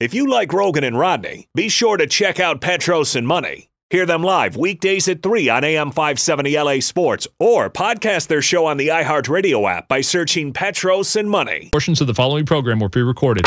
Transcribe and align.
If 0.00 0.12
you 0.12 0.28
like 0.28 0.52
Rogan 0.52 0.82
and 0.82 0.98
Rodney, 0.98 1.46
be 1.54 1.68
sure 1.68 1.96
to 1.96 2.08
check 2.08 2.40
out 2.40 2.60
Petros 2.60 3.14
and 3.14 3.24
Money. 3.28 3.68
Hear 3.90 4.04
them 4.06 4.24
live 4.24 4.56
weekdays 4.56 5.06
at 5.06 5.22
3 5.22 5.48
on 5.48 5.62
AM 5.62 5.92
570 5.92 6.58
LA 6.58 6.80
Sports 6.80 7.28
or 7.38 7.70
podcast 7.70 8.26
their 8.26 8.42
show 8.42 8.66
on 8.66 8.76
the 8.76 8.88
iHeartRadio 8.88 9.70
app 9.70 9.86
by 9.86 10.00
searching 10.00 10.52
Petros 10.52 11.14
and 11.14 11.30
Money. 11.30 11.68
Portions 11.70 12.00
of 12.00 12.08
the 12.08 12.14
following 12.14 12.44
program 12.44 12.80
were 12.80 12.88
pre 12.88 13.02
recorded. 13.02 13.46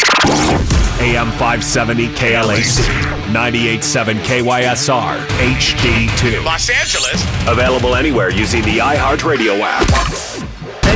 AM 1.02 1.32
570 1.32 2.08
KLAC, 2.16 2.80
98.7 3.34 4.14
KYSR, 4.22 5.18
HD2. 5.28 6.46
Los 6.46 6.70
Angeles. 6.70 7.26
Available 7.50 7.94
anywhere 7.94 8.30
using 8.32 8.62
the 8.62 8.78
iHeartRadio 8.78 9.60
app. 9.62 10.37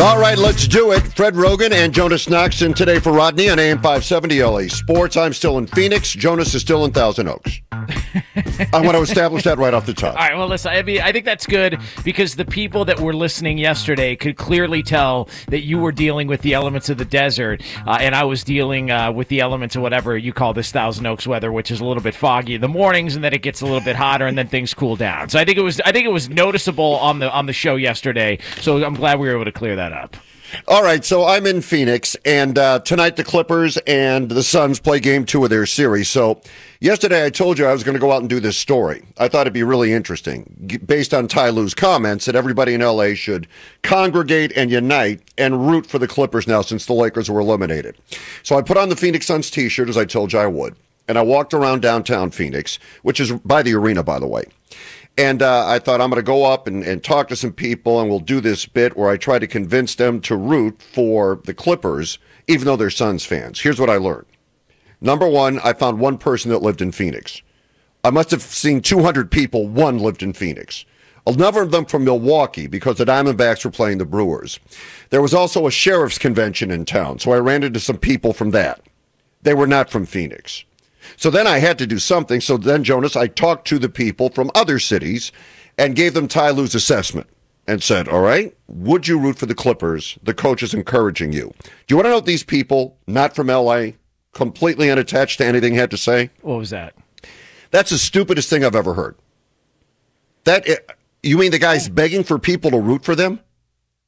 All 0.00 0.18
right, 0.18 0.36
let's 0.36 0.66
do 0.66 0.92
it. 0.92 1.00
Fred 1.14 1.36
Rogan 1.36 1.72
and 1.72 1.92
Jonas 1.94 2.28
Knox 2.28 2.62
in 2.62 2.74
today 2.74 2.98
for 2.98 3.12
Rodney 3.12 3.48
on 3.48 3.58
AM 3.58 3.78
570 3.78 4.42
LA 4.42 4.62
Sports. 4.68 5.16
I'm 5.16 5.32
still 5.32 5.56
in 5.56 5.66
Phoenix. 5.66 6.10
Jonas 6.12 6.52
is 6.54 6.62
still 6.62 6.84
in 6.84 6.92
Thousand 6.92 7.28
Oaks. 7.28 7.60
I 8.72 8.80
want 8.80 8.92
to 8.92 9.02
establish 9.02 9.44
that 9.44 9.58
right 9.58 9.74
off 9.74 9.86
the 9.86 9.94
top. 9.94 10.16
All 10.16 10.20
right, 10.20 10.36
well, 10.36 10.48
listen, 10.48 10.72
I 10.72 10.82
mean, 10.82 11.00
I 11.00 11.12
think 11.12 11.24
that's 11.24 11.46
good 11.46 11.78
because 12.04 12.36
the 12.36 12.44
people 12.44 12.84
that 12.86 13.00
were 13.00 13.14
listening 13.14 13.58
yesterday 13.58 14.16
could 14.16 14.36
clearly 14.36 14.82
tell 14.82 15.28
that 15.48 15.62
you 15.62 15.78
were 15.78 15.92
dealing 15.92 16.26
with 16.26 16.42
the 16.42 16.54
elements 16.54 16.88
of 16.88 16.98
the 16.98 17.04
desert, 17.04 17.62
uh, 17.86 17.98
and 18.00 18.14
I 18.14 18.24
was 18.24 18.44
dealing 18.44 18.90
uh, 18.90 19.12
with 19.12 19.28
the 19.28 19.40
elements 19.40 19.76
of 19.76 19.82
whatever 19.82 20.16
you 20.16 20.32
call 20.32 20.54
this 20.54 20.70
Thousand 20.70 21.06
Oaks 21.06 21.26
weather, 21.26 21.52
which 21.52 21.70
is 21.70 21.80
a 21.80 21.84
little 21.84 22.02
bit 22.02 22.14
foggy 22.14 22.54
in 22.54 22.60
the 22.60 22.68
mornings, 22.68 23.14
and 23.14 23.24
then 23.24 23.32
it 23.32 23.42
gets 23.42 23.60
a 23.60 23.64
little 23.64 23.80
bit 23.80 23.96
hotter, 23.96 24.26
and 24.26 24.36
then 24.36 24.48
things 24.48 24.74
cool 24.74 24.96
down. 24.96 25.28
So 25.28 25.38
I 25.38 25.44
think 25.44 25.58
it 25.58 25.62
was, 25.62 25.80
I 25.82 25.92
think 25.92 26.06
it 26.06 26.12
was 26.12 26.28
noticeable 26.28 26.96
on 26.96 27.18
the 27.18 27.30
on 27.30 27.46
the 27.46 27.52
show 27.52 27.76
yesterday. 27.76 28.38
So 28.60 28.84
I'm 28.84 28.94
glad 28.94 29.18
we 29.18 29.28
were 29.28 29.34
able 29.34 29.44
to 29.44 29.52
clear 29.52 29.76
that 29.76 29.92
up. 29.92 30.16
All 30.68 30.82
right, 30.82 31.04
so 31.04 31.24
I'm 31.24 31.46
in 31.46 31.62
Phoenix, 31.62 32.16
and 32.24 32.58
uh, 32.58 32.78
tonight 32.80 33.16
the 33.16 33.24
Clippers 33.24 33.76
and 33.86 34.28
the 34.28 34.42
Suns 34.42 34.78
play 34.78 35.00
game 35.00 35.24
two 35.24 35.42
of 35.44 35.50
their 35.50 35.66
series. 35.66 36.08
So 36.08 36.40
yesterday 36.80 37.24
I 37.24 37.30
told 37.30 37.58
you 37.58 37.66
I 37.66 37.72
was 37.72 37.82
going 37.82 37.94
to 37.94 38.00
go 38.00 38.12
out 38.12 38.20
and 38.20 38.28
do 38.28 38.40
this 38.40 38.56
story. 38.56 39.02
I 39.18 39.28
thought 39.28 39.42
it'd 39.42 39.52
be 39.52 39.62
really 39.62 39.92
interesting, 39.92 40.80
based 40.86 41.12
on 41.12 41.28
Ty 41.28 41.50
Lue's 41.50 41.74
comments, 41.74 42.26
that 42.26 42.36
everybody 42.36 42.74
in 42.74 42.80
LA 42.80 43.14
should 43.14 43.48
congregate 43.82 44.52
and 44.56 44.70
unite 44.70 45.22
and 45.36 45.68
root 45.68 45.86
for 45.86 45.98
the 45.98 46.08
Clippers 46.08 46.46
now 46.46 46.62
since 46.62 46.86
the 46.86 46.94
Lakers 46.94 47.30
were 47.30 47.40
eliminated. 47.40 47.96
So 48.42 48.56
I 48.56 48.62
put 48.62 48.76
on 48.76 48.88
the 48.88 48.96
Phoenix 48.96 49.26
Suns 49.26 49.50
t 49.50 49.68
shirt, 49.68 49.88
as 49.88 49.96
I 49.96 50.04
told 50.04 50.32
you 50.32 50.38
I 50.38 50.46
would, 50.46 50.76
and 51.08 51.18
I 51.18 51.22
walked 51.22 51.52
around 51.52 51.82
downtown 51.82 52.30
Phoenix, 52.30 52.78
which 53.02 53.18
is 53.18 53.32
by 53.32 53.62
the 53.62 53.74
arena, 53.74 54.02
by 54.02 54.18
the 54.18 54.28
way. 54.28 54.44
And 55.16 55.42
uh, 55.42 55.66
I 55.66 55.78
thought 55.78 56.00
I'm 56.00 56.10
going 56.10 56.20
to 56.20 56.26
go 56.26 56.44
up 56.44 56.66
and, 56.66 56.82
and 56.82 57.02
talk 57.02 57.28
to 57.28 57.36
some 57.36 57.52
people, 57.52 58.00
and 58.00 58.10
we'll 58.10 58.18
do 58.18 58.40
this 58.40 58.66
bit 58.66 58.96
where 58.96 59.10
I 59.10 59.16
try 59.16 59.38
to 59.38 59.46
convince 59.46 59.94
them 59.94 60.20
to 60.22 60.36
root 60.36 60.82
for 60.82 61.40
the 61.44 61.54
Clippers, 61.54 62.18
even 62.48 62.66
though 62.66 62.76
they're 62.76 62.90
Suns 62.90 63.24
fans. 63.24 63.60
Here's 63.60 63.78
what 63.78 63.90
I 63.90 63.96
learned. 63.96 64.26
Number 65.00 65.28
one, 65.28 65.60
I 65.60 65.72
found 65.72 66.00
one 66.00 66.18
person 66.18 66.50
that 66.50 66.62
lived 66.62 66.82
in 66.82 66.90
Phoenix. 66.90 67.42
I 68.02 68.10
must 68.10 68.30
have 68.32 68.42
seen 68.42 68.82
200 68.82 69.30
people. 69.30 69.68
One 69.68 69.98
lived 69.98 70.22
in 70.22 70.32
Phoenix. 70.32 70.84
A 71.26 71.32
number 71.32 71.62
of 71.62 71.70
them 71.70 71.86
from 71.86 72.04
Milwaukee 72.04 72.66
because 72.66 72.98
the 72.98 73.06
Diamondbacks 73.06 73.64
were 73.64 73.70
playing 73.70 73.98
the 73.98 74.04
Brewers. 74.04 74.60
There 75.10 75.22
was 75.22 75.32
also 75.32 75.66
a 75.66 75.70
sheriff's 75.70 76.18
convention 76.18 76.70
in 76.70 76.84
town, 76.84 77.18
so 77.18 77.32
I 77.32 77.38
ran 77.38 77.62
into 77.62 77.80
some 77.80 77.96
people 77.96 78.34
from 78.34 78.50
that. 78.50 78.82
They 79.42 79.54
were 79.54 79.66
not 79.66 79.90
from 79.90 80.04
Phoenix. 80.04 80.64
So 81.16 81.30
then 81.30 81.46
I 81.46 81.58
had 81.58 81.78
to 81.78 81.86
do 81.86 81.98
something. 81.98 82.40
So 82.40 82.56
then, 82.56 82.84
Jonas, 82.84 83.16
I 83.16 83.26
talked 83.26 83.66
to 83.68 83.78
the 83.78 83.88
people 83.88 84.30
from 84.30 84.50
other 84.54 84.78
cities 84.78 85.32
and 85.78 85.96
gave 85.96 86.14
them 86.14 86.28
Ty 86.28 86.50
Lue's 86.50 86.74
assessment 86.74 87.28
and 87.66 87.82
said, 87.82 88.08
All 88.08 88.20
right, 88.20 88.56
would 88.68 89.08
you 89.08 89.18
root 89.18 89.38
for 89.38 89.46
the 89.46 89.54
Clippers? 89.54 90.18
The 90.22 90.34
coach 90.34 90.62
is 90.62 90.74
encouraging 90.74 91.32
you. 91.32 91.52
Do 91.62 91.70
you 91.88 91.96
want 91.96 92.06
to 92.06 92.10
know 92.10 92.16
what 92.16 92.26
these 92.26 92.44
people, 92.44 92.96
not 93.06 93.34
from 93.34 93.48
LA, 93.48 93.92
completely 94.32 94.90
unattached 94.90 95.38
to 95.38 95.46
anything, 95.46 95.74
had 95.74 95.90
to 95.90 95.96
say? 95.96 96.30
What 96.42 96.58
was 96.58 96.70
that? 96.70 96.94
That's 97.70 97.90
the 97.90 97.98
stupidest 97.98 98.50
thing 98.50 98.64
I've 98.64 98.76
ever 98.76 98.94
heard. 98.94 99.16
That 100.44 100.66
you 101.22 101.38
mean 101.38 101.50
the 101.50 101.58
guy's 101.58 101.88
begging 101.88 102.22
for 102.22 102.38
people 102.38 102.70
to 102.70 102.78
root 102.78 103.04
for 103.04 103.14
them? 103.14 103.40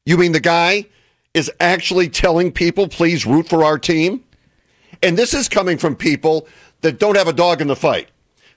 You 0.05 0.17
mean 0.17 0.33
the 0.33 0.41
guy 0.41 0.87
is 1.35 1.51
actually 1.61 2.09
telling 2.09 2.53
people, 2.53 2.89
please 2.89 3.27
root 3.27 3.49
for 3.49 3.65
our 3.65 3.79
team? 3.79 4.23
And 5.03 5.17
this 5.17 5.35
is 5.35 5.49
coming 5.49 5.79
from 5.79 5.97
people 5.97 6.47
that 6.81 6.99
don't 6.99 7.17
have 7.17 7.29
a 7.29 7.33
dog 7.33 7.61
in 7.61 7.69
the 7.69 7.77
fight. 7.77 8.09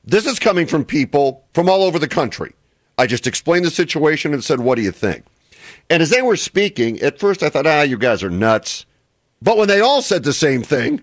This 0.03 0.25
is 0.25 0.39
coming 0.39 0.65
from 0.65 0.85
people 0.85 1.43
from 1.53 1.69
all 1.69 1.83
over 1.83 1.99
the 1.99 2.07
country. 2.07 2.53
I 2.97 3.07
just 3.07 3.27
explained 3.27 3.65
the 3.65 3.71
situation 3.71 4.33
and 4.33 4.43
said, 4.43 4.59
what 4.59 4.75
do 4.75 4.81
you 4.81 4.91
think? 4.91 5.25
And 5.89 6.01
as 6.01 6.09
they 6.09 6.21
were 6.21 6.37
speaking, 6.37 6.99
at 6.99 7.19
first 7.19 7.43
I 7.43 7.49
thought, 7.49 7.67
ah, 7.67 7.81
you 7.81 7.97
guys 7.97 8.23
are 8.23 8.29
nuts. 8.29 8.85
But 9.41 9.57
when 9.57 9.67
they 9.67 9.79
all 9.79 10.01
said 10.01 10.23
the 10.23 10.33
same 10.33 10.63
thing, 10.63 11.01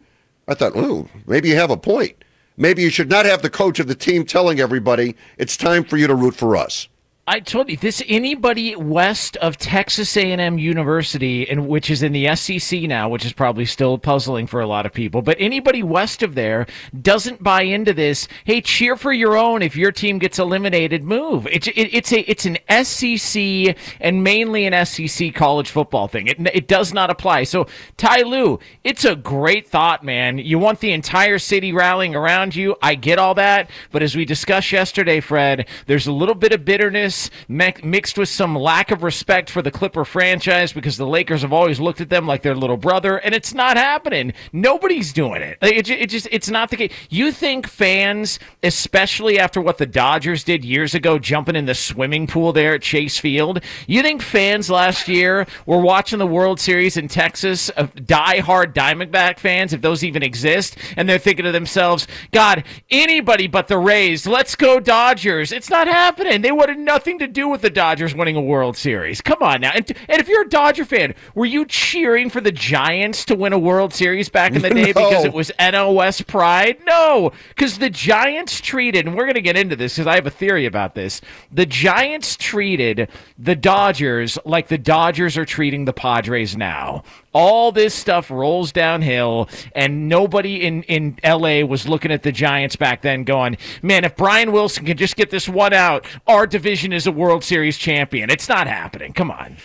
I 0.49 0.55
thought, 0.55 0.77
ooh, 0.77 1.09
maybe 1.27 1.49
you 1.49 1.57
have 1.57 1.71
a 1.71 1.77
point. 1.77 2.23
Maybe 2.57 2.83
you 2.83 2.91
should 2.91 3.11
not 3.11 3.27
have 3.27 3.43
the 3.43 3.51
coach 3.51 3.79
of 3.81 3.87
the 3.87 3.95
team 3.95 4.25
telling 4.25 4.61
everybody 4.61 5.17
it's 5.39 5.57
time 5.57 5.85
for 5.85 5.97
you 5.97 6.07
to 6.07 6.15
root 6.15 6.35
for 6.35 6.57
us. 6.57 6.89
I 7.29 7.41
told 7.41 7.69
you 7.69 7.77
this. 7.77 8.05
Anybody 8.07 8.77
west 8.77 9.37
of 9.39 9.57
Texas 9.57 10.17
A&M 10.17 10.59
University, 10.59 11.51
and 11.51 11.67
which 11.67 11.91
is 11.91 12.05
in 12.05 12.13
the 12.13 12.37
SEC 12.37 12.83
now, 12.83 13.09
which 13.09 13.25
is 13.25 13.33
probably 13.33 13.65
still 13.65 13.99
puzzling 13.99 14.47
for 14.47 14.61
a 14.61 14.67
lot 14.69 14.87
of 14.87 14.93
people, 14.93 15.23
but 15.23 15.37
anybody 15.41 15.83
west 15.83 16.23
of 16.23 16.37
there 16.37 16.67
doesn't 17.03 17.43
buy 17.43 17.63
into 17.63 17.93
this. 17.93 18.29
Hey, 18.45 18.61
cheer 18.61 18.95
for 18.95 19.13
your 19.13 19.37
own 19.37 19.61
if 19.61 19.75
your 19.75 19.91
team 19.91 20.21
gets 20.21 20.39
eliminated. 20.39 21.03
Move. 21.03 21.49
It's 21.51 21.67
it, 21.67 21.93
it's 21.93 22.13
a 22.13 22.21
it's 22.31 22.47
an 22.47 22.59
SEC 22.85 23.77
and 23.99 24.23
mainly 24.23 24.65
an 24.65 24.87
SEC 24.87 25.35
college 25.35 25.69
football 25.69 26.07
thing. 26.07 26.29
It 26.29 26.39
it 26.55 26.69
does 26.69 26.95
not 26.95 27.11
apply. 27.11 27.43
So 27.43 27.67
Ty 27.97 28.23
Lue, 28.23 28.61
it's 28.85 29.05
a 29.05 29.17
great 29.17 29.67
thought, 29.67 30.05
man. 30.05 30.39
You 30.39 30.61
want 30.61 30.79
the 30.79 30.93
entire 30.93 31.41
city 31.41 31.73
rallying 31.73 32.15
around 32.15 32.55
you. 32.55 32.77
I 32.81 32.95
get 32.95 33.19
all 33.19 33.35
that, 33.35 33.69
but 33.91 34.05
as 34.05 34.15
we 34.15 34.25
discussed 34.25 34.71
yesterday, 34.71 35.19
Fred, 35.19 35.67
there's 35.87 36.07
a 36.07 36.13
little 36.13 36.37
bit 36.37 36.53
of 36.53 36.65
bitterness 36.65 37.16
mi- 37.49 37.75
mixed 37.83 38.19
with 38.19 38.29
some 38.29 38.57
lack 38.57 38.91
of 38.91 39.03
respect 39.03 39.51
for 39.51 39.63
the 39.63 39.71
Clipper 39.71 40.05
franchise 40.05 40.73
because 40.73 40.97
the 40.97 41.07
Lakers 41.07 41.43
have 41.43 41.53
always 41.53 41.81
looked 41.81 42.01
at 42.01 42.09
them 42.09 42.27
like 42.27 42.43
their 42.43 42.55
little 42.55 42.77
brother, 42.77 43.19
and 43.19 43.35
it's 43.35 43.55
not 43.55 43.77
happening. 43.77 44.33
Nobody's 44.53 45.13
doing 45.13 45.43
it. 45.43 45.59
It, 45.63 45.89
it 45.91 46.11
just 46.11 46.29
it's 46.31 46.49
not 46.49 46.71
the 46.71 46.77
case. 46.77 46.93
You 47.11 47.33
think 47.33 47.67
fans, 47.69 48.39
especially 48.63 49.39
after 49.39 49.61
what 49.61 49.79
the 49.79 49.87
Dodgers 49.87 50.45
did 50.45 50.65
years 50.65 50.95
ago, 50.95 51.19
jumping 51.19 51.57
in 51.57 51.67
the 51.67 51.75
swimming 51.75 52.27
pool 52.27 52.53
there 52.53 52.75
at 52.75 52.83
Chase 52.83 53.19
Field, 53.19 53.61
you 53.87 54.03
think 54.03 54.23
fans 54.23 54.69
last 54.71 55.09
year 55.09 55.47
were 55.65 55.81
watching 55.81 56.19
the 56.19 56.27
World 56.27 56.61
Series 56.61 56.97
in 56.97 57.09
Texas, 57.09 57.69
of 57.71 58.07
die-hard 58.07 58.75
Diamondback 58.75 59.39
fans, 59.39 59.73
if 59.73 59.81
those 59.81 60.03
even 60.03 60.23
exist, 60.23 60.77
and 60.97 61.09
they're 61.09 61.19
thinking 61.19 61.45
to 61.45 61.53
themselves, 61.53 62.07
God, 62.33 62.65
anybody 62.91 63.47
but 63.47 63.69
the 63.69 63.79
Rays, 63.79 64.27
let's 64.27 64.55
go 64.55 64.81
Dodgers. 64.81 65.53
It's 65.53 65.71
not 65.71 65.87
happening. 65.87 66.43
They 66.43 66.53
wanted 66.53 66.79
nothing 66.79 67.06
to 67.15 67.27
do 67.29 67.49
with 67.49 67.61
the 67.63 67.71
Dodgers 67.71 68.15
winning 68.15 68.37
a 68.37 68.41
World 68.41 68.77
Series. 68.77 69.21
Come 69.21 69.43
on 69.43 69.61
now. 69.61 69.71
And, 69.75 69.89
and 70.09 70.21
if 70.21 70.29
you're 70.29 70.43
a 70.43 70.49
Dodger 70.49 70.85
fan, 70.85 71.15
were 71.35 71.47
you 71.47 71.65
cheering 71.65 72.29
for 72.29 72.41
the 72.41 72.51
Giants 72.53 73.25
to 73.27 73.35
win 73.37 73.53
a 73.53 73.59
World 73.59 73.95
Series 73.95 74.29
back 74.29 74.55
in 74.55 74.63
the 74.63 74.71
day 74.71 74.93
No. 74.97 75.09
because 75.09 75.25
it 75.25 75.33
was 75.33 75.53
NOS 75.61 76.21
pride? 76.23 76.79
No, 76.85 77.33
because 77.51 77.79
the 77.79 77.89
Giants 77.91 78.61
treated, 78.61 79.07
and 79.07 79.17
we're 79.17 79.25
going 79.25 79.35
to 79.35 79.41
get 79.41 79.57
into 79.57 79.77
this 79.77 79.95
because 79.95 80.07
I 80.07 80.17
have 80.17 80.27
a 80.27 80.31
theory 80.31 80.67
about 80.67 80.95
this. 80.95 81.21
The 81.53 81.67
Giants 81.67 82.37
treated 82.37 83.09
the 83.39 83.55
Dodgers 83.55 84.39
like 84.45 84.69
the 84.69 84.79
Dodgers 84.79 85.37
are 85.37 85.45
treating 85.45 85.85
the 85.85 85.93
Padres 85.93 86.57
now. 86.57 87.05
All 87.39 87.71
this 87.71 87.95
stuff 87.95 88.31
rolls 88.31 88.73
downhill, 88.73 89.51
and 89.75 90.09
nobody 90.09 90.65
in, 90.65 90.85
in 90.85 91.19
LA 91.23 91.67
was 91.67 91.87
looking 91.87 92.11
at 92.11 92.23
the 92.23 92.33
Giants 92.33 92.77
back 92.77 93.03
then 93.03 93.25
going, 93.25 93.59
man, 93.83 94.07
if 94.07 94.17
Brian 94.17 94.53
Wilson 94.53 94.87
can 94.87 94.97
just 94.97 95.17
get 95.17 95.29
this 95.29 95.47
one 95.47 95.75
out, 95.75 96.07
our 96.27 96.47
division 96.47 96.95
is 96.95 97.07
a 97.07 97.13
World 97.13 97.45
Series 97.45 97.77
champion. 97.77 98.31
It's 98.31 98.49
not 98.49 98.67
happening. 98.67 99.13
Come 99.13 99.31
on. 99.31 99.59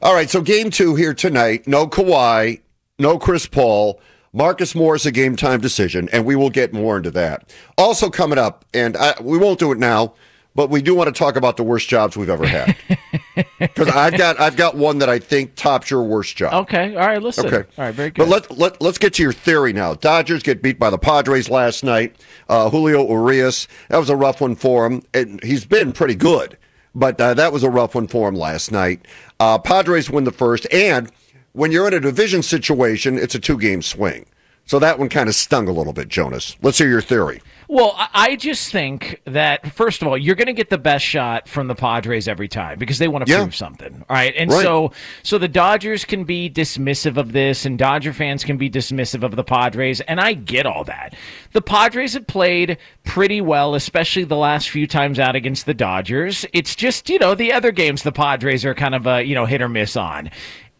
All 0.00 0.14
right, 0.14 0.30
so 0.30 0.40
game 0.40 0.70
two 0.70 0.94
here 0.94 1.14
tonight. 1.14 1.66
No 1.66 1.88
Kawhi, 1.88 2.60
no 3.00 3.18
Chris 3.18 3.46
Paul. 3.46 4.00
Marcus 4.32 4.76
Moore 4.76 4.94
is 4.94 5.04
a 5.04 5.10
game 5.10 5.34
time 5.34 5.60
decision, 5.60 6.08
and 6.12 6.24
we 6.24 6.36
will 6.36 6.50
get 6.50 6.72
more 6.72 6.96
into 6.96 7.10
that. 7.10 7.52
Also 7.76 8.08
coming 8.08 8.38
up, 8.38 8.64
and 8.72 8.96
I, 8.96 9.14
we 9.20 9.36
won't 9.36 9.58
do 9.58 9.72
it 9.72 9.78
now, 9.78 10.14
but 10.54 10.70
we 10.70 10.80
do 10.80 10.94
want 10.94 11.12
to 11.12 11.18
talk 11.18 11.34
about 11.34 11.56
the 11.56 11.64
worst 11.64 11.88
jobs 11.88 12.16
we've 12.16 12.30
ever 12.30 12.46
had. 12.46 12.76
because 13.58 13.88
I've 13.88 14.16
got 14.16 14.40
I've 14.40 14.56
got 14.56 14.76
one 14.76 14.98
that 14.98 15.08
I 15.08 15.18
think 15.18 15.54
tops 15.54 15.90
your 15.90 16.02
worst 16.02 16.36
job. 16.36 16.54
Okay, 16.64 16.96
all 16.96 17.06
right, 17.06 17.22
listen. 17.22 17.46
Okay. 17.46 17.68
All 17.78 17.84
right, 17.84 17.94
very 17.94 18.10
good. 18.10 18.22
But 18.22 18.28
let, 18.28 18.58
let, 18.58 18.80
let's 18.80 18.98
get 18.98 19.14
to 19.14 19.22
your 19.22 19.32
theory 19.32 19.72
now. 19.72 19.94
Dodgers 19.94 20.42
get 20.42 20.62
beat 20.62 20.78
by 20.78 20.90
the 20.90 20.98
Padres 20.98 21.50
last 21.50 21.84
night. 21.84 22.16
Uh, 22.48 22.70
Julio 22.70 23.06
Urias, 23.06 23.68
that 23.88 23.98
was 23.98 24.08
a 24.08 24.16
rough 24.16 24.40
one 24.40 24.56
for 24.56 24.86
him. 24.86 25.02
And 25.12 25.42
he's 25.44 25.66
been 25.66 25.92
pretty 25.92 26.14
good, 26.14 26.56
but 26.94 27.20
uh, 27.20 27.34
that 27.34 27.52
was 27.52 27.62
a 27.62 27.70
rough 27.70 27.94
one 27.94 28.06
for 28.08 28.28
him 28.28 28.34
last 28.34 28.72
night. 28.72 29.06
Uh, 29.38 29.58
Padres 29.58 30.10
win 30.10 30.24
the 30.24 30.32
first, 30.32 30.66
and 30.72 31.10
when 31.52 31.72
you're 31.72 31.88
in 31.88 31.94
a 31.94 32.00
division 32.00 32.42
situation, 32.42 33.18
it's 33.18 33.34
a 33.34 33.40
two 33.40 33.58
game 33.58 33.82
swing. 33.82 34.26
So 34.66 34.78
that 34.80 34.98
one 34.98 35.08
kind 35.08 35.28
of 35.28 35.34
stung 35.36 35.68
a 35.68 35.72
little 35.72 35.92
bit, 35.92 36.08
Jonas. 36.08 36.56
Let's 36.60 36.78
hear 36.78 36.88
your 36.88 37.00
theory. 37.00 37.40
Well, 37.68 37.94
I- 38.14 38.36
just 38.36 38.70
think 38.70 39.20
that 39.24 39.72
first 39.72 40.02
of 40.02 40.08
all, 40.08 40.16
you're 40.18 40.34
going 40.34 40.46
to 40.46 40.52
get 40.52 40.68
the 40.70 40.76
best 40.78 41.04
shot 41.04 41.48
from 41.48 41.68
the 41.68 41.74
Padres 41.74 42.28
every 42.28 42.48
time 42.48 42.78
because 42.78 42.98
they 42.98 43.08
want 43.08 43.24
to 43.26 43.32
Yeah. 43.32 43.38
prove 43.38 43.56
something, 43.56 44.04
all 44.08 44.14
right? 44.16 44.34
And 44.36 44.50
Right. 44.50 44.62
so, 44.62 44.92
so 45.22 45.38
the 45.38 45.48
Dodgers 45.48 46.04
can 46.04 46.24
be 46.24 46.50
dismissive 46.50 47.16
of 47.16 47.32
this, 47.32 47.64
and 47.64 47.78
Dodger 47.78 48.12
fans 48.12 48.44
can 48.44 48.56
be 48.56 48.68
dismissive 48.68 49.22
of 49.22 49.34
the 49.36 49.42
Padres, 49.42 50.00
and 50.02 50.20
I 50.20 50.34
get 50.34 50.66
all 50.66 50.84
that. 50.84 51.14
The 51.52 51.62
Padres 51.62 52.12
have 52.14 52.26
played 52.26 52.76
pretty 53.04 53.40
well, 53.40 53.74
especially 53.74 54.24
the 54.24 54.36
last 54.36 54.68
few 54.68 54.86
times 54.86 55.18
out 55.18 55.34
against 55.34 55.64
the 55.66 55.74
Dodgers. 55.74 56.44
It's 56.52 56.74
just 56.76 57.08
you 57.08 57.18
know 57.18 57.34
the 57.34 57.52
other 57.52 57.72
games 57.72 58.02
the 58.02 58.12
Padres 58.12 58.64
are 58.64 58.74
kind 58.74 58.94
of 58.94 59.06
a 59.06 59.22
you 59.22 59.34
know 59.34 59.46
hit 59.46 59.62
or 59.62 59.68
miss 59.68 59.96
on 59.96 60.30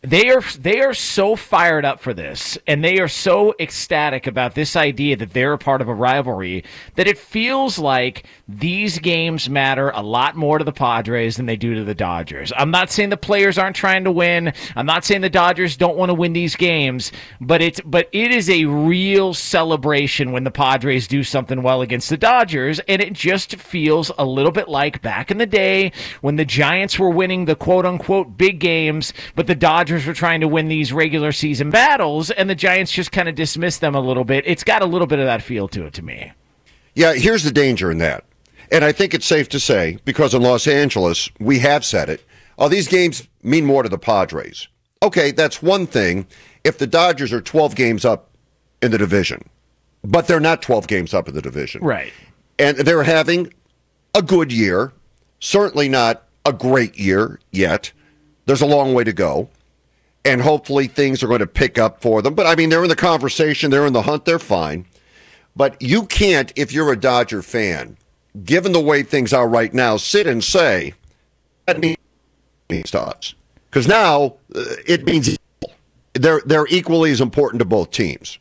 they 0.02 0.30
are 0.30 0.42
they 0.58 0.80
are 0.80 0.94
so 0.94 1.34
fired 1.34 1.84
up 1.84 2.00
for 2.00 2.12
this 2.12 2.58
and 2.66 2.84
they 2.84 2.98
are 2.98 3.08
so 3.08 3.54
ecstatic 3.58 4.26
about 4.26 4.54
this 4.54 4.76
idea 4.76 5.16
that 5.16 5.32
they're 5.32 5.54
a 5.54 5.58
part 5.58 5.80
of 5.80 5.88
a 5.88 5.94
rivalry 5.94 6.62
that 6.94 7.08
it 7.08 7.18
feels 7.18 7.78
like 7.78 8.24
these 8.46 8.98
games 8.98 9.48
matter 9.48 9.90
a 9.90 10.02
lot 10.02 10.36
more 10.36 10.58
to 10.58 10.64
the 10.64 10.72
Padres 10.72 11.36
than 11.36 11.46
they 11.46 11.56
do 11.56 11.74
to 11.74 11.82
the 11.82 11.94
Dodgers. 11.94 12.52
I'm 12.56 12.70
not 12.70 12.90
saying 12.90 13.08
the 13.08 13.16
players 13.16 13.58
aren't 13.58 13.74
trying 13.74 14.04
to 14.04 14.12
win. 14.12 14.52
I'm 14.76 14.86
not 14.86 15.04
saying 15.04 15.22
the 15.22 15.30
Dodgers 15.30 15.76
don't 15.76 15.96
want 15.96 16.10
to 16.10 16.14
win 16.14 16.34
these 16.34 16.56
games, 16.56 17.10
but 17.40 17.62
it's 17.62 17.80
but 17.80 18.08
it 18.12 18.30
is 18.30 18.50
a 18.50 18.66
real 18.66 19.34
celebration 19.34 20.30
when 20.30 20.44
the 20.44 20.50
Padres 20.50 21.08
do 21.08 21.24
something 21.24 21.62
well 21.62 21.80
against 21.80 22.10
the 22.10 22.16
Dodgers 22.16 22.80
and 22.80 23.00
it 23.00 23.14
just 23.14 23.56
feels 23.56 24.12
a 24.18 24.24
little 24.24 24.52
bit 24.52 24.68
like 24.68 25.02
back 25.02 25.30
in 25.30 25.38
the 25.38 25.46
day 25.46 25.90
when 26.20 26.36
the 26.36 26.44
Giants 26.44 26.98
were 26.98 27.10
winning 27.10 27.46
the 27.46 27.56
quote 27.56 27.86
unquote 27.86 28.36
big 28.36 28.60
games, 28.60 29.12
but 29.34 29.46
the 29.46 29.54
Dodgers 29.54 29.85
were 29.90 30.14
trying 30.14 30.40
to 30.40 30.48
win 30.48 30.68
these 30.68 30.92
regular 30.92 31.32
season 31.32 31.70
battles, 31.70 32.30
and 32.30 32.48
the 32.50 32.54
Giants 32.54 32.92
just 32.92 33.12
kind 33.12 33.28
of 33.28 33.34
dismissed 33.34 33.80
them 33.80 33.94
a 33.94 34.00
little 34.00 34.24
bit. 34.24 34.44
It's 34.46 34.64
got 34.64 34.82
a 34.82 34.86
little 34.86 35.06
bit 35.06 35.18
of 35.18 35.26
that 35.26 35.42
feel 35.42 35.68
to 35.68 35.86
it 35.86 35.94
to 35.94 36.02
me. 36.02 36.32
Yeah, 36.94 37.14
here's 37.14 37.44
the 37.44 37.52
danger 37.52 37.90
in 37.90 37.98
that. 37.98 38.24
And 38.72 38.84
I 38.84 38.92
think 38.92 39.14
it's 39.14 39.26
safe 39.26 39.48
to 39.50 39.60
say, 39.60 39.98
because 40.04 40.34
in 40.34 40.42
Los 40.42 40.66
Angeles, 40.66 41.30
we 41.38 41.60
have 41.60 41.84
said 41.84 42.08
it, 42.08 42.24
oh, 42.58 42.68
these 42.68 42.88
games 42.88 43.28
mean 43.42 43.64
more 43.64 43.82
to 43.82 43.88
the 43.88 43.98
Padres. 43.98 44.68
Okay, 45.02 45.30
that's 45.30 45.62
one 45.62 45.86
thing 45.86 46.26
if 46.64 46.78
the 46.78 46.86
Dodgers 46.86 47.32
are 47.32 47.40
12 47.40 47.76
games 47.76 48.04
up 48.04 48.30
in 48.82 48.90
the 48.90 48.98
division, 48.98 49.48
but 50.02 50.26
they're 50.26 50.40
not 50.40 50.62
12 50.62 50.86
games 50.88 51.14
up 51.14 51.28
in 51.28 51.34
the 51.34 51.42
division. 51.42 51.82
Right. 51.84 52.12
And 52.58 52.78
they're 52.78 53.02
having 53.02 53.52
a 54.14 54.22
good 54.22 54.50
year, 54.50 54.92
certainly 55.38 55.88
not 55.88 56.24
a 56.44 56.52
great 56.52 56.98
year 56.98 57.38
yet. 57.52 57.92
There's 58.46 58.62
a 58.62 58.66
long 58.66 58.94
way 58.94 59.04
to 59.04 59.12
go. 59.12 59.48
And 60.26 60.42
hopefully 60.42 60.88
things 60.88 61.22
are 61.22 61.28
going 61.28 61.40
to 61.40 61.46
pick 61.46 61.78
up 61.78 62.02
for 62.02 62.20
them. 62.20 62.34
But 62.34 62.46
I 62.46 62.54
mean, 62.56 62.68
they're 62.68 62.82
in 62.82 62.88
the 62.88 62.96
conversation, 62.96 63.70
they're 63.70 63.86
in 63.86 63.92
the 63.92 64.02
hunt, 64.02 64.24
they're 64.24 64.38
fine. 64.38 64.86
But 65.54 65.80
you 65.80 66.04
can't, 66.04 66.52
if 66.56 66.72
you're 66.72 66.92
a 66.92 66.98
Dodger 66.98 67.42
fan, 67.42 67.96
given 68.44 68.72
the 68.72 68.80
way 68.80 69.02
things 69.02 69.32
are 69.32 69.48
right 69.48 69.72
now, 69.72 69.96
sit 69.96 70.26
and 70.26 70.44
say 70.44 70.94
that 71.66 71.80
means 71.80 72.90
to 72.90 73.00
us 73.00 73.34
because 73.70 73.88
now 73.88 74.36
uh, 74.54 74.64
it 74.86 75.04
means 75.04 75.36
they're 76.14 76.42
they're 76.44 76.66
equally 76.68 77.10
as 77.10 77.20
important 77.20 77.60
to 77.60 77.64
both 77.64 77.90
teams. 77.90 78.38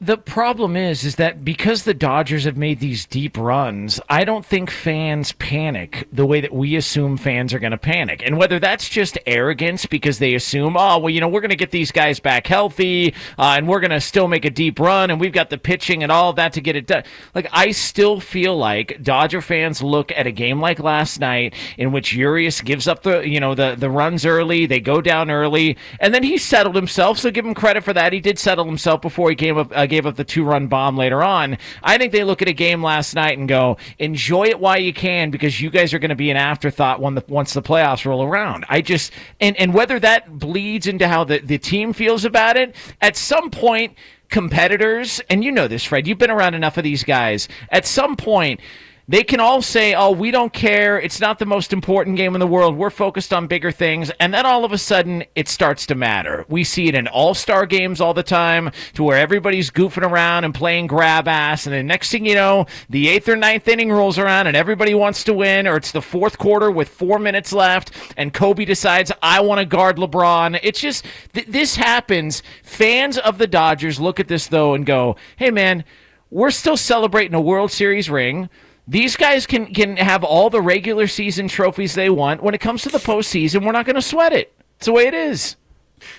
The 0.00 0.18
problem 0.18 0.76
is, 0.76 1.04
is 1.04 1.16
that 1.16 1.44
because 1.44 1.84
the 1.84 1.94
Dodgers 1.94 2.44
have 2.44 2.56
made 2.56 2.80
these 2.80 3.06
deep 3.06 3.38
runs, 3.38 4.00
I 4.10 4.24
don't 4.24 4.44
think 4.44 4.68
fans 4.68 5.32
panic 5.32 6.08
the 6.12 6.26
way 6.26 6.40
that 6.40 6.52
we 6.52 6.74
assume 6.74 7.16
fans 7.16 7.54
are 7.54 7.60
going 7.60 7.70
to 7.70 7.78
panic. 7.78 8.20
And 8.22 8.36
whether 8.36 8.58
that's 8.58 8.88
just 8.88 9.16
arrogance 9.24 9.86
because 9.86 10.18
they 10.18 10.34
assume, 10.34 10.76
oh, 10.76 10.98
well, 10.98 11.10
you 11.10 11.20
know, 11.20 11.28
we're 11.28 11.40
going 11.40 11.50
to 11.50 11.56
get 11.56 11.70
these 11.70 11.92
guys 11.92 12.18
back 12.18 12.48
healthy, 12.48 13.14
uh, 13.38 13.54
and 13.56 13.68
we're 13.68 13.80
going 13.80 13.92
to 13.92 14.00
still 14.00 14.26
make 14.26 14.44
a 14.44 14.50
deep 14.50 14.80
run, 14.80 15.10
and 15.10 15.20
we've 15.20 15.32
got 15.32 15.48
the 15.48 15.56
pitching 15.56 16.02
and 16.02 16.10
all 16.10 16.32
that 16.34 16.52
to 16.54 16.60
get 16.60 16.74
it 16.74 16.88
done. 16.88 17.04
Like, 17.32 17.48
I 17.52 17.70
still 17.70 18.18
feel 18.18 18.58
like 18.58 19.00
Dodger 19.00 19.40
fans 19.40 19.80
look 19.80 20.10
at 20.12 20.26
a 20.26 20.32
game 20.32 20.60
like 20.60 20.80
last 20.80 21.20
night 21.20 21.54
in 21.78 21.92
which 21.92 22.12
Urias 22.12 22.60
gives 22.60 22.88
up 22.88 23.04
the, 23.04 23.20
you 23.20 23.38
know, 23.38 23.54
the 23.54 23.76
the 23.78 23.90
runs 23.90 24.26
early, 24.26 24.66
they 24.66 24.80
go 24.80 25.00
down 25.00 25.30
early, 25.30 25.78
and 26.00 26.12
then 26.12 26.24
he 26.24 26.36
settled 26.36 26.74
himself. 26.74 27.18
So 27.18 27.30
give 27.30 27.46
him 27.46 27.54
credit 27.54 27.84
for 27.84 27.92
that. 27.92 28.12
He 28.12 28.20
did 28.20 28.40
settle 28.40 28.64
himself 28.66 29.00
before 29.00 29.30
he 29.30 29.36
gave 29.36 29.56
up. 29.56 29.72
Uh, 29.74 29.83
Uh, 29.84 29.86
gave 29.86 30.06
up 30.06 30.16
the 30.16 30.24
two 30.24 30.44
run 30.44 30.66
bomb 30.66 30.96
later 30.96 31.22
on. 31.22 31.58
I 31.82 31.98
think 31.98 32.12
they 32.12 32.24
look 32.24 32.40
at 32.40 32.48
a 32.48 32.54
game 32.54 32.82
last 32.82 33.14
night 33.14 33.36
and 33.36 33.46
go, 33.46 33.76
enjoy 33.98 34.44
it 34.44 34.58
while 34.58 34.80
you 34.80 34.94
can 34.94 35.30
because 35.30 35.60
you 35.60 35.68
guys 35.68 35.92
are 35.92 35.98
going 35.98 36.08
to 36.08 36.14
be 36.14 36.30
an 36.30 36.38
afterthought 36.38 37.00
when 37.00 37.14
the, 37.14 37.24
once 37.28 37.52
the 37.52 37.60
playoffs 37.60 38.06
roll 38.06 38.24
around. 38.24 38.64
I 38.70 38.80
just, 38.80 39.12
and, 39.40 39.56
and 39.58 39.74
whether 39.74 40.00
that 40.00 40.38
bleeds 40.38 40.86
into 40.86 41.06
how 41.06 41.24
the, 41.24 41.38
the 41.38 41.58
team 41.58 41.92
feels 41.92 42.24
about 42.24 42.56
it, 42.56 42.74
at 43.02 43.14
some 43.14 43.50
point, 43.50 43.96
competitors, 44.30 45.20
and 45.28 45.44
you 45.44 45.52
know 45.52 45.68
this, 45.68 45.84
Fred, 45.84 46.06
you've 46.06 46.18
been 46.18 46.30
around 46.30 46.54
enough 46.54 46.78
of 46.78 46.84
these 46.84 47.04
guys, 47.04 47.46
at 47.68 47.86
some 47.86 48.16
point, 48.16 48.60
they 49.06 49.22
can 49.22 49.38
all 49.38 49.60
say, 49.60 49.92
oh, 49.94 50.12
we 50.12 50.30
don't 50.30 50.52
care. 50.52 50.98
It's 50.98 51.20
not 51.20 51.38
the 51.38 51.44
most 51.44 51.74
important 51.74 52.16
game 52.16 52.34
in 52.34 52.40
the 52.40 52.46
world. 52.46 52.76
We're 52.76 52.88
focused 52.88 53.34
on 53.34 53.46
bigger 53.46 53.70
things. 53.70 54.10
And 54.18 54.32
then 54.32 54.46
all 54.46 54.64
of 54.64 54.72
a 54.72 54.78
sudden, 54.78 55.24
it 55.34 55.46
starts 55.46 55.84
to 55.86 55.94
matter. 55.94 56.46
We 56.48 56.64
see 56.64 56.88
it 56.88 56.94
in 56.94 57.06
all 57.06 57.34
star 57.34 57.66
games 57.66 58.00
all 58.00 58.14
the 58.14 58.22
time 58.22 58.70
to 58.94 59.02
where 59.02 59.18
everybody's 59.18 59.70
goofing 59.70 60.08
around 60.10 60.44
and 60.44 60.54
playing 60.54 60.86
grab 60.86 61.28
ass. 61.28 61.66
And 61.66 61.74
the 61.74 61.82
next 61.82 62.10
thing 62.10 62.24
you 62.24 62.34
know, 62.34 62.64
the 62.88 63.08
eighth 63.08 63.28
or 63.28 63.36
ninth 63.36 63.68
inning 63.68 63.92
rolls 63.92 64.18
around 64.18 64.46
and 64.46 64.56
everybody 64.56 64.94
wants 64.94 65.22
to 65.24 65.34
win, 65.34 65.66
or 65.66 65.76
it's 65.76 65.92
the 65.92 66.00
fourth 66.00 66.38
quarter 66.38 66.70
with 66.70 66.88
four 66.88 67.18
minutes 67.18 67.52
left 67.52 67.92
and 68.16 68.32
Kobe 68.32 68.64
decides, 68.64 69.12
I 69.22 69.40
want 69.40 69.58
to 69.58 69.66
guard 69.66 69.96
LeBron. 69.96 70.58
It's 70.62 70.80
just, 70.80 71.04
th- 71.34 71.46
this 71.46 71.76
happens. 71.76 72.42
Fans 72.62 73.18
of 73.18 73.36
the 73.36 73.46
Dodgers 73.46 74.00
look 74.00 74.18
at 74.18 74.28
this, 74.28 74.46
though, 74.46 74.72
and 74.72 74.86
go, 74.86 75.16
hey, 75.36 75.50
man, 75.50 75.84
we're 76.30 76.50
still 76.50 76.78
celebrating 76.78 77.34
a 77.34 77.40
World 77.40 77.70
Series 77.70 78.08
ring. 78.08 78.48
These 78.86 79.16
guys 79.16 79.46
can 79.46 79.72
can 79.72 79.96
have 79.96 80.22
all 80.24 80.50
the 80.50 80.60
regular 80.60 81.06
season 81.06 81.48
trophies 81.48 81.94
they 81.94 82.10
want. 82.10 82.42
When 82.42 82.54
it 82.54 82.60
comes 82.60 82.82
to 82.82 82.90
the 82.90 82.98
postseason, 82.98 83.64
we're 83.64 83.72
not 83.72 83.86
going 83.86 83.96
to 83.96 84.02
sweat 84.02 84.32
it. 84.32 84.52
It's 84.76 84.86
the 84.86 84.92
way 84.92 85.06
it 85.06 85.14
is. 85.14 85.56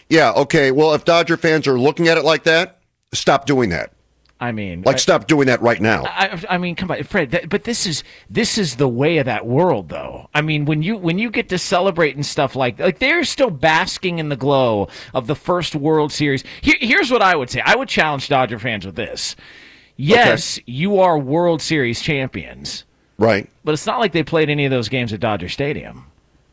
Yeah, 0.10 0.32
okay. 0.32 0.72
Well, 0.72 0.94
if 0.96 1.06
Dodger 1.06 1.38
fans 1.38 1.68
are 1.68 1.80
looking 1.80 2.08
at 2.08 2.18
it 2.18 2.24
like 2.24 2.44
that, 2.44 2.80
stop 3.14 3.46
doing 3.46 3.70
that. 3.70 3.92
I 4.38 4.52
mean, 4.52 4.82
Like, 4.82 4.96
I- 4.96 5.00
stop 5.00 5.28
doing 5.28 5.48
that 5.48 5.62
right 5.62 5.80
now. 5.80 6.04
I, 6.06 6.44
I 6.50 6.58
mean, 6.58 6.76
come 6.76 6.92
on, 6.92 7.02
Fred. 7.04 7.32
That, 7.32 7.50
but 7.50 7.64
this 7.64 7.86
is 7.86 8.04
this 8.30 8.58
is 8.58 8.76
the 8.76 8.88
way 8.88 9.18
of 9.20 9.26
that 9.28 9.46
world, 9.46 9.88
though. 9.90 10.28
I 10.34 10.42
mean, 10.42 10.66
when 10.66 10.82
you 10.84 10.98
when 10.98 11.18
you 11.20 11.30
get 11.30 11.48
to 11.50 11.58
celebrate 11.58 12.16
and 12.16 12.26
stuff 12.26 12.56
like 12.56 12.78
like 12.80 13.00
they're 13.00 13.24
still 13.24 13.50
basking 13.50 14.20
in 14.20 14.30
the 14.30 14.36
glow 14.36 14.90
of 15.14 15.28
the 15.28 15.36
first 15.36 15.74
World 15.76 16.12
Series. 16.12 16.44
Here, 16.62 16.76
here's 16.82 17.12
what 17.12 17.22
I 17.22 17.36
would 17.36 17.50
say. 17.50 17.62
I 17.64 17.76
would 17.76 17.88
challenge 17.88 18.28
Dodger 18.28 18.60
fans 18.60 18.86
with 18.86 18.96
this. 18.96 19.36
Yes, 19.98 20.60
you 20.66 21.00
are 21.00 21.18
World 21.18 21.62
Series 21.62 22.02
champions, 22.02 22.84
Right. 23.18 23.50
but 23.64 23.74
it's 23.74 23.86
not 23.86 24.00
like 24.00 24.12
they 24.12 24.24
played 24.24 24.50
any 24.50 24.66
of 24.66 24.72
those 24.72 24.90
games 24.90 25.14
at 25.14 25.20
Dodger 25.20 25.50
Stadium. 25.50 26.06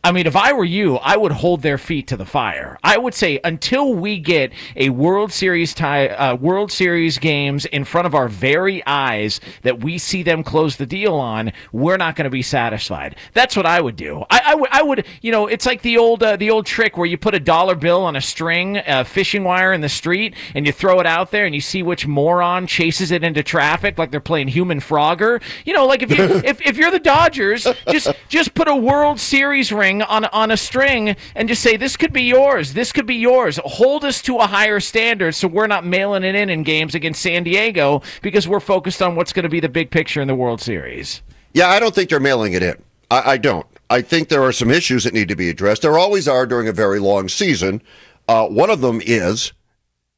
I 0.04 0.10
mean, 0.10 0.26
if 0.26 0.34
I 0.34 0.52
were 0.52 0.64
you, 0.64 0.96
I 0.96 1.16
would 1.16 1.30
hold 1.30 1.62
their 1.62 1.78
feet 1.78 2.08
to 2.08 2.16
the 2.16 2.26
fire. 2.26 2.76
I 2.82 2.98
would 2.98 3.14
say 3.14 3.38
until 3.44 3.94
we 3.94 4.18
get 4.18 4.52
a 4.74 4.90
World 4.90 5.32
Series 5.32 5.72
tie, 5.74 6.08
uh, 6.08 6.34
World 6.34 6.72
Series 6.72 7.18
games 7.18 7.66
in 7.66 7.84
front 7.84 8.08
of 8.08 8.14
our 8.14 8.26
very 8.26 8.84
eyes 8.84 9.40
that 9.62 9.78
we 9.84 9.98
see 9.98 10.24
them 10.24 10.42
close 10.42 10.74
the 10.74 10.86
deal 10.86 11.14
on, 11.14 11.52
we're 11.70 11.98
not 11.98 12.16
going 12.16 12.24
to 12.24 12.30
be 12.30 12.42
satisfied. 12.42 13.14
That's 13.32 13.54
what 13.54 13.64
I 13.64 13.80
would 13.80 13.94
do. 13.94 14.24
I, 14.28 14.40
I 14.46 14.54
would, 14.56 14.68
I 14.72 14.82
would, 14.82 15.06
you 15.20 15.30
know, 15.30 15.46
it's 15.46 15.66
like 15.66 15.82
the 15.82 15.98
old, 15.98 16.20
uh, 16.24 16.34
the 16.34 16.50
old 16.50 16.66
trick 16.66 16.96
where 16.96 17.06
you 17.06 17.16
put 17.16 17.36
a 17.36 17.40
dollar 17.40 17.76
bill 17.76 18.02
on 18.02 18.16
a 18.16 18.20
string, 18.20 18.78
uh, 18.78 19.04
fishing 19.04 19.44
wire 19.44 19.72
in 19.72 19.82
the 19.82 19.88
street, 19.88 20.34
and 20.56 20.66
you 20.66 20.72
throw 20.72 20.98
it 20.98 21.06
out 21.06 21.30
there, 21.30 21.46
and 21.46 21.54
you 21.54 21.60
see 21.60 21.84
which 21.84 22.08
moron 22.08 22.66
chases 22.66 23.12
it 23.12 23.22
into 23.22 23.44
traffic 23.44 23.98
like 23.98 24.10
they're 24.10 24.18
playing 24.18 24.48
human 24.48 24.80
Frogger. 24.80 25.40
You 25.64 25.74
know, 25.74 25.86
like 25.86 26.02
if 26.02 26.10
you, 26.10 26.24
if, 26.44 26.60
if 26.60 26.76
you're 26.76 26.90
the 26.90 26.98
Dodgers, 26.98 27.68
just, 27.88 28.10
just 28.28 28.54
put 28.54 28.66
a 28.66 28.74
World 28.74 29.20
Series 29.20 29.70
ring 29.70 29.91
on 30.00 30.24
on 30.26 30.50
a 30.50 30.56
string 30.56 31.16
and 31.34 31.48
just 31.48 31.62
say 31.62 31.76
this 31.76 31.96
could 31.96 32.12
be 32.12 32.22
yours. 32.22 32.72
This 32.72 32.92
could 32.92 33.06
be 33.06 33.16
yours. 33.16 33.58
Hold 33.64 34.04
us 34.04 34.22
to 34.22 34.38
a 34.38 34.46
higher 34.46 34.80
standard 34.80 35.34
so 35.34 35.48
we're 35.48 35.66
not 35.66 35.84
mailing 35.84 36.22
it 36.22 36.34
in 36.34 36.48
in 36.48 36.62
games 36.62 36.94
against 36.94 37.20
San 37.20 37.42
Diego 37.42 38.00
because 38.22 38.46
we're 38.46 38.60
focused 38.60 39.02
on 39.02 39.16
what's 39.16 39.32
going 39.32 39.42
to 39.42 39.48
be 39.48 39.60
the 39.60 39.68
big 39.68 39.90
picture 39.90 40.22
in 40.22 40.28
the 40.28 40.34
World 40.34 40.60
Series. 40.60 41.20
Yeah, 41.52 41.68
I 41.68 41.80
don't 41.80 41.94
think 41.94 42.08
they're 42.08 42.20
mailing 42.20 42.54
it 42.54 42.62
in. 42.62 42.80
I, 43.10 43.32
I 43.32 43.36
don't. 43.36 43.66
I 43.90 44.00
think 44.00 44.28
there 44.28 44.42
are 44.42 44.52
some 44.52 44.70
issues 44.70 45.04
that 45.04 45.12
need 45.12 45.28
to 45.28 45.36
be 45.36 45.50
addressed. 45.50 45.82
There 45.82 45.98
always 45.98 46.26
are 46.26 46.46
during 46.46 46.68
a 46.68 46.72
very 46.72 46.98
long 46.98 47.28
season. 47.28 47.82
Uh, 48.26 48.46
one 48.46 48.70
of 48.70 48.80
them 48.80 49.02
is 49.04 49.52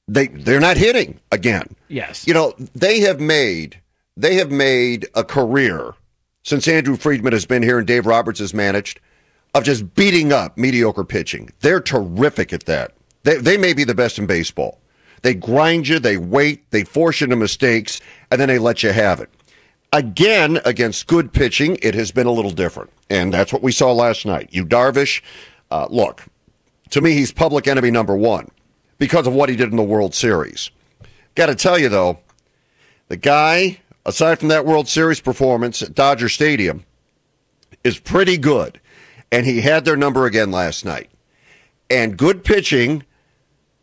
they 0.07 0.29
they're 0.29 0.61
not 0.61 0.77
hitting 0.77 1.21
again. 1.33 1.75
Yes. 1.89 2.27
You 2.27 2.35
know, 2.35 2.55
they 2.75 3.01
have 3.01 3.21
made 3.21 3.81
they 4.17 4.37
have 4.37 4.51
made 4.51 5.09
a 5.15 5.25
career 5.25 5.95
since 6.43 6.69
Andrew 6.69 6.97
Friedman 6.97 7.33
has 7.33 7.47
been 7.47 7.63
here 7.63 7.79
and 7.79 7.87
Dave 7.87 8.07
Roberts 8.07 8.39
has 8.39 8.55
managed 8.55 9.01
of 9.55 9.65
just 9.65 9.95
beating 9.95 10.33
up 10.33 10.59
mediocre 10.59 11.05
pitching. 11.05 11.51
They're 11.61 11.81
terrific 11.81 12.53
at 12.53 12.67
that. 12.67 12.93
They, 13.23 13.39
they 13.39 13.57
may 13.57 13.73
be 13.73 13.85
the 13.85 13.95
best 13.95 14.19
in 14.19 14.27
baseball. 14.27 14.81
They 15.23 15.35
grind 15.35 15.89
you, 15.89 15.99
they 15.99 16.17
wait, 16.19 16.71
they 16.71 16.85
force 16.85 17.21
you 17.21 17.27
into 17.27 17.37
mistakes, 17.37 18.01
and 18.31 18.41
then 18.41 18.49
they 18.49 18.59
let 18.59 18.83
you 18.83 18.93
have 18.93 19.21
it. 19.21 19.31
Again, 19.93 20.61
against 20.65 21.07
good 21.07 21.33
pitching, 21.33 21.79
it 21.81 21.95
has 21.95 22.11
been 22.11 22.27
a 22.27 22.33
little 22.33 22.51
different. 22.51 22.91
And 23.09 23.33
that's 23.33 23.53
what 23.53 23.63
we 23.63 23.73
saw 23.73 23.93
last 23.93 24.27
night. 24.27 24.49
Yu 24.51 24.67
Darvish, 24.67 25.23
uh, 25.71 25.87
look, 25.89 26.25
to 26.91 27.01
me, 27.01 27.13
he's 27.13 27.33
public 27.33 27.67
enemy 27.67 27.91
number 27.91 28.17
one 28.17 28.51
because 28.99 29.27
of 29.27 29.33
what 29.33 29.49
he 29.49 29.57
did 29.57 29.71
in 29.71 29.77
the 29.77 29.83
World 29.83 30.15
Series. 30.15 30.71
Got 31.35 31.47
to 31.47 31.55
tell 31.55 31.79
you, 31.79 31.89
though, 31.89 32.19
the 33.09 33.17
guy, 33.17 33.81
aside 34.05 34.41
from 34.41 34.49
that 34.49 34.67
World 34.67 34.89
Series 34.89 35.21
performance 35.21 35.81
at 35.81 35.95
Dodger 35.95 36.29
Stadium, 36.29 36.85
is 37.83 37.99
pretty 37.99 38.37
good. 38.37 38.81
And 39.31 39.47
he 39.47 39.61
had 39.61 39.85
their 39.85 39.97
number 39.97 40.27
again 40.27 40.51
last 40.51 40.85
night. 40.85 41.11
And 41.91 42.17
good 42.17 42.45
pitching, 42.45 43.05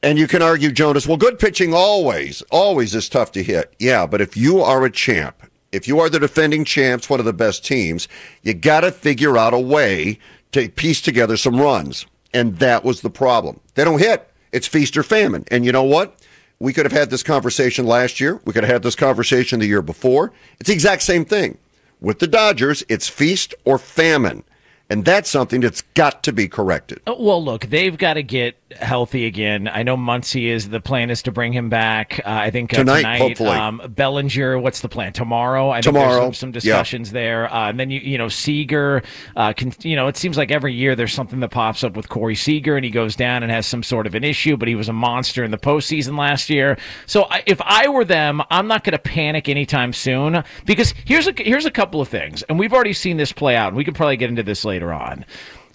and 0.01 0.17
you 0.17 0.27
can 0.27 0.41
argue, 0.41 0.71
Jonas, 0.71 1.07
well, 1.07 1.17
good 1.17 1.39
pitching 1.39 1.73
always, 1.73 2.41
always 2.51 2.95
is 2.95 3.09
tough 3.09 3.31
to 3.33 3.43
hit. 3.43 3.73
Yeah, 3.77 4.05
but 4.05 4.21
if 4.21 4.35
you 4.35 4.61
are 4.61 4.83
a 4.85 4.91
champ, 4.91 5.43
if 5.71 5.87
you 5.87 5.99
are 5.99 6.09
the 6.09 6.19
defending 6.19 6.65
champs, 6.65 7.09
one 7.09 7.19
of 7.19 7.25
the 7.25 7.33
best 7.33 7.65
teams, 7.65 8.07
you 8.41 8.53
got 8.53 8.81
to 8.81 8.91
figure 8.91 9.37
out 9.37 9.53
a 9.53 9.59
way 9.59 10.19
to 10.51 10.69
piece 10.69 11.01
together 11.01 11.37
some 11.37 11.59
runs. 11.59 12.05
And 12.33 12.59
that 12.59 12.83
was 12.83 13.01
the 13.01 13.09
problem. 13.09 13.59
They 13.75 13.83
don't 13.83 13.99
hit. 13.99 14.29
It's 14.51 14.67
feast 14.67 14.97
or 14.97 15.03
famine. 15.03 15.45
And 15.49 15.65
you 15.65 15.71
know 15.71 15.83
what? 15.83 16.17
We 16.59 16.73
could 16.73 16.85
have 16.85 16.91
had 16.91 17.09
this 17.09 17.23
conversation 17.23 17.85
last 17.85 18.19
year. 18.19 18.39
We 18.45 18.53
could 18.53 18.63
have 18.63 18.71
had 18.71 18.83
this 18.83 18.95
conversation 18.95 19.59
the 19.59 19.65
year 19.65 19.81
before. 19.81 20.31
It's 20.59 20.67
the 20.67 20.73
exact 20.73 21.01
same 21.01 21.25
thing. 21.25 21.57
With 21.99 22.19
the 22.19 22.27
Dodgers, 22.27 22.83
it's 22.89 23.07
feast 23.07 23.53
or 23.65 23.77
famine. 23.77 24.43
And 24.91 25.05
that's 25.05 25.29
something 25.29 25.61
that's 25.61 25.83
got 25.93 26.21
to 26.23 26.33
be 26.33 26.49
corrected. 26.49 26.99
Uh, 27.07 27.15
well, 27.17 27.41
look, 27.41 27.67
they've 27.67 27.97
got 27.97 28.15
to 28.15 28.23
get 28.23 28.57
healthy 28.73 29.25
again. 29.25 29.69
I 29.69 29.83
know 29.83 29.95
Muncy 29.95 30.47
is 30.47 30.67
the 30.67 30.81
plan 30.81 31.09
is 31.09 31.21
to 31.23 31.31
bring 31.31 31.53
him 31.53 31.69
back. 31.69 32.19
Uh, 32.25 32.29
I 32.29 32.49
think 32.51 32.73
uh, 32.73 32.77
tonight, 32.77 32.97
tonight, 32.97 33.17
hopefully. 33.19 33.49
Um, 33.51 33.81
Bellinger, 33.87 34.59
what's 34.59 34.81
the 34.81 34.89
plan 34.89 35.13
tomorrow? 35.13 35.69
I 35.69 35.79
Tomorrow, 35.79 36.09
think 36.09 36.19
there's 36.19 36.37
some, 36.39 36.47
some 36.47 36.51
discussions 36.51 37.07
yeah. 37.09 37.13
there, 37.13 37.53
uh, 37.53 37.69
and 37.69 37.79
then 37.79 37.89
you 37.89 38.01
you 38.01 38.17
know 38.17 38.27
Seager. 38.27 39.01
Uh, 39.33 39.53
can, 39.53 39.73
you 39.79 39.95
know, 39.95 40.07
it 40.07 40.17
seems 40.17 40.35
like 40.35 40.51
every 40.51 40.73
year 40.73 40.93
there's 40.93 41.13
something 41.13 41.39
that 41.39 41.51
pops 41.51 41.85
up 41.85 41.95
with 41.95 42.09
Corey 42.09 42.35
Seager, 42.35 42.75
and 42.75 42.83
he 42.83 42.91
goes 42.91 43.15
down 43.15 43.43
and 43.43 43.51
has 43.51 43.65
some 43.65 43.83
sort 43.83 44.07
of 44.07 44.13
an 44.13 44.25
issue. 44.25 44.57
But 44.57 44.67
he 44.67 44.75
was 44.75 44.89
a 44.89 44.93
monster 44.93 45.45
in 45.45 45.51
the 45.51 45.57
postseason 45.57 46.17
last 46.17 46.49
year. 46.49 46.77
So 47.05 47.27
I, 47.29 47.43
if 47.45 47.61
I 47.61 47.87
were 47.87 48.03
them, 48.03 48.41
I'm 48.49 48.67
not 48.67 48.83
going 48.83 48.91
to 48.91 48.99
panic 48.99 49.47
anytime 49.47 49.93
soon 49.93 50.43
because 50.65 50.93
here's 51.05 51.27
a 51.27 51.33
here's 51.37 51.65
a 51.65 51.71
couple 51.71 52.01
of 52.01 52.09
things, 52.09 52.43
and 52.43 52.59
we've 52.59 52.73
already 52.73 52.93
seen 52.93 53.15
this 53.15 53.31
play 53.31 53.55
out. 53.55 53.69
and 53.69 53.77
We 53.77 53.85
can 53.85 53.93
probably 53.93 54.17
get 54.17 54.29
into 54.29 54.43
this 54.43 54.65
later 54.65 54.80
on. 54.89 55.25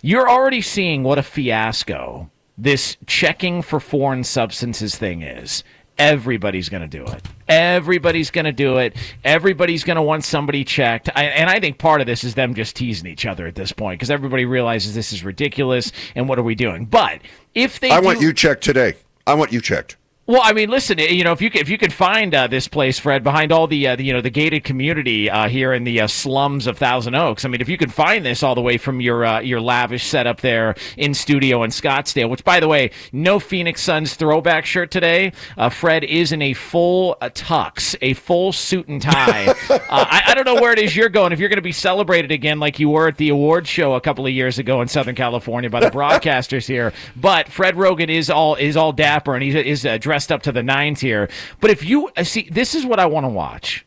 You're 0.03 0.29
already 0.29 0.61
seeing 0.61 1.03
what 1.03 1.19
a 1.19 1.23
fiasco 1.23 2.31
this 2.59 2.97
checking 3.07 3.63
for 3.63 3.81
foreign 3.81 4.25
substances 4.25 4.97
thing 4.97 5.23
is. 5.23 5.63
Everybody's 5.99 6.69
going 6.69 6.83
to 6.83 6.89
do 6.89 7.05
it. 7.05 7.23
Everybody's 7.49 8.31
going 8.31 8.45
to 8.45 8.53
do 8.53 8.77
it. 8.77 8.95
Everybody's 9.25 9.83
going 9.83 9.97
to 9.97 10.03
want 10.03 10.25
somebody 10.25 10.63
checked. 10.63 11.09
I, 11.15 11.25
and 11.25 11.49
I 11.49 11.59
think 11.59 11.79
part 11.79 12.03
of 12.03 12.07
this 12.07 12.23
is 12.23 12.35
them 12.35 12.55
just 12.55 12.77
teasing 12.77 13.07
each 13.11 13.25
other 13.25 13.47
at 13.47 13.55
this 13.55 13.73
point 13.73 13.99
because 13.99 14.11
everybody 14.11 14.45
realizes 14.45 14.95
this 14.95 15.13
is 15.13 15.25
ridiculous 15.25 15.93
and 16.15 16.29
what 16.29 16.39
are 16.39 16.43
we 16.43 16.55
doing? 16.55 16.85
But 16.85 17.21
if 17.55 17.81
they 17.81 17.91
I 17.91 18.01
do, 18.01 18.07
want 18.07 18.21
you 18.21 18.35
checked 18.35 18.63
today. 18.63 18.95
I 19.27 19.35
want 19.35 19.53
you 19.53 19.61
checked. 19.61 19.97
Well, 20.27 20.41
I 20.43 20.53
mean, 20.53 20.71
listen, 20.71 20.99
you 20.99 21.23
know, 21.23 21.31
if 21.31 21.41
you 21.41 21.51
can, 21.51 21.61
if 21.61 21.69
you 21.69 21.79
can 21.79 21.93
find 21.93 22.35
uh, 22.35 22.49
this 22.49 22.67
place, 22.67 22.99
Fred, 22.99 23.23
behind 23.23 23.53
all 23.53 23.69
the, 23.69 23.87
uh, 23.87 23.95
the 23.95 24.03
you 24.03 24.13
know 24.13 24.21
the 24.21 24.31
gated 24.31 24.65
community 24.65 25.31
uh, 25.31 25.49
here 25.49 25.73
in 25.73 25.85
the 25.85 26.01
uh, 26.01 26.09
slums 26.09 26.67
of 26.67 26.77
Thousand 26.77 27.15
Oaks, 27.15 27.45
I 27.45 27.49
mean, 27.49 27.61
if 27.61 27.69
you 27.69 27.79
can 27.79 27.91
find 27.91 28.27
this 28.27 28.43
all 28.43 28.57
the 28.57 28.61
way 28.61 28.77
from 28.77 29.01
your 29.01 29.25
uh, 29.25 29.39
your 29.39 29.61
lavish 29.61 30.05
setup 30.05 30.41
there 30.41 30.75
in 30.97 31.15
studio 31.15 31.63
in 31.63 31.71
Scottsdale, 31.71 32.29
which 32.29 32.43
by 32.43 32.59
the 32.59 32.67
way, 32.67 32.91
no 33.13 33.39
Phoenix 33.39 33.83
Suns 33.83 34.15
throwback 34.15 34.67
shirt 34.67 34.91
today. 34.91 35.31
Uh, 35.57 35.69
Fred 35.69 36.03
is 36.03 36.33
in 36.33 36.43
a 36.43 36.55
full 36.55 37.17
uh, 37.21 37.31
tux, 37.31 37.95
a 38.03 38.15
full 38.15 38.53
suit 38.53 38.89
and 38.89 39.01
tie. 39.01 39.47
uh, 39.71 39.79
I, 39.89 40.23
I 40.27 40.35
don't 40.35 40.45
know 40.45 40.57
where 40.57 40.73
it 40.73 40.81
is 40.81 40.97
you're 40.97 41.09
going. 41.09 41.33
If 41.33 41.39
you're 41.39 41.49
going 41.49 41.59
to 41.59 41.63
be 41.63 41.71
celebrated 41.71 42.33
again 42.33 42.59
like 42.59 42.81
you 42.81 42.89
were 42.89 43.07
at 43.07 43.17
the 43.17 43.29
award 43.29 43.69
show 43.69 43.95
a 43.95 44.01
couple 44.01 44.27
of 44.27 44.33
years 44.33 44.59
ago 44.59 44.81
in 44.81 44.89
Southern 44.89 45.15
California 45.15 45.71
by 45.71 45.79
the 45.79 45.91
broadcasters 45.93 46.67
here, 46.67 46.93
but 47.15 47.49
Fred 47.49 47.77
Rogan 47.77 48.11
is 48.11 48.29
all 48.29 48.57
is 48.57 48.77
all 48.77 48.93
dapper 48.93 49.35
and 49.35 49.45
he's 49.45 49.55
is 49.55 49.87
uh, 49.87 49.99
dressed 50.17 50.33
up 50.33 50.41
to 50.41 50.51
the 50.53 50.63
nines 50.63 50.99
here. 50.99 51.29
But 51.61 51.71
if 51.71 51.85
you 51.85 52.09
uh, 52.17 52.25
see, 52.25 52.49
this 52.51 52.75
is 52.75 52.87
what 52.87 52.99
I 52.99 53.05
want 53.05 53.25
to 53.25 53.29
watch. 53.29 53.85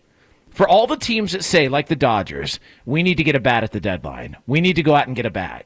For 0.51 0.69
all 0.69 0.85
the 0.85 0.95
teams 0.95 1.31
that 1.31 1.43
say, 1.43 1.67
like 1.67 1.87
the 1.87 1.95
Dodgers, 1.95 2.59
we 2.85 3.01
need 3.01 3.17
to 3.17 3.23
get 3.23 3.35
a 3.35 3.39
bat 3.39 3.63
at 3.63 3.71
the 3.71 3.79
deadline. 3.79 4.37
We 4.45 4.61
need 4.61 4.75
to 4.75 4.83
go 4.83 4.93
out 4.93 5.07
and 5.07 5.15
get 5.15 5.25
a 5.25 5.31
bat. 5.31 5.65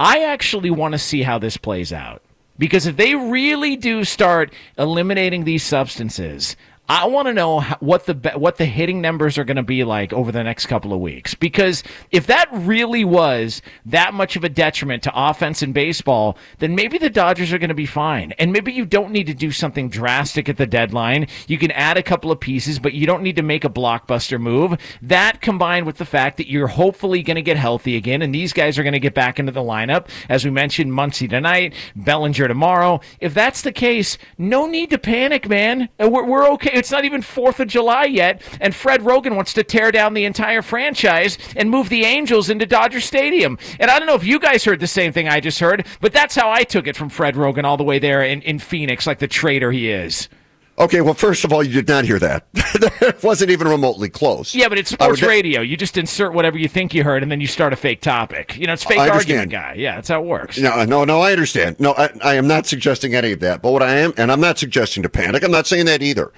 I 0.00 0.24
actually 0.24 0.70
want 0.70 0.92
to 0.92 0.98
see 0.98 1.22
how 1.22 1.38
this 1.38 1.58
plays 1.58 1.92
out. 1.92 2.22
Because 2.56 2.86
if 2.86 2.96
they 2.96 3.14
really 3.14 3.76
do 3.76 4.04
start 4.04 4.54
eliminating 4.78 5.44
these 5.44 5.62
substances, 5.62 6.56
I 6.86 7.06
want 7.06 7.28
to 7.28 7.32
know 7.32 7.62
what 7.80 8.04
the 8.04 8.32
what 8.36 8.58
the 8.58 8.66
hitting 8.66 9.00
numbers 9.00 9.38
are 9.38 9.44
going 9.44 9.56
to 9.56 9.62
be 9.62 9.84
like 9.84 10.12
over 10.12 10.30
the 10.30 10.44
next 10.44 10.66
couple 10.66 10.92
of 10.92 11.00
weeks. 11.00 11.34
Because 11.34 11.82
if 12.10 12.26
that 12.26 12.46
really 12.52 13.06
was 13.06 13.62
that 13.86 14.12
much 14.12 14.36
of 14.36 14.44
a 14.44 14.50
detriment 14.50 15.02
to 15.04 15.12
offense 15.14 15.62
in 15.62 15.72
baseball, 15.72 16.36
then 16.58 16.74
maybe 16.74 16.98
the 16.98 17.08
Dodgers 17.08 17.54
are 17.54 17.58
going 17.58 17.70
to 17.70 17.74
be 17.74 17.86
fine. 17.86 18.32
And 18.32 18.52
maybe 18.52 18.70
you 18.70 18.84
don't 18.84 19.12
need 19.12 19.26
to 19.28 19.34
do 19.34 19.50
something 19.50 19.88
drastic 19.88 20.46
at 20.50 20.58
the 20.58 20.66
deadline. 20.66 21.26
You 21.46 21.56
can 21.56 21.70
add 21.70 21.96
a 21.96 22.02
couple 22.02 22.30
of 22.30 22.38
pieces, 22.38 22.78
but 22.78 22.92
you 22.92 23.06
don't 23.06 23.22
need 23.22 23.36
to 23.36 23.42
make 23.42 23.64
a 23.64 23.70
blockbuster 23.70 24.38
move. 24.38 24.76
That 25.00 25.40
combined 25.40 25.86
with 25.86 25.96
the 25.96 26.04
fact 26.04 26.36
that 26.36 26.50
you're 26.50 26.66
hopefully 26.66 27.22
going 27.22 27.36
to 27.36 27.42
get 27.42 27.56
healthy 27.56 27.96
again, 27.96 28.20
and 28.20 28.34
these 28.34 28.52
guys 28.52 28.78
are 28.78 28.82
going 28.82 28.92
to 28.92 29.00
get 29.00 29.14
back 29.14 29.38
into 29.38 29.52
the 29.52 29.62
lineup. 29.62 30.08
As 30.28 30.44
we 30.44 30.50
mentioned, 30.50 30.92
Muncy 30.92 31.30
tonight, 31.30 31.72
Bellinger 31.96 32.46
tomorrow. 32.46 33.00
If 33.20 33.32
that's 33.32 33.62
the 33.62 33.72
case, 33.72 34.18
no 34.36 34.66
need 34.66 34.90
to 34.90 34.98
panic, 34.98 35.48
man. 35.48 35.88
Uh, 35.98 36.10
we're, 36.10 36.26
we're 36.26 36.50
okay. 36.50 36.73
It's 36.74 36.90
not 36.90 37.04
even 37.04 37.22
4th 37.22 37.60
of 37.60 37.68
July 37.68 38.04
yet, 38.04 38.42
and 38.60 38.74
Fred 38.74 39.02
Rogan 39.02 39.36
wants 39.36 39.52
to 39.54 39.62
tear 39.64 39.90
down 39.90 40.14
the 40.14 40.24
entire 40.24 40.62
franchise 40.62 41.38
and 41.56 41.70
move 41.70 41.88
the 41.88 42.04
Angels 42.04 42.50
into 42.50 42.66
Dodger 42.66 43.00
Stadium. 43.00 43.58
And 43.78 43.90
I 43.90 43.98
don't 43.98 44.06
know 44.06 44.14
if 44.14 44.24
you 44.24 44.38
guys 44.38 44.64
heard 44.64 44.80
the 44.80 44.86
same 44.86 45.12
thing 45.12 45.28
I 45.28 45.40
just 45.40 45.60
heard, 45.60 45.86
but 46.00 46.12
that's 46.12 46.34
how 46.34 46.50
I 46.50 46.64
took 46.64 46.86
it 46.86 46.96
from 46.96 47.08
Fred 47.08 47.36
Rogan 47.36 47.64
all 47.64 47.76
the 47.76 47.84
way 47.84 47.98
there 47.98 48.22
in, 48.22 48.42
in 48.42 48.58
Phoenix, 48.58 49.06
like 49.06 49.18
the 49.18 49.28
traitor 49.28 49.72
he 49.72 49.90
is. 49.90 50.28
Okay, 50.76 51.00
well, 51.00 51.14
first 51.14 51.44
of 51.44 51.52
all, 51.52 51.62
you 51.62 51.72
did 51.72 51.86
not 51.86 52.04
hear 52.04 52.18
that. 52.18 52.46
it 52.54 53.22
wasn't 53.22 53.52
even 53.52 53.68
remotely 53.68 54.08
close. 54.08 54.54
Yeah, 54.56 54.68
but 54.68 54.76
it's 54.76 54.90
sports 54.90 55.22
radio. 55.22 55.60
You 55.60 55.76
just 55.76 55.96
insert 55.96 56.34
whatever 56.34 56.58
you 56.58 56.66
think 56.66 56.92
you 56.94 57.04
heard, 57.04 57.22
and 57.22 57.30
then 57.30 57.40
you 57.40 57.46
start 57.46 57.72
a 57.72 57.76
fake 57.76 58.00
topic. 58.00 58.56
You 58.56 58.66
know, 58.66 58.72
it's 58.72 58.82
fake 58.82 58.98
argument 58.98 59.52
guy. 59.52 59.74
Yeah, 59.74 59.94
that's 59.94 60.08
how 60.08 60.20
it 60.20 60.26
works. 60.26 60.58
No, 60.58 60.84
no, 60.84 61.04
no, 61.04 61.20
I 61.20 61.30
understand. 61.30 61.78
No, 61.78 61.94
I, 61.96 62.10
I 62.22 62.34
am 62.34 62.48
not 62.48 62.66
suggesting 62.66 63.14
any 63.14 63.30
of 63.30 63.40
that. 63.40 63.62
But 63.62 63.70
what 63.70 63.84
I 63.84 63.94
am, 63.98 64.14
and 64.16 64.32
I'm 64.32 64.40
not 64.40 64.58
suggesting 64.58 65.04
to 65.04 65.08
panic, 65.08 65.44
I'm 65.44 65.52
not 65.52 65.68
saying 65.68 65.86
that 65.86 66.02
either. 66.02 66.32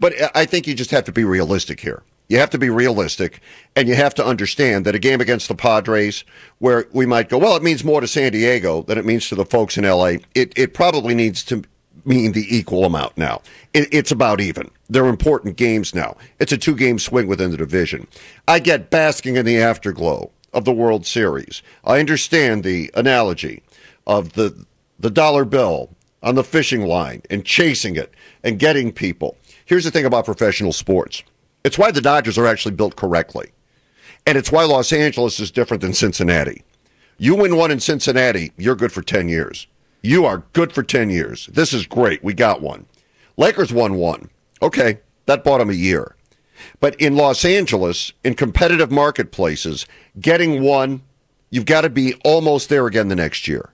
But 0.00 0.14
I 0.34 0.46
think 0.46 0.66
you 0.66 0.74
just 0.74 0.90
have 0.90 1.04
to 1.04 1.12
be 1.12 1.24
realistic 1.24 1.80
here. 1.80 2.02
You 2.28 2.38
have 2.38 2.50
to 2.50 2.58
be 2.58 2.70
realistic, 2.70 3.40
and 3.74 3.88
you 3.88 3.96
have 3.96 4.14
to 4.14 4.24
understand 4.24 4.86
that 4.86 4.94
a 4.94 5.00
game 5.00 5.20
against 5.20 5.48
the 5.48 5.54
Padres, 5.54 6.24
where 6.58 6.86
we 6.92 7.04
might 7.04 7.28
go, 7.28 7.38
well, 7.38 7.56
it 7.56 7.62
means 7.62 7.82
more 7.84 8.00
to 8.00 8.06
San 8.06 8.32
Diego 8.32 8.82
than 8.82 8.98
it 8.98 9.04
means 9.04 9.28
to 9.28 9.34
the 9.34 9.44
folks 9.44 9.76
in 9.76 9.84
LA, 9.84 10.18
it, 10.34 10.52
it 10.56 10.72
probably 10.72 11.14
needs 11.14 11.42
to 11.44 11.64
mean 12.04 12.32
the 12.32 12.46
equal 12.56 12.84
amount 12.84 13.18
now. 13.18 13.42
It, 13.74 13.92
it's 13.92 14.12
about 14.12 14.40
even. 14.40 14.70
They're 14.88 15.06
important 15.06 15.56
games 15.56 15.94
now. 15.94 16.16
It's 16.38 16.52
a 16.52 16.56
two 16.56 16.76
game 16.76 16.98
swing 16.98 17.26
within 17.26 17.50
the 17.50 17.56
division. 17.56 18.06
I 18.46 18.60
get 18.60 18.90
basking 18.90 19.36
in 19.36 19.44
the 19.44 19.58
afterglow 19.58 20.30
of 20.52 20.64
the 20.64 20.72
World 20.72 21.06
Series. 21.06 21.62
I 21.84 21.98
understand 21.98 22.64
the 22.64 22.90
analogy 22.94 23.62
of 24.06 24.32
the 24.32 24.66
the 24.98 25.10
dollar 25.10 25.44
bill 25.44 25.90
on 26.22 26.34
the 26.34 26.44
fishing 26.44 26.82
line 26.82 27.22
and 27.30 27.44
chasing 27.44 27.96
it 27.96 28.12
and 28.44 28.58
getting 28.58 28.92
people. 28.92 29.36
Here's 29.70 29.84
the 29.84 29.92
thing 29.92 30.04
about 30.04 30.24
professional 30.24 30.72
sports. 30.72 31.22
It's 31.62 31.78
why 31.78 31.92
the 31.92 32.00
Dodgers 32.00 32.36
are 32.36 32.46
actually 32.48 32.74
built 32.74 32.96
correctly. 32.96 33.52
And 34.26 34.36
it's 34.36 34.50
why 34.50 34.64
Los 34.64 34.92
Angeles 34.92 35.38
is 35.38 35.52
different 35.52 35.80
than 35.80 35.94
Cincinnati. 35.94 36.64
You 37.18 37.36
win 37.36 37.56
one 37.56 37.70
in 37.70 37.78
Cincinnati, 37.78 38.50
you're 38.56 38.74
good 38.74 38.90
for 38.90 39.00
10 39.00 39.28
years. 39.28 39.68
You 40.02 40.24
are 40.24 40.42
good 40.54 40.72
for 40.72 40.82
10 40.82 41.08
years. 41.10 41.46
This 41.52 41.72
is 41.72 41.86
great. 41.86 42.24
We 42.24 42.34
got 42.34 42.60
one. 42.60 42.86
Lakers 43.36 43.72
won 43.72 43.94
one. 43.94 44.28
Okay, 44.60 44.98
that 45.26 45.44
bought 45.44 45.58
them 45.58 45.70
a 45.70 45.74
year. 45.74 46.16
But 46.80 47.00
in 47.00 47.14
Los 47.14 47.44
Angeles, 47.44 48.12
in 48.24 48.34
competitive 48.34 48.90
marketplaces, 48.90 49.86
getting 50.18 50.64
one, 50.64 51.02
you've 51.50 51.64
got 51.64 51.82
to 51.82 51.90
be 51.90 52.14
almost 52.24 52.70
there 52.70 52.88
again 52.88 53.06
the 53.06 53.14
next 53.14 53.46
year. 53.46 53.70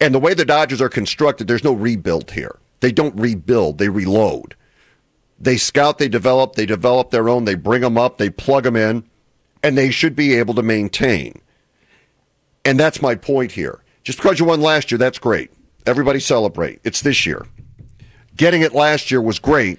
And 0.00 0.14
the 0.14 0.20
way 0.20 0.34
the 0.34 0.44
Dodgers 0.44 0.80
are 0.80 0.88
constructed, 0.88 1.48
there's 1.48 1.64
no 1.64 1.72
rebuild 1.72 2.30
here. 2.30 2.60
They 2.78 2.92
don't 2.92 3.18
rebuild, 3.18 3.78
they 3.78 3.88
reload. 3.88 4.54
They 5.38 5.56
scout, 5.56 5.98
they 5.98 6.08
develop, 6.08 6.54
they 6.54 6.66
develop 6.66 7.10
their 7.10 7.28
own, 7.28 7.44
they 7.44 7.54
bring 7.54 7.82
them 7.82 7.98
up, 7.98 8.18
they 8.18 8.30
plug 8.30 8.64
them 8.64 8.76
in, 8.76 9.04
and 9.62 9.76
they 9.76 9.90
should 9.90 10.16
be 10.16 10.34
able 10.34 10.54
to 10.54 10.62
maintain. 10.62 11.40
And 12.64 12.80
that's 12.80 13.02
my 13.02 13.14
point 13.14 13.52
here. 13.52 13.82
Just 14.02 14.18
because 14.18 14.38
you 14.38 14.46
won 14.46 14.60
last 14.60 14.90
year, 14.90 14.98
that's 14.98 15.18
great. 15.18 15.50
Everybody 15.84 16.20
celebrate. 16.20 16.80
It's 16.84 17.02
this 17.02 17.26
year. 17.26 17.46
Getting 18.36 18.62
it 18.62 18.74
last 18.74 19.10
year 19.10 19.20
was 19.20 19.38
great, 19.38 19.78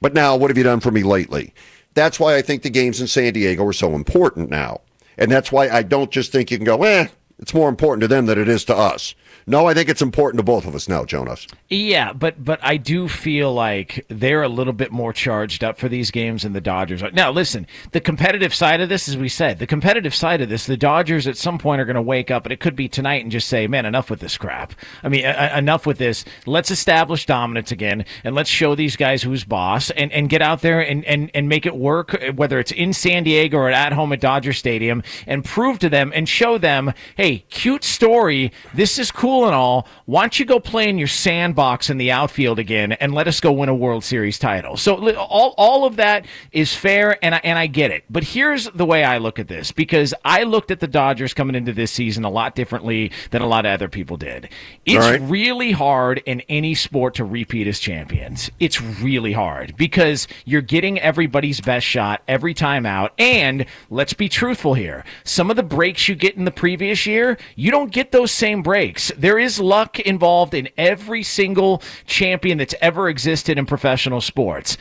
but 0.00 0.14
now 0.14 0.36
what 0.36 0.50
have 0.50 0.58
you 0.58 0.64
done 0.64 0.80
for 0.80 0.90
me 0.90 1.02
lately? 1.02 1.52
That's 1.94 2.20
why 2.20 2.36
I 2.36 2.42
think 2.42 2.62
the 2.62 2.70
games 2.70 3.00
in 3.00 3.06
San 3.06 3.32
Diego 3.32 3.66
are 3.66 3.72
so 3.72 3.94
important 3.94 4.50
now. 4.50 4.82
And 5.16 5.30
that's 5.30 5.50
why 5.50 5.68
I 5.68 5.82
don't 5.82 6.10
just 6.10 6.30
think 6.30 6.50
you 6.50 6.58
can 6.58 6.64
go, 6.64 6.82
eh, 6.84 7.08
It's 7.38 7.54
more 7.54 7.68
important 7.68 8.02
to 8.02 8.08
them 8.08 8.26
than 8.26 8.38
it 8.38 8.48
is 8.48 8.64
to 8.66 8.76
us. 8.76 9.14
No, 9.48 9.66
I 9.66 9.72
think 9.72 9.88
it's 9.88 10.02
important 10.02 10.38
to 10.40 10.42
both 10.42 10.66
of 10.66 10.74
us 10.74 10.90
now, 10.90 11.06
Jonas. 11.06 11.46
Yeah, 11.70 12.12
but 12.12 12.44
but 12.44 12.60
I 12.62 12.76
do 12.76 13.08
feel 13.08 13.54
like 13.54 14.04
they're 14.08 14.42
a 14.42 14.48
little 14.48 14.74
bit 14.74 14.92
more 14.92 15.14
charged 15.14 15.64
up 15.64 15.78
for 15.78 15.88
these 15.88 16.10
games 16.10 16.42
than 16.42 16.52
the 16.52 16.60
Dodgers 16.60 17.02
are. 17.02 17.10
Now, 17.12 17.30
listen, 17.30 17.66
the 17.92 18.00
competitive 18.00 18.54
side 18.54 18.82
of 18.82 18.90
this, 18.90 19.08
as 19.08 19.16
we 19.16 19.30
said, 19.30 19.58
the 19.58 19.66
competitive 19.66 20.14
side 20.14 20.42
of 20.42 20.50
this, 20.50 20.66
the 20.66 20.76
Dodgers 20.76 21.26
at 21.26 21.38
some 21.38 21.56
point 21.56 21.80
are 21.80 21.86
going 21.86 21.96
to 21.96 22.02
wake 22.02 22.30
up, 22.30 22.44
and 22.44 22.52
it 22.52 22.60
could 22.60 22.76
be 22.76 22.88
tonight, 22.88 23.22
and 23.22 23.32
just 23.32 23.48
say, 23.48 23.66
"Man, 23.66 23.86
enough 23.86 24.10
with 24.10 24.20
this 24.20 24.36
crap." 24.36 24.74
I 25.02 25.08
mean, 25.08 25.24
uh, 25.24 25.54
enough 25.56 25.86
with 25.86 25.96
this. 25.96 26.26
Let's 26.44 26.70
establish 26.70 27.24
dominance 27.24 27.72
again, 27.72 28.04
and 28.24 28.34
let's 28.34 28.50
show 28.50 28.74
these 28.74 28.96
guys 28.96 29.22
who's 29.22 29.44
boss, 29.44 29.88
and, 29.92 30.12
and 30.12 30.28
get 30.28 30.42
out 30.42 30.60
there 30.60 30.80
and, 30.80 31.06
and 31.06 31.30
and 31.32 31.48
make 31.48 31.64
it 31.64 31.74
work, 31.74 32.22
whether 32.34 32.58
it's 32.58 32.72
in 32.72 32.92
San 32.92 33.22
Diego 33.22 33.56
or 33.56 33.70
at 33.70 33.94
home 33.94 34.12
at 34.12 34.20
Dodger 34.20 34.52
Stadium, 34.52 35.02
and 35.26 35.42
prove 35.42 35.78
to 35.78 35.88
them 35.88 36.12
and 36.14 36.28
show 36.28 36.58
them, 36.58 36.92
"Hey, 37.16 37.46
cute 37.48 37.82
story. 37.82 38.52
This 38.74 38.98
is 38.98 39.10
cool." 39.10 39.37
Cool 39.38 39.46
and 39.46 39.54
all. 39.54 39.86
Why 40.06 40.22
don't 40.22 40.38
you 40.38 40.44
go 40.44 40.58
play 40.58 40.88
in 40.88 40.98
your 40.98 41.08
sandbox 41.08 41.90
in 41.90 41.98
the 41.98 42.10
outfield 42.10 42.58
again 42.58 42.92
and 42.92 43.14
let 43.14 43.28
us 43.28 43.40
go 43.40 43.52
win 43.52 43.68
a 43.68 43.74
World 43.74 44.04
Series 44.04 44.38
title? 44.38 44.76
So 44.76 45.14
all, 45.16 45.54
all 45.56 45.84
of 45.84 45.96
that 45.96 46.26
is 46.52 46.74
fair, 46.74 47.22
and 47.24 47.34
I, 47.34 47.40
and 47.44 47.58
I 47.58 47.66
get 47.66 47.90
it. 47.90 48.04
But 48.10 48.24
here's 48.24 48.64
the 48.70 48.84
way 48.84 49.04
I 49.04 49.18
look 49.18 49.38
at 49.38 49.48
this 49.48 49.70
because 49.70 50.14
I 50.24 50.42
looked 50.44 50.70
at 50.70 50.80
the 50.80 50.86
Dodgers 50.86 51.34
coming 51.34 51.54
into 51.54 51.72
this 51.72 51.92
season 51.92 52.24
a 52.24 52.30
lot 52.30 52.54
differently 52.54 53.12
than 53.30 53.42
a 53.42 53.46
lot 53.46 53.66
of 53.66 53.72
other 53.72 53.88
people 53.88 54.16
did. 54.16 54.48
It's 54.84 54.96
right. 54.96 55.20
really 55.20 55.72
hard 55.72 56.22
in 56.26 56.40
any 56.42 56.74
sport 56.74 57.14
to 57.16 57.24
repeat 57.24 57.66
as 57.66 57.78
champions. 57.78 58.50
It's 58.58 58.80
really 58.80 59.32
hard 59.32 59.76
because 59.76 60.26
you're 60.44 60.62
getting 60.62 60.98
everybody's 60.98 61.60
best 61.60 61.86
shot 61.86 62.22
every 62.26 62.54
time 62.54 62.86
out. 62.86 63.12
And 63.18 63.66
let's 63.90 64.14
be 64.14 64.28
truthful 64.28 64.74
here. 64.74 65.04
Some 65.24 65.50
of 65.50 65.56
the 65.56 65.62
breaks 65.62 66.08
you 66.08 66.14
get 66.14 66.36
in 66.36 66.44
the 66.44 66.50
previous 66.50 67.06
year, 67.06 67.38
you 67.54 67.70
don't 67.70 67.92
get 67.92 68.12
those 68.12 68.32
same 68.32 68.62
breaks. 68.62 69.12
There 69.28 69.38
is 69.38 69.60
luck 69.60 70.00
involved 70.00 70.54
in 70.54 70.70
every 70.78 71.22
single 71.22 71.82
champion 72.06 72.56
that's 72.56 72.74
ever 72.80 73.10
existed 73.10 73.58
in 73.58 73.66
professional 73.66 74.22
sports. 74.22 74.78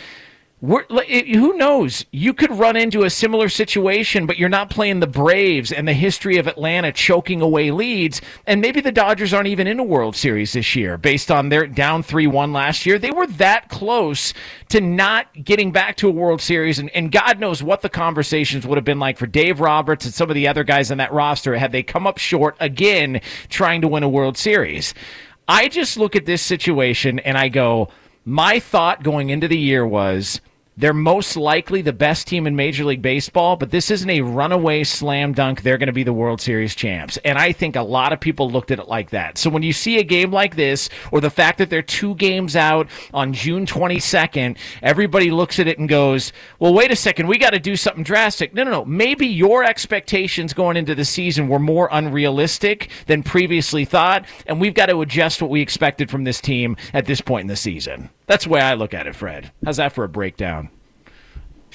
We're, 0.59 0.85
who 0.85 1.55
knows? 1.55 2.03
You 2.11 2.33
could 2.33 2.49
run 2.51 2.75
into 2.75 3.03
a 3.03 3.11
similar 3.11 3.47
situation, 3.47 4.25
but 4.25 4.39
you're 4.39 4.49
not 4.49 4.71
playing 4.71 5.01
the 5.01 5.05
Braves 5.05 5.71
and 5.71 5.87
the 5.87 5.93
history 5.93 6.37
of 6.37 6.47
Atlanta 6.47 6.91
choking 6.91 7.41
away 7.41 7.69
leads. 7.69 8.21
And 8.47 8.59
maybe 8.59 8.81
the 8.81 8.91
Dodgers 8.91 9.35
aren't 9.35 9.49
even 9.49 9.67
in 9.67 9.79
a 9.79 9.83
World 9.83 10.15
Series 10.15 10.53
this 10.53 10.75
year 10.75 10.97
based 10.97 11.29
on 11.29 11.49
their 11.49 11.67
down 11.67 12.01
3 12.01 12.25
1 12.25 12.53
last 12.53 12.87
year. 12.87 12.97
They 12.97 13.11
were 13.11 13.27
that 13.27 13.69
close 13.69 14.33
to 14.69 14.81
not 14.81 15.27
getting 15.43 15.71
back 15.71 15.95
to 15.97 16.07
a 16.07 16.11
World 16.11 16.41
Series. 16.41 16.79
And, 16.79 16.89
and 16.89 17.11
God 17.11 17.39
knows 17.39 17.61
what 17.61 17.81
the 17.81 17.89
conversations 17.89 18.65
would 18.65 18.79
have 18.79 18.85
been 18.85 18.99
like 18.99 19.19
for 19.19 19.27
Dave 19.27 19.59
Roberts 19.59 20.05
and 20.05 20.13
some 20.13 20.31
of 20.31 20.35
the 20.35 20.47
other 20.47 20.63
guys 20.63 20.89
on 20.89 20.97
that 20.97 21.13
roster 21.13 21.55
had 21.55 21.71
they 21.71 21.83
come 21.83 22.07
up 22.07 22.17
short 22.17 22.57
again 22.59 23.21
trying 23.49 23.81
to 23.81 23.87
win 23.87 24.01
a 24.01 24.09
World 24.09 24.39
Series. 24.39 24.95
I 25.47 25.67
just 25.67 25.97
look 25.97 26.15
at 26.15 26.25
this 26.25 26.41
situation 26.41 27.19
and 27.19 27.37
I 27.37 27.49
go, 27.49 27.89
my 28.27 28.59
thought 28.59 29.03
going 29.03 29.29
into 29.29 29.47
the 29.47 29.57
year 29.57 29.87
was 29.87 30.41
they're 30.79 30.93
most 30.93 31.35
likely 31.35 31.81
the 31.81 31.91
best 31.91 32.27
team 32.27 32.45
in 32.45 32.55
Major 32.55 32.85
League 32.85 33.01
Baseball, 33.01 33.55
but 33.55 33.71
this 33.71 33.89
isn't 33.89 34.09
a 34.11 34.21
runaway 34.21 34.83
slam 34.83 35.33
dunk. 35.33 35.63
They're 35.63 35.79
going 35.79 35.87
to 35.87 35.93
be 35.93 36.03
the 36.03 36.13
World 36.13 36.39
Series 36.39 36.75
champs. 36.75 37.17
And 37.25 37.35
I 37.35 37.51
think 37.51 37.75
a 37.75 37.81
lot 37.81 38.13
of 38.13 38.19
people 38.19 38.51
looked 38.51 38.69
at 38.69 38.77
it 38.77 38.87
like 38.87 39.09
that. 39.09 39.39
So 39.39 39.49
when 39.49 39.63
you 39.63 39.73
see 39.73 39.97
a 39.97 40.03
game 40.03 40.31
like 40.31 40.55
this, 40.55 40.87
or 41.11 41.19
the 41.19 41.31
fact 41.31 41.57
that 41.57 41.71
they're 41.71 41.81
two 41.81 42.13
games 42.13 42.55
out 42.55 42.89
on 43.11 43.33
June 43.33 43.65
22nd, 43.65 44.55
everybody 44.83 45.31
looks 45.31 45.57
at 45.57 45.67
it 45.67 45.79
and 45.79 45.89
goes, 45.89 46.31
well, 46.59 46.75
wait 46.75 46.91
a 46.91 46.95
second, 46.95 47.25
we 47.25 47.39
got 47.39 47.53
to 47.53 47.59
do 47.59 47.75
something 47.75 48.03
drastic. 48.03 48.53
No, 48.53 48.63
no, 48.63 48.69
no. 48.69 48.85
Maybe 48.85 49.25
your 49.25 49.63
expectations 49.63 50.53
going 50.53 50.77
into 50.77 50.93
the 50.93 51.05
season 51.05 51.47
were 51.47 51.59
more 51.59 51.89
unrealistic 51.91 52.91
than 53.07 53.23
previously 53.23 53.83
thought, 53.83 54.25
and 54.45 54.61
we've 54.61 54.75
got 54.75 54.87
to 54.87 55.01
adjust 55.01 55.41
what 55.41 55.49
we 55.49 55.61
expected 55.61 56.11
from 56.11 56.23
this 56.23 56.39
team 56.39 56.77
at 56.93 57.07
this 57.07 57.19
point 57.19 57.41
in 57.41 57.47
the 57.47 57.55
season. 57.55 58.11
That's 58.27 58.43
the 58.43 58.49
way 58.51 58.61
I 58.61 58.75
look 58.75 58.93
at 58.93 59.07
it, 59.07 59.15
Fred. 59.15 59.51
How's 59.65 59.77
that 59.77 59.93
for 59.93 60.03
a 60.03 60.09
breakdown? 60.09 60.69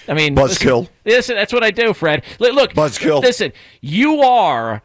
I 0.08 0.14
mean, 0.14 0.34
buzzkill. 0.36 0.80
Listen, 0.80 0.92
listen, 1.04 1.36
that's 1.36 1.52
what 1.52 1.64
I 1.64 1.70
do, 1.70 1.92
Fred. 1.94 2.24
Look, 2.38 2.74
buzzkill. 2.74 3.22
Listen, 3.22 3.52
you 3.80 4.20
are 4.22 4.82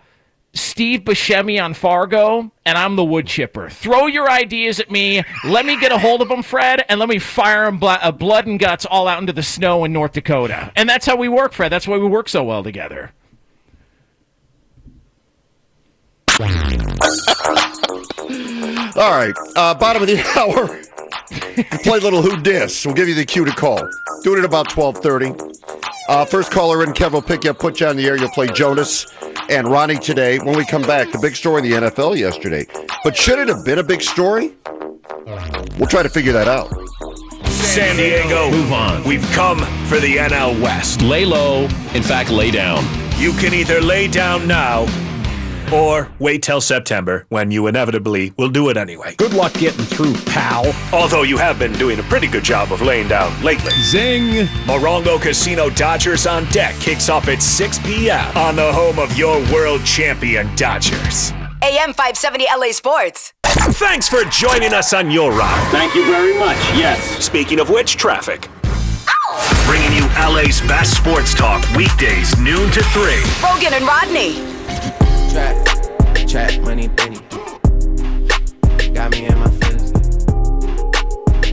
Steve 0.53 1.01
Buscemi 1.01 1.61
on 1.63 1.73
Fargo, 1.73 2.51
and 2.65 2.77
I'm 2.77 2.95
the 2.95 3.03
wood 3.03 3.27
chipper. 3.27 3.69
Throw 3.69 4.07
your 4.07 4.29
ideas 4.29 4.79
at 4.79 4.89
me. 4.91 5.23
Let 5.43 5.65
me 5.65 5.79
get 5.79 5.91
a 5.91 5.97
hold 5.97 6.21
of 6.21 6.29
them, 6.29 6.43
Fred, 6.43 6.85
and 6.87 6.99
let 6.99 7.09
me 7.09 7.19
fire 7.19 7.65
them 7.65 7.79
bl- 7.79 7.87
uh, 7.89 8.11
blood 8.11 8.47
and 8.47 8.59
guts 8.59 8.85
all 8.85 9.07
out 9.07 9.19
into 9.19 9.33
the 9.33 9.43
snow 9.43 9.83
in 9.85 9.91
North 9.93 10.13
Dakota. 10.13 10.71
And 10.75 10.87
that's 10.87 11.05
how 11.05 11.15
we 11.15 11.27
work, 11.29 11.51
Fred. 11.53 11.69
That's 11.71 11.87
why 11.87 11.97
we 11.97 12.07
work 12.07 12.29
so 12.29 12.43
well 12.43 12.63
together. 12.63 13.11
All 18.95 19.11
right, 19.11 19.33
uh, 19.55 19.73
bottom 19.75 20.01
of 20.01 20.07
the 20.07 20.19
hour. 20.37 20.81
Play 21.83 21.97
a 21.97 22.01
little 22.01 22.21
who 22.21 22.41
dis. 22.41 22.85
We'll 22.85 22.95
give 22.95 23.07
you 23.07 23.15
the 23.15 23.25
cue 23.25 23.45
to 23.45 23.51
call. 23.51 23.87
Do 24.23 24.35
it 24.35 24.39
at 24.39 24.45
about 24.45 24.69
twelve 24.69 24.97
thirty. 24.97 25.33
Uh, 26.09 26.23
first 26.23 26.51
caller 26.51 26.83
in, 26.83 26.93
Kev 26.93 27.11
will 27.11 27.21
pick 27.21 27.43
you 27.43 27.49
up, 27.49 27.59
put 27.59 27.81
you 27.81 27.87
on 27.87 27.97
the 27.97 28.07
air. 28.07 28.15
You'll 28.15 28.29
play 28.29 28.47
Jonas 28.47 29.05
and 29.49 29.67
Ronnie 29.67 29.97
today. 29.97 30.39
When 30.39 30.55
we 30.55 30.65
come 30.65 30.83
back, 30.83 31.11
the 31.11 31.19
big 31.19 31.35
story 31.35 31.61
in 31.61 31.69
the 31.69 31.89
NFL 31.89 32.17
yesterday. 32.17 32.65
But 33.03 33.17
should 33.17 33.39
it 33.39 33.49
have 33.49 33.65
been 33.65 33.79
a 33.79 33.83
big 33.83 34.01
story? 34.01 34.53
We'll 35.77 35.89
try 35.89 36.03
to 36.03 36.09
figure 36.09 36.31
that 36.31 36.47
out. 36.47 36.71
San 37.49 37.97
Diego, 37.97 38.49
move 38.49 38.71
on. 38.71 39.03
We've 39.03 39.25
come 39.31 39.59
for 39.87 39.99
the 39.99 40.15
NL 40.15 40.61
West. 40.61 41.01
Lay 41.01 41.25
low. 41.25 41.63
In 41.93 42.03
fact, 42.03 42.29
lay 42.29 42.51
down. 42.51 42.85
You 43.17 43.33
can 43.33 43.53
either 43.53 43.81
lay 43.81 44.07
down 44.07 44.47
now 44.47 44.85
or 45.73 46.09
wait 46.19 46.43
till 46.43 46.61
September 46.61 47.25
when 47.29 47.51
you 47.51 47.67
inevitably 47.67 48.33
will 48.37 48.49
do 48.49 48.69
it 48.69 48.77
anyway. 48.77 49.15
Good 49.17 49.33
luck 49.33 49.53
getting 49.53 49.85
through, 49.85 50.13
pal. 50.25 50.73
Although 50.93 51.23
you 51.23 51.37
have 51.37 51.59
been 51.59 51.73
doing 51.73 51.99
a 51.99 52.03
pretty 52.03 52.27
good 52.27 52.43
job 52.43 52.71
of 52.71 52.81
laying 52.81 53.07
down 53.07 53.43
lately. 53.43 53.71
Zing! 53.81 54.47
Morongo 54.65 55.21
Casino 55.21 55.69
Dodgers 55.69 56.27
on 56.27 56.45
Deck 56.45 56.75
kicks 56.79 57.09
off 57.09 57.27
at 57.27 57.41
6 57.41 57.79
p.m. 57.79 58.37
on 58.37 58.55
the 58.55 58.71
home 58.73 58.99
of 58.99 59.17
your 59.17 59.39
world 59.51 59.83
champion 59.85 60.53
Dodgers. 60.55 61.31
AM 61.61 61.93
570 61.93 62.45
LA 62.55 62.71
Sports. 62.71 63.33
Thanks 63.43 64.07
for 64.07 64.23
joining 64.25 64.73
us 64.73 64.93
on 64.93 65.09
your 65.09 65.31
ride. 65.31 65.69
Thank 65.71 65.95
you 65.95 66.05
very 66.05 66.37
much. 66.37 66.57
Yes. 66.77 67.01
Speaking 67.25 67.59
of 67.59 67.69
which, 67.69 67.97
traffic. 67.97 68.47
Bringing 69.65 69.91
you 69.91 70.07
LA's 70.17 70.61
best 70.61 70.95
sports 70.95 71.33
talk 71.33 71.61
weekdays, 71.75 72.37
noon 72.39 72.71
to 72.71 72.81
3. 72.83 73.03
Rogan 73.43 73.73
and 73.73 73.85
Rodney. 73.85 74.56
Trap, 75.37 75.67
trap, 76.27 76.61
money, 76.61 76.89
penny. 76.89 77.19
Got 78.91 79.11
me 79.11 79.27
in 79.27 79.37
my 79.37 79.51
feelings. 79.51 79.91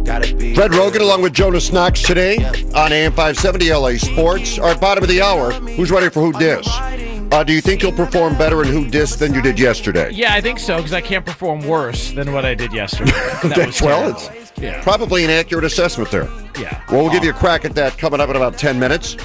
Gotta 0.00 0.34
be. 0.34 0.54
Fred 0.54 0.72
Rogan 0.72 1.02
along 1.02 1.20
with 1.20 1.34
Jonas 1.34 1.70
Knox 1.70 2.00
today 2.00 2.36
on 2.74 2.94
AM 2.94 3.12
570 3.12 3.70
LA 3.70 3.98
Sports. 3.98 4.58
Our 4.58 4.74
bottom 4.78 5.04
of 5.04 5.10
the 5.10 5.20
hour. 5.20 5.52
Who's 5.52 5.90
ready 5.90 6.08
for 6.08 6.22
Who 6.22 6.32
Dis? 6.32 6.66
Uh, 6.66 7.44
do 7.46 7.52
you 7.52 7.60
think 7.60 7.82
you'll 7.82 7.92
perform 7.92 8.38
better 8.38 8.62
in 8.62 8.68
Who 8.68 8.88
Dis 8.88 9.16
than 9.16 9.34
you 9.34 9.42
did 9.42 9.58
yesterday? 9.58 10.10
Yeah, 10.12 10.32
I 10.32 10.40
think 10.40 10.60
so 10.60 10.78
because 10.78 10.94
I 10.94 11.02
can't 11.02 11.26
perform 11.26 11.60
worse 11.68 12.10
than 12.12 12.32
what 12.32 12.46
I 12.46 12.54
did 12.54 12.72
yesterday. 12.72 13.12
That 13.50 13.78
well, 13.82 14.08
it's 14.08 14.58
yeah. 14.58 14.82
probably 14.82 15.24
an 15.24 15.30
accurate 15.30 15.64
assessment 15.64 16.10
there. 16.10 16.30
Yeah. 16.58 16.82
Well, 16.90 17.02
we'll 17.02 17.12
give 17.12 17.22
you 17.22 17.32
a 17.32 17.34
crack 17.34 17.66
at 17.66 17.74
that 17.74 17.98
coming 17.98 18.18
up 18.18 18.30
in 18.30 18.36
about 18.36 18.56
10 18.56 18.78
minutes. 18.78 19.18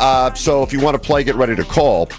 Uh, 0.00 0.34
so 0.34 0.62
if 0.62 0.70
you 0.70 0.80
want 0.80 1.00
to 1.00 1.06
play, 1.06 1.24
get 1.24 1.34
ready 1.36 1.56
to 1.56 1.64
call. 1.64 2.10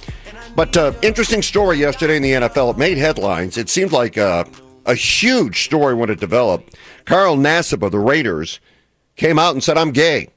But 0.56 0.78
uh, 0.78 0.94
interesting 1.02 1.42
story 1.42 1.80
yesterday 1.80 2.16
in 2.16 2.22
the 2.22 2.32
NFL. 2.32 2.72
It 2.72 2.78
made 2.78 2.98
headlines. 2.98 3.58
It 3.58 3.70
seemed 3.70 3.92
like 3.92 4.18
uh, 4.18 4.46
a 4.86 4.94
huge 4.94 5.64
story 5.64 5.96
when 5.96 6.12
it 6.12 6.20
developed. 6.20 6.76
Carl 7.06 7.38
Nassib 7.38 7.82
of 7.82 7.92
the 7.92 8.00
Raiders 8.00 8.60
came 9.16 9.40
out 9.40 9.54
and 9.54 9.64
said, 9.64 9.78
I'm 9.78 9.92
gay. 9.92 10.30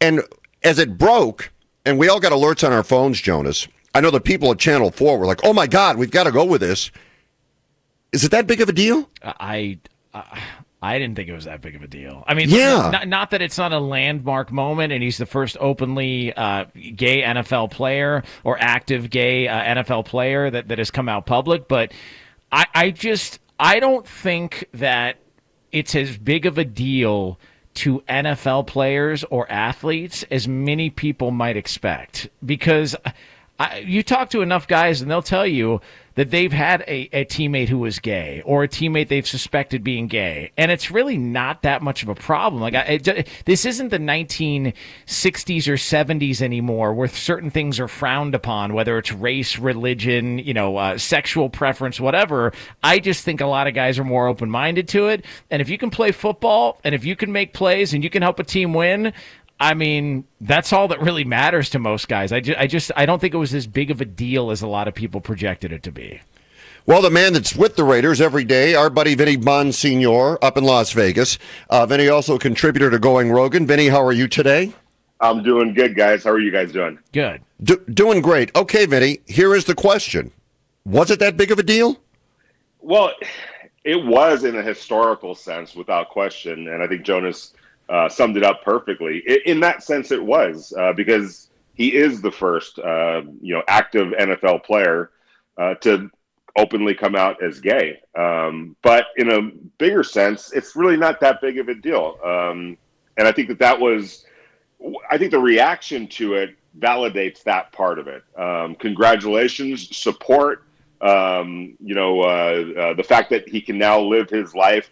And 0.00 0.22
as 0.64 0.80
it 0.80 0.98
broke, 0.98 1.52
and 1.86 1.98
we 1.98 2.08
all 2.08 2.18
got 2.18 2.32
alerts 2.32 2.66
on 2.66 2.72
our 2.72 2.82
phones, 2.82 3.20
Jonas, 3.20 3.68
I 3.94 4.00
know 4.00 4.10
the 4.10 4.20
people 4.20 4.50
at 4.50 4.58
Channel 4.58 4.90
4 4.90 5.18
were 5.18 5.26
like, 5.26 5.40
oh 5.44 5.52
my 5.52 5.68
God, 5.68 5.98
we've 5.98 6.10
got 6.10 6.24
to 6.24 6.32
go 6.32 6.44
with 6.44 6.60
this. 6.60 6.90
Is 8.12 8.24
it 8.24 8.32
that 8.32 8.46
big 8.48 8.60
of 8.60 8.68
a 8.68 8.72
deal? 8.72 9.08
I. 9.22 9.78
Uh, 10.12 10.22
I 10.82 10.98
didn't 10.98 11.14
think 11.14 11.28
it 11.28 11.32
was 11.32 11.44
that 11.44 11.60
big 11.60 11.76
of 11.76 11.82
a 11.82 11.86
deal. 11.86 12.24
I 12.26 12.34
mean, 12.34 12.50
yeah. 12.50 12.90
not, 12.90 13.08
not 13.08 13.30
that 13.30 13.40
it's 13.40 13.56
not 13.56 13.72
a 13.72 13.78
landmark 13.78 14.50
moment, 14.50 14.92
and 14.92 15.00
he's 15.00 15.16
the 15.16 15.26
first 15.26 15.56
openly 15.60 16.32
uh, 16.32 16.64
gay 16.96 17.22
NFL 17.22 17.70
player 17.70 18.24
or 18.42 18.58
active 18.58 19.08
gay 19.08 19.46
uh, 19.46 19.76
NFL 19.76 20.06
player 20.06 20.50
that, 20.50 20.66
that 20.68 20.78
has 20.78 20.90
come 20.90 21.08
out 21.08 21.24
public. 21.24 21.68
But 21.68 21.92
I, 22.50 22.66
I 22.74 22.90
just 22.90 23.38
I 23.60 23.78
don't 23.78 24.06
think 24.06 24.66
that 24.74 25.18
it's 25.70 25.94
as 25.94 26.18
big 26.18 26.46
of 26.46 26.58
a 26.58 26.64
deal 26.64 27.38
to 27.74 28.00
NFL 28.08 28.66
players 28.66 29.22
or 29.24 29.50
athletes 29.50 30.24
as 30.32 30.48
many 30.48 30.90
people 30.90 31.30
might 31.30 31.56
expect 31.56 32.28
because 32.44 32.96
I, 33.62 33.78
you 33.78 34.02
talk 34.02 34.30
to 34.30 34.42
enough 34.42 34.66
guys, 34.66 35.00
and 35.00 35.08
they'll 35.08 35.22
tell 35.22 35.46
you 35.46 35.80
that 36.16 36.30
they've 36.30 36.52
had 36.52 36.82
a, 36.82 37.08
a 37.12 37.24
teammate 37.24 37.68
who 37.68 37.78
was 37.78 38.00
gay 38.00 38.42
or 38.44 38.64
a 38.64 38.68
teammate 38.68 39.06
they've 39.06 39.26
suspected 39.26 39.84
being 39.84 40.08
gay, 40.08 40.50
and 40.56 40.72
it's 40.72 40.90
really 40.90 41.16
not 41.16 41.62
that 41.62 41.80
much 41.80 42.02
of 42.02 42.08
a 42.08 42.14
problem. 42.16 42.60
Like, 42.60 42.74
I, 42.74 42.80
it, 42.80 43.28
this 43.44 43.64
isn't 43.64 43.90
the 43.90 43.98
1960s 43.98 44.74
or 45.68 45.74
70s 45.74 46.42
anymore, 46.42 46.92
where 46.92 47.06
certain 47.06 47.50
things 47.50 47.78
are 47.78 47.86
frowned 47.86 48.34
upon, 48.34 48.74
whether 48.74 48.98
it's 48.98 49.12
race, 49.12 49.56
religion, 49.56 50.38
you 50.38 50.54
know, 50.54 50.76
uh, 50.76 50.98
sexual 50.98 51.48
preference, 51.48 52.00
whatever. 52.00 52.52
I 52.82 52.98
just 52.98 53.24
think 53.24 53.40
a 53.40 53.46
lot 53.46 53.68
of 53.68 53.74
guys 53.74 53.96
are 53.96 54.04
more 54.04 54.26
open 54.26 54.50
minded 54.50 54.88
to 54.88 55.06
it, 55.06 55.24
and 55.52 55.62
if 55.62 55.68
you 55.68 55.78
can 55.78 55.90
play 55.90 56.10
football 56.10 56.80
and 56.82 56.96
if 56.96 57.04
you 57.04 57.14
can 57.14 57.30
make 57.30 57.52
plays 57.52 57.94
and 57.94 58.02
you 58.02 58.10
can 58.10 58.22
help 58.22 58.40
a 58.40 58.44
team 58.44 58.74
win, 58.74 59.12
I 59.62 59.74
mean, 59.74 60.24
that's 60.40 60.72
all 60.72 60.88
that 60.88 61.00
really 61.00 61.22
matters 61.22 61.70
to 61.70 61.78
most 61.78 62.08
guys. 62.08 62.32
I 62.32 62.40
just, 62.40 62.58
I 62.58 62.66
just, 62.66 62.90
I 62.96 63.06
don't 63.06 63.20
think 63.20 63.32
it 63.32 63.36
was 63.36 63.54
as 63.54 63.68
big 63.68 63.92
of 63.92 64.00
a 64.00 64.04
deal 64.04 64.50
as 64.50 64.60
a 64.60 64.66
lot 64.66 64.88
of 64.88 64.94
people 64.94 65.20
projected 65.20 65.72
it 65.72 65.84
to 65.84 65.92
be. 65.92 66.20
Well, 66.84 67.00
the 67.00 67.10
man 67.10 67.32
that's 67.32 67.54
with 67.54 67.76
the 67.76 67.84
Raiders 67.84 68.20
every 68.20 68.42
day, 68.42 68.74
our 68.74 68.90
buddy 68.90 69.14
Vinny 69.14 69.36
Bonsignore 69.36 70.36
up 70.42 70.56
in 70.56 70.64
Las 70.64 70.90
Vegas. 70.90 71.38
Uh, 71.70 71.86
Vinny 71.86 72.08
also 72.08 72.34
a 72.34 72.38
contributor 72.40 72.90
to 72.90 72.98
Going 72.98 73.30
Rogan. 73.30 73.64
Vinny, 73.64 73.86
how 73.86 74.04
are 74.04 74.12
you 74.12 74.26
today? 74.26 74.72
I'm 75.20 75.44
doing 75.44 75.74
good, 75.74 75.94
guys. 75.94 76.24
How 76.24 76.30
are 76.30 76.40
you 76.40 76.50
guys 76.50 76.72
doing? 76.72 76.98
Good. 77.12 77.40
Do, 77.62 77.76
doing 77.94 78.20
great. 78.20 78.50
Okay, 78.56 78.84
Vinny, 78.86 79.20
here 79.28 79.54
is 79.54 79.64
the 79.66 79.76
question. 79.76 80.32
Was 80.84 81.12
it 81.12 81.20
that 81.20 81.36
big 81.36 81.52
of 81.52 81.60
a 81.60 81.62
deal? 81.62 82.00
Well, 82.80 83.12
it 83.84 84.04
was 84.04 84.42
in 84.42 84.56
a 84.56 84.62
historical 84.62 85.36
sense, 85.36 85.76
without 85.76 86.08
question. 86.08 86.66
And 86.66 86.82
I 86.82 86.88
think 86.88 87.04
Jonas 87.04 87.52
uh, 87.92 88.08
summed 88.08 88.36
it 88.38 88.42
up 88.42 88.62
perfectly. 88.64 89.22
In, 89.26 89.38
in 89.46 89.60
that 89.60 89.82
sense, 89.84 90.10
it 90.10 90.22
was 90.22 90.72
uh, 90.78 90.94
because 90.94 91.50
he 91.74 91.94
is 91.94 92.22
the 92.22 92.30
first, 92.30 92.78
uh, 92.78 93.22
you 93.40 93.54
know, 93.54 93.62
active 93.68 94.08
NFL 94.08 94.64
player 94.64 95.10
uh, 95.58 95.74
to 95.76 96.10
openly 96.56 96.94
come 96.94 97.14
out 97.14 97.42
as 97.42 97.60
gay. 97.60 98.00
Um, 98.18 98.76
but 98.82 99.06
in 99.16 99.30
a 99.30 99.50
bigger 99.78 100.02
sense, 100.02 100.52
it's 100.52 100.74
really 100.74 100.96
not 100.96 101.20
that 101.20 101.40
big 101.40 101.58
of 101.58 101.68
a 101.68 101.74
deal. 101.74 102.18
Um, 102.24 102.78
and 103.18 103.28
I 103.28 103.32
think 103.32 103.48
that 103.48 103.58
that 103.58 103.78
was, 103.78 104.24
I 105.10 105.18
think 105.18 105.30
the 105.30 105.38
reaction 105.38 106.08
to 106.08 106.34
it 106.34 106.56
validates 106.78 107.42
that 107.44 107.72
part 107.72 107.98
of 107.98 108.08
it. 108.08 108.22
Um, 108.38 108.74
congratulations, 108.74 109.94
support. 109.96 110.64
Um, 111.02 111.76
you 111.80 111.94
know, 111.94 112.20
uh, 112.20 112.64
uh, 112.78 112.94
the 112.94 113.02
fact 113.02 113.28
that 113.30 113.48
he 113.48 113.60
can 113.60 113.76
now 113.76 114.00
live 114.00 114.30
his 114.30 114.54
life 114.54 114.90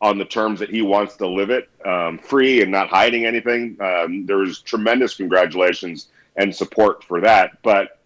on 0.00 0.18
the 0.18 0.24
terms 0.24 0.58
that 0.60 0.70
he 0.70 0.82
wants 0.82 1.16
to 1.16 1.26
live 1.26 1.50
it, 1.50 1.68
um, 1.84 2.18
free 2.18 2.62
and 2.62 2.70
not 2.70 2.88
hiding 2.88 3.26
anything. 3.26 3.76
Um, 3.80 4.24
there's 4.24 4.60
tremendous 4.60 5.14
congratulations 5.14 6.08
and 6.36 6.54
support 6.54 7.04
for 7.04 7.20
that. 7.20 7.62
But 7.62 7.98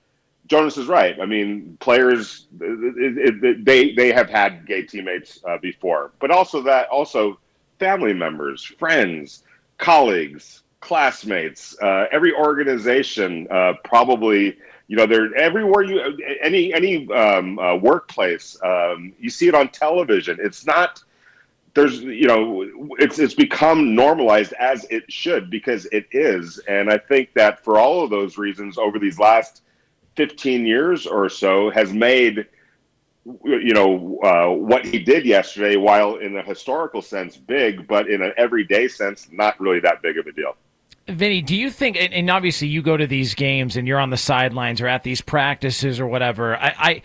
Jonas 0.47 0.77
is 0.77 0.87
right. 0.87 1.19
I 1.21 1.27
mean, 1.27 1.77
players 1.81 2.47
it, 2.61 3.43
it, 3.45 3.65
they 3.65 3.93
they 3.93 4.13
have 4.13 4.29
had 4.29 4.67
gay 4.67 4.83
teammates 4.83 5.41
uh, 5.49 5.59
before, 5.59 6.13
but 6.21 6.31
also 6.31 6.61
that 6.63 6.89
also 6.89 7.39
family 7.79 8.13
members, 8.13 8.63
friends, 8.63 9.45
colleagues, 9.79 10.63
classmates, 10.81 11.77
uh, 11.81 12.07
every 12.13 12.33
organization 12.35 13.47
uh, 13.51 13.75
probably. 13.85 14.57
You 14.87 14.99
know, 14.99 15.07
they're 15.07 15.35
everywhere 15.37 15.83
you 15.83 16.19
any 16.43 16.75
any 16.75 17.11
um, 17.11 17.59
uh, 17.59 17.77
workplace. 17.77 18.59
Um, 18.63 19.15
you 19.19 19.31
see 19.31 19.49
it 19.49 19.55
on 19.55 19.69
television. 19.69 20.37
It's 20.43 20.67
not 20.67 21.03
there's 21.75 22.01
you 22.01 22.27
know 22.27 22.65
it's 22.99 23.19
it's 23.19 23.35
become 23.35 23.95
normalized 23.95 24.53
as 24.55 24.85
it 24.91 25.11
should 25.13 25.51
because 25.51 25.87
it 25.87 26.07
is 26.13 26.59
and 26.69 26.91
i 26.91 26.97
think 26.97 27.33
that 27.35 27.63
for 27.63 27.79
all 27.79 28.03
of 28.03 28.11
those 28.11 28.39
reasons 28.39 28.79
over 28.79 28.99
these 28.99 29.19
last 29.19 29.63
15 30.17 30.65
years 30.65 31.07
or 31.07 31.29
so 31.29 31.71
has 31.71 31.93
made 31.93 32.47
you 33.45 33.73
know 33.73 34.19
uh, 34.23 34.55
what 34.55 34.85
he 34.85 34.99
did 34.99 35.25
yesterday 35.25 35.77
while 35.77 36.17
in 36.17 36.37
a 36.37 36.43
historical 36.43 37.03
sense 37.03 37.37
big 37.37 37.87
but 37.89 38.09
in 38.09 38.23
an 38.23 38.33
everyday 38.37 38.87
sense 38.87 39.29
not 39.33 39.59
really 39.61 39.81
that 39.81 40.01
big 40.03 40.17
of 40.19 40.27
a 40.27 40.33
deal 40.33 40.57
Vinny, 41.07 41.43
do 41.43 41.55
you 41.55 41.71
think, 41.71 41.99
and, 42.01 42.31
obviously 42.31 42.67
you 42.67 42.81
go 42.81 42.97
to 42.97 43.07
these 43.07 43.35
games 43.35 43.77
and 43.77 43.87
you're 43.87 43.99
on 43.99 44.09
the 44.09 44.17
sidelines 44.17 44.81
or 44.81 44.87
at 44.87 45.03
these 45.03 45.21
practices 45.21 46.01
or 46.01 46.07
whatever. 46.07 46.57
I, 46.57 46.75
I 46.79 47.03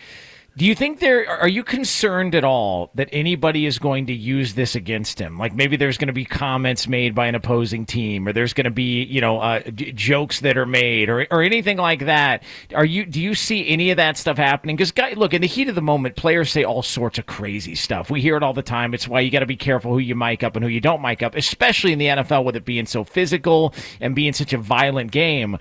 do 0.59 0.65
you 0.65 0.75
think 0.75 0.99
there 0.99 1.25
are 1.25 1.47
you 1.47 1.63
concerned 1.63 2.35
at 2.35 2.43
all 2.43 2.91
that 2.95 3.07
anybody 3.13 3.65
is 3.65 3.79
going 3.79 4.07
to 4.07 4.13
use 4.13 4.55
this 4.55 4.75
against 4.75 5.17
him? 5.17 5.39
Like 5.39 5.55
maybe 5.55 5.77
there's 5.77 5.97
going 5.97 6.07
to 6.07 6.13
be 6.13 6.25
comments 6.25 6.85
made 6.85 7.15
by 7.15 7.27
an 7.27 7.35
opposing 7.35 7.85
team, 7.85 8.27
or 8.27 8.33
there's 8.33 8.51
going 8.51 8.65
to 8.65 8.69
be 8.69 9.03
you 9.03 9.21
know 9.21 9.39
uh, 9.39 9.61
jokes 9.69 10.41
that 10.41 10.57
are 10.57 10.65
made, 10.65 11.07
or 11.07 11.25
or 11.31 11.43
anything 11.43 11.77
like 11.77 12.07
that. 12.07 12.43
Are 12.75 12.83
you 12.83 13.05
do 13.05 13.21
you 13.21 13.35
see 13.35 13.69
any 13.69 13.89
of 13.91 13.95
that 13.97 14.17
stuff 14.17 14.35
happening? 14.35 14.75
Because 14.75 14.91
guy, 14.91 15.13
look, 15.13 15.33
in 15.33 15.39
the 15.39 15.47
heat 15.47 15.69
of 15.69 15.75
the 15.75 15.81
moment, 15.81 16.17
players 16.17 16.51
say 16.51 16.65
all 16.65 16.83
sorts 16.83 17.17
of 17.17 17.25
crazy 17.25 17.73
stuff. 17.73 18.09
We 18.09 18.19
hear 18.19 18.35
it 18.35 18.43
all 18.43 18.53
the 18.53 18.61
time. 18.61 18.93
It's 18.93 19.07
why 19.07 19.21
you 19.21 19.31
got 19.31 19.39
to 19.39 19.45
be 19.45 19.55
careful 19.55 19.93
who 19.93 19.99
you 19.99 20.13
mic 20.13 20.43
up 20.43 20.57
and 20.57 20.65
who 20.65 20.69
you 20.69 20.81
don't 20.81 21.01
mic 21.01 21.23
up, 21.23 21.35
especially 21.35 21.93
in 21.93 21.99
the 21.99 22.07
NFL 22.07 22.43
with 22.43 22.57
it 22.57 22.65
being 22.65 22.85
so 22.85 23.05
physical 23.05 23.73
and 24.01 24.13
being 24.13 24.33
such 24.33 24.51
a 24.51 24.57
violent 24.57 25.11
game. 25.11 25.57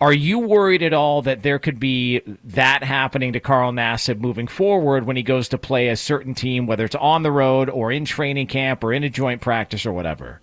Are 0.00 0.14
you 0.14 0.38
worried 0.38 0.82
at 0.82 0.94
all 0.94 1.20
that 1.22 1.42
there 1.42 1.58
could 1.58 1.78
be 1.78 2.22
that 2.44 2.82
happening 2.82 3.34
to 3.34 3.40
Carl 3.40 3.70
Nassib 3.70 4.18
moving 4.18 4.46
forward 4.46 5.04
when 5.04 5.16
he 5.16 5.22
goes 5.22 5.48
to 5.50 5.58
play 5.58 5.88
a 5.88 5.96
certain 5.96 6.34
team, 6.34 6.66
whether 6.66 6.86
it's 6.86 6.94
on 6.94 7.22
the 7.22 7.30
road 7.30 7.68
or 7.68 7.92
in 7.92 8.06
training 8.06 8.46
camp 8.46 8.82
or 8.82 8.94
in 8.94 9.04
a 9.04 9.10
joint 9.10 9.42
practice 9.42 9.84
or 9.84 9.92
whatever? 9.92 10.40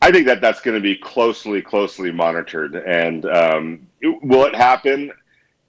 I 0.00 0.10
think 0.10 0.26
that 0.26 0.40
that's 0.40 0.60
going 0.60 0.74
to 0.74 0.80
be 0.80 0.96
closely, 0.96 1.62
closely 1.62 2.10
monitored. 2.10 2.74
And 2.74 3.24
um, 3.26 3.86
will 4.02 4.46
it 4.46 4.54
happen? 4.56 5.12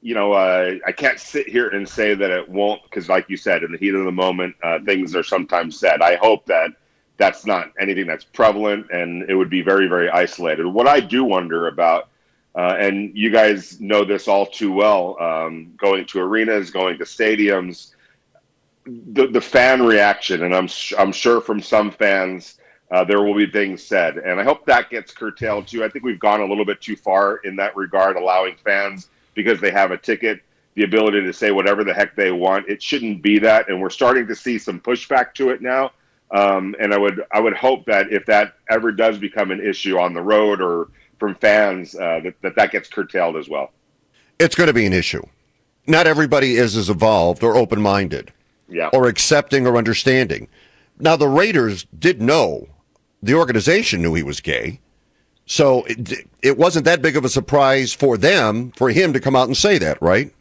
You 0.02 0.16
know, 0.16 0.34
uh, 0.34 0.72
I 0.88 0.92
can't 0.92 1.20
sit 1.20 1.48
here 1.48 1.68
and 1.68 1.88
say 1.88 2.16
that 2.16 2.32
it 2.32 2.50
won't 2.50 2.82
because, 2.84 3.10
like 3.10 3.30
you 3.30 3.38
said, 3.38 3.62
in 3.62 3.72
the 3.72 3.78
heat 3.78 3.94
of 3.94 4.06
the 4.06 4.12
moment, 4.12 4.56
uh, 4.64 4.80
things 4.86 5.16
are 5.16 5.24
sometimes 5.24 5.80
said. 5.80 6.02
I 6.02 6.16
hope 6.16 6.48
that 6.48 6.72
that's 7.18 7.46
not 7.46 7.72
anything 7.80 8.08
that's 8.08 8.24
prevalent 8.24 8.90
and 8.90 9.30
it 9.30 9.36
would 9.36 9.52
be 9.52 9.62
very, 9.62 9.88
very 9.88 10.10
isolated. 10.10 10.66
What 10.66 10.88
I 10.88 11.00
do 11.00 11.24
wonder 11.24 11.68
about 11.68 12.10
uh, 12.56 12.76
and 12.80 13.16
you 13.18 13.32
guys 13.32 13.80
know 13.80 14.04
this 14.04 14.28
all 14.28 14.46
too 14.46 14.72
well. 14.72 15.18
Um, 15.22 15.74
going 15.78 16.06
to 16.06 16.20
arenas, 16.20 16.70
going 16.70 16.98
to 16.98 17.04
stadiums, 17.04 17.94
the 18.86 19.28
the 19.28 19.42
fan 19.42 19.84
reaction, 19.84 20.44
and 20.44 20.56
I'm 20.56 20.70
I'm 20.98 21.12
sure 21.12 21.42
from 21.42 21.62
some 21.62 21.92
fans 21.92 22.60
uh, 22.92 23.04
there 23.04 23.22
will 23.22 23.36
be 23.36 23.48
things 23.48 23.82
said, 23.84 24.18
and 24.18 24.40
I 24.40 24.44
hope 24.44 24.66
that 24.66 24.90
gets 24.90 25.12
curtailed 25.12 25.68
too. 25.68 25.84
I 25.84 25.90
think 25.90 26.06
we've 26.06 26.20
gone 26.20 26.42
a 26.42 26.46
little 26.46 26.66
bit 26.66 26.82
too 26.82 26.96
far 26.96 27.38
in 27.38 27.56
that 27.58 27.76
regard, 27.76 28.18
allowing 28.18 28.56
fans 28.64 29.10
because 29.34 29.60
they 29.60 29.72
have 29.72 29.92
a 29.92 29.98
ticket 29.98 30.42
the 30.76 30.84
ability 30.84 31.22
to 31.22 31.34
say 31.34 31.52
whatever 31.52 31.84
the 31.84 31.94
heck 31.94 32.16
they 32.16 32.32
want. 32.32 32.68
It 32.68 32.82
shouldn't 32.82 33.22
be 33.22 33.40
that, 33.40 33.70
and 33.70 33.80
we're 33.80 33.90
starting 33.90 34.28
to 34.28 34.36
see 34.36 34.58
some 34.58 34.80
pushback 34.80 35.34
to 35.36 35.50
it 35.50 35.62
now. 35.62 35.92
Um, 36.32 36.76
and 36.80 36.94
I 36.94 36.98
would 36.98 37.24
I 37.32 37.40
would 37.40 37.54
hope 37.54 37.86
that 37.86 38.12
if 38.12 38.26
that 38.26 38.56
ever 38.70 38.92
does 38.92 39.20
become 39.20 39.52
an 39.52 39.62
issue 39.62 40.00
on 40.00 40.14
the 40.14 40.22
road 40.22 40.62
or 40.62 40.90
from 41.24 41.36
fans 41.36 41.96
uh, 41.96 42.20
that, 42.22 42.34
that 42.42 42.54
that 42.58 42.72
gets 42.72 42.90
curtailed 42.90 43.38
as 43.38 43.48
well. 43.48 43.72
It's 44.40 44.56
going 44.56 44.68
to 44.68 44.74
be 44.74 44.86
an 44.86 44.92
issue. 44.92 45.24
Not 45.88 46.06
everybody 46.06 46.56
is 46.56 46.76
as 46.76 46.90
evolved 46.90 47.44
or 47.44 47.56
open 47.56 47.82
minded, 47.82 48.34
yeah. 48.68 48.90
or 48.92 49.08
accepting 49.08 49.66
or 49.66 49.78
understanding. 49.78 50.50
Now 51.00 51.16
the 51.16 51.30
Raiders 51.30 51.86
did 51.98 52.22
know 52.22 52.68
the 53.22 53.36
organization 53.36 54.02
knew 54.02 54.14
he 54.16 54.24
was 54.24 54.42
gay, 54.42 54.82
so 55.46 55.86
it, 55.86 56.28
it 56.42 56.58
wasn't 56.58 56.84
that 56.84 57.02
big 57.02 57.16
of 57.16 57.24
a 57.24 57.30
surprise 57.30 57.94
for 57.94 58.18
them 58.18 58.72
for 58.72 58.90
him 58.90 59.14
to 59.14 59.22
come 59.22 59.34
out 59.34 59.48
and 59.48 59.56
say 59.56 59.78
that, 59.78 60.02
right? 60.02 60.34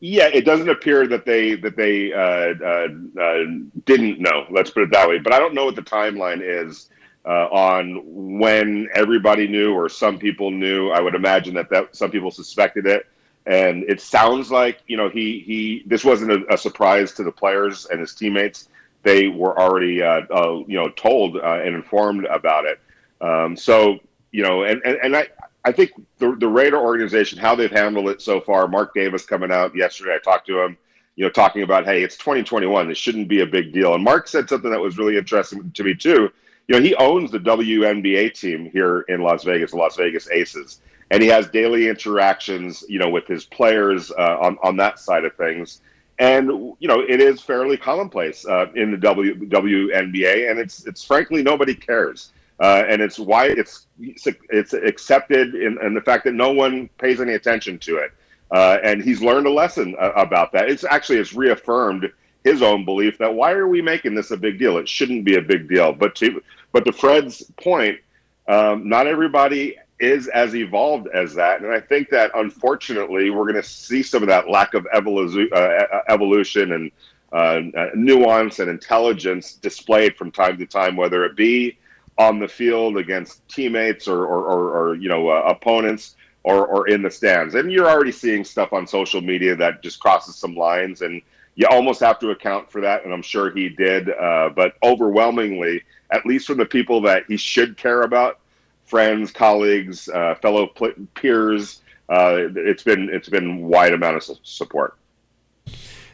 Yeah, 0.00 0.26
it 0.26 0.44
doesn't 0.44 0.68
appear 0.68 1.06
that 1.06 1.24
they 1.24 1.54
that 1.54 1.76
they 1.76 2.12
uh, 2.12 2.54
uh, 2.66 2.88
uh, 3.22 3.44
didn't 3.84 4.18
know. 4.18 4.44
Let's 4.50 4.70
put 4.70 4.82
it 4.82 4.90
that 4.90 5.08
way. 5.08 5.20
But 5.20 5.34
I 5.34 5.38
don't 5.38 5.54
know 5.54 5.66
what 5.66 5.76
the 5.76 5.82
timeline 5.82 6.40
is 6.42 6.88
uh, 7.26 7.48
on 7.50 8.02
when 8.38 8.88
everybody 8.94 9.48
knew 9.48 9.74
or 9.74 9.88
some 9.88 10.18
people 10.18 10.50
knew. 10.50 10.90
I 10.90 11.00
would 11.00 11.14
imagine 11.14 11.54
that, 11.54 11.68
that 11.70 11.96
some 11.96 12.10
people 12.10 12.30
suspected 12.30 12.86
it. 12.86 13.06
And 13.46 13.84
it 13.84 14.00
sounds 14.00 14.50
like, 14.50 14.82
you 14.86 14.96
know, 14.96 15.08
he, 15.08 15.40
he 15.40 15.82
this 15.86 16.04
wasn't 16.04 16.32
a, 16.32 16.54
a 16.54 16.58
surprise 16.58 17.12
to 17.12 17.24
the 17.24 17.32
players 17.32 17.86
and 17.86 18.00
his 18.00 18.14
teammates. 18.14 18.68
They 19.02 19.28
were 19.28 19.58
already, 19.58 20.02
uh, 20.02 20.22
uh, 20.30 20.62
you 20.66 20.76
know, 20.76 20.88
told 20.90 21.36
uh, 21.36 21.60
and 21.64 21.74
informed 21.74 22.26
about 22.26 22.64
it. 22.64 22.80
Um, 23.20 23.56
so, 23.56 23.98
you 24.32 24.42
know, 24.42 24.64
and, 24.64 24.80
and, 24.84 24.98
and 25.02 25.16
I, 25.16 25.28
I 25.64 25.72
think 25.72 25.92
the, 26.18 26.36
the 26.36 26.48
Raider 26.48 26.78
organization, 26.78 27.38
how 27.38 27.54
they've 27.54 27.70
handled 27.70 28.08
it 28.08 28.20
so 28.20 28.40
far, 28.40 28.68
Mark 28.68 28.94
Davis 28.94 29.24
coming 29.24 29.52
out 29.52 29.74
yesterday, 29.76 30.14
I 30.14 30.18
talked 30.18 30.46
to 30.48 30.60
him, 30.60 30.76
you 31.14 31.24
know, 31.24 31.30
talking 31.30 31.62
about, 31.62 31.84
hey, 31.84 32.02
it's 32.02 32.16
2021. 32.16 32.88
This 32.88 32.98
shouldn't 32.98 33.28
be 33.28 33.40
a 33.40 33.46
big 33.46 33.72
deal. 33.72 33.94
And 33.94 34.02
Mark 34.02 34.28
said 34.28 34.48
something 34.48 34.70
that 34.70 34.80
was 34.80 34.98
really 34.98 35.16
interesting 35.16 35.70
to 35.72 35.84
me, 35.84 35.94
too 35.94 36.30
you 36.68 36.76
know, 36.76 36.82
he 36.82 36.94
owns 36.96 37.30
the 37.30 37.38
WNBA 37.40 38.34
team 38.34 38.70
here 38.72 39.00
in 39.08 39.20
Las 39.22 39.44
Vegas, 39.44 39.70
the 39.72 39.76
Las 39.76 39.96
Vegas 39.96 40.28
Aces, 40.30 40.80
and 41.10 41.22
he 41.22 41.28
has 41.28 41.48
daily 41.50 41.88
interactions, 41.88 42.84
you 42.88 42.98
know, 42.98 43.08
with 43.10 43.26
his 43.26 43.44
players 43.46 44.10
uh, 44.18 44.38
on 44.40 44.58
on 44.62 44.76
that 44.78 44.98
side 44.98 45.24
of 45.24 45.34
things. 45.36 45.80
And 46.18 46.48
you 46.78 46.88
know, 46.88 47.00
it 47.00 47.20
is 47.20 47.40
fairly 47.42 47.76
commonplace 47.76 48.44
uh, 48.46 48.66
in 48.74 48.90
the 48.90 48.96
w, 48.98 49.34
WNBA, 49.48 50.50
and 50.50 50.58
it's 50.58 50.86
it's 50.86 51.04
frankly 51.04 51.42
nobody 51.42 51.74
cares, 51.74 52.32
uh, 52.60 52.84
and 52.88 53.02
it's 53.02 53.18
why 53.18 53.46
it's 53.46 53.86
it's 53.98 54.72
accepted 54.74 55.54
in, 55.54 55.78
in 55.84 55.94
the 55.94 56.00
fact 56.00 56.24
that 56.24 56.34
no 56.34 56.52
one 56.52 56.88
pays 56.98 57.20
any 57.20 57.34
attention 57.34 57.78
to 57.80 57.96
it. 57.98 58.12
uh, 58.50 58.78
and 58.82 59.02
he's 59.02 59.22
learned 59.22 59.46
a 59.46 59.50
lesson 59.50 59.96
uh, 60.00 60.12
about 60.16 60.52
that. 60.52 60.68
It's 60.70 60.84
actually 60.84 61.18
it's 61.18 61.32
reaffirmed 61.34 62.06
his 62.46 62.62
own 62.62 62.84
belief 62.84 63.18
that 63.18 63.34
why 63.34 63.50
are 63.50 63.66
we 63.66 63.82
making 63.82 64.14
this 64.14 64.30
a 64.30 64.36
big 64.36 64.56
deal? 64.56 64.78
It 64.78 64.88
shouldn't 64.88 65.24
be 65.24 65.34
a 65.34 65.42
big 65.42 65.68
deal. 65.68 65.92
But 65.92 66.14
to 66.16 66.40
but 66.72 66.84
to 66.84 66.92
Fred's 66.92 67.42
point, 67.60 67.98
um, 68.46 68.88
not 68.88 69.08
everybody 69.08 69.76
is 69.98 70.28
as 70.28 70.54
evolved 70.54 71.08
as 71.08 71.34
that, 71.34 71.62
and 71.62 71.72
I 71.72 71.80
think 71.80 72.08
that 72.10 72.30
unfortunately 72.34 73.30
we're 73.30 73.50
going 73.50 73.62
to 73.62 73.68
see 73.68 74.02
some 74.02 74.22
of 74.22 74.28
that 74.28 74.48
lack 74.48 74.74
of 74.74 74.86
evolu- 74.94 75.52
uh, 75.52 76.02
evolution 76.08 76.72
and 76.72 76.92
uh, 77.32 77.88
nuance 77.94 78.60
and 78.60 78.70
intelligence 78.70 79.54
displayed 79.54 80.16
from 80.16 80.30
time 80.30 80.56
to 80.58 80.66
time, 80.66 80.96
whether 80.96 81.24
it 81.24 81.34
be 81.34 81.76
on 82.16 82.38
the 82.38 82.46
field 82.46 82.96
against 82.96 83.46
teammates 83.48 84.06
or, 84.06 84.24
or, 84.24 84.44
or, 84.44 84.78
or 84.78 84.94
you 84.94 85.08
know 85.08 85.28
uh, 85.28 85.42
opponents 85.48 86.14
or, 86.44 86.64
or 86.64 86.86
in 86.88 87.02
the 87.02 87.10
stands. 87.10 87.56
And 87.56 87.72
you're 87.72 87.90
already 87.90 88.12
seeing 88.12 88.44
stuff 88.44 88.72
on 88.72 88.86
social 88.86 89.20
media 89.20 89.56
that 89.56 89.82
just 89.82 89.98
crosses 89.98 90.36
some 90.36 90.54
lines, 90.54 91.02
and 91.02 91.20
you 91.56 91.66
almost 91.68 92.00
have 92.00 92.18
to 92.20 92.30
account 92.30 92.70
for 92.70 92.80
that. 92.82 93.04
And 93.04 93.12
I'm 93.12 93.22
sure 93.22 93.50
he 93.50 93.68
did, 93.68 94.10
uh, 94.10 94.50
but 94.54 94.74
overwhelmingly, 94.84 95.82
at 96.10 96.24
least 96.24 96.46
from 96.46 96.58
the 96.58 96.66
people 96.66 97.00
that 97.02 97.24
he 97.26 97.36
should 97.36 97.76
care 97.76 98.02
about, 98.02 98.38
friends, 98.84 99.32
colleagues, 99.32 100.08
uh, 100.08 100.36
fellow 100.36 100.70
peers, 101.14 101.80
uh, 102.08 102.36
it's 102.54 102.84
been 102.84 103.08
it's 103.10 103.28
been 103.28 103.62
wide 103.62 103.92
amount 103.92 104.16
of 104.16 104.38
support. 104.44 104.96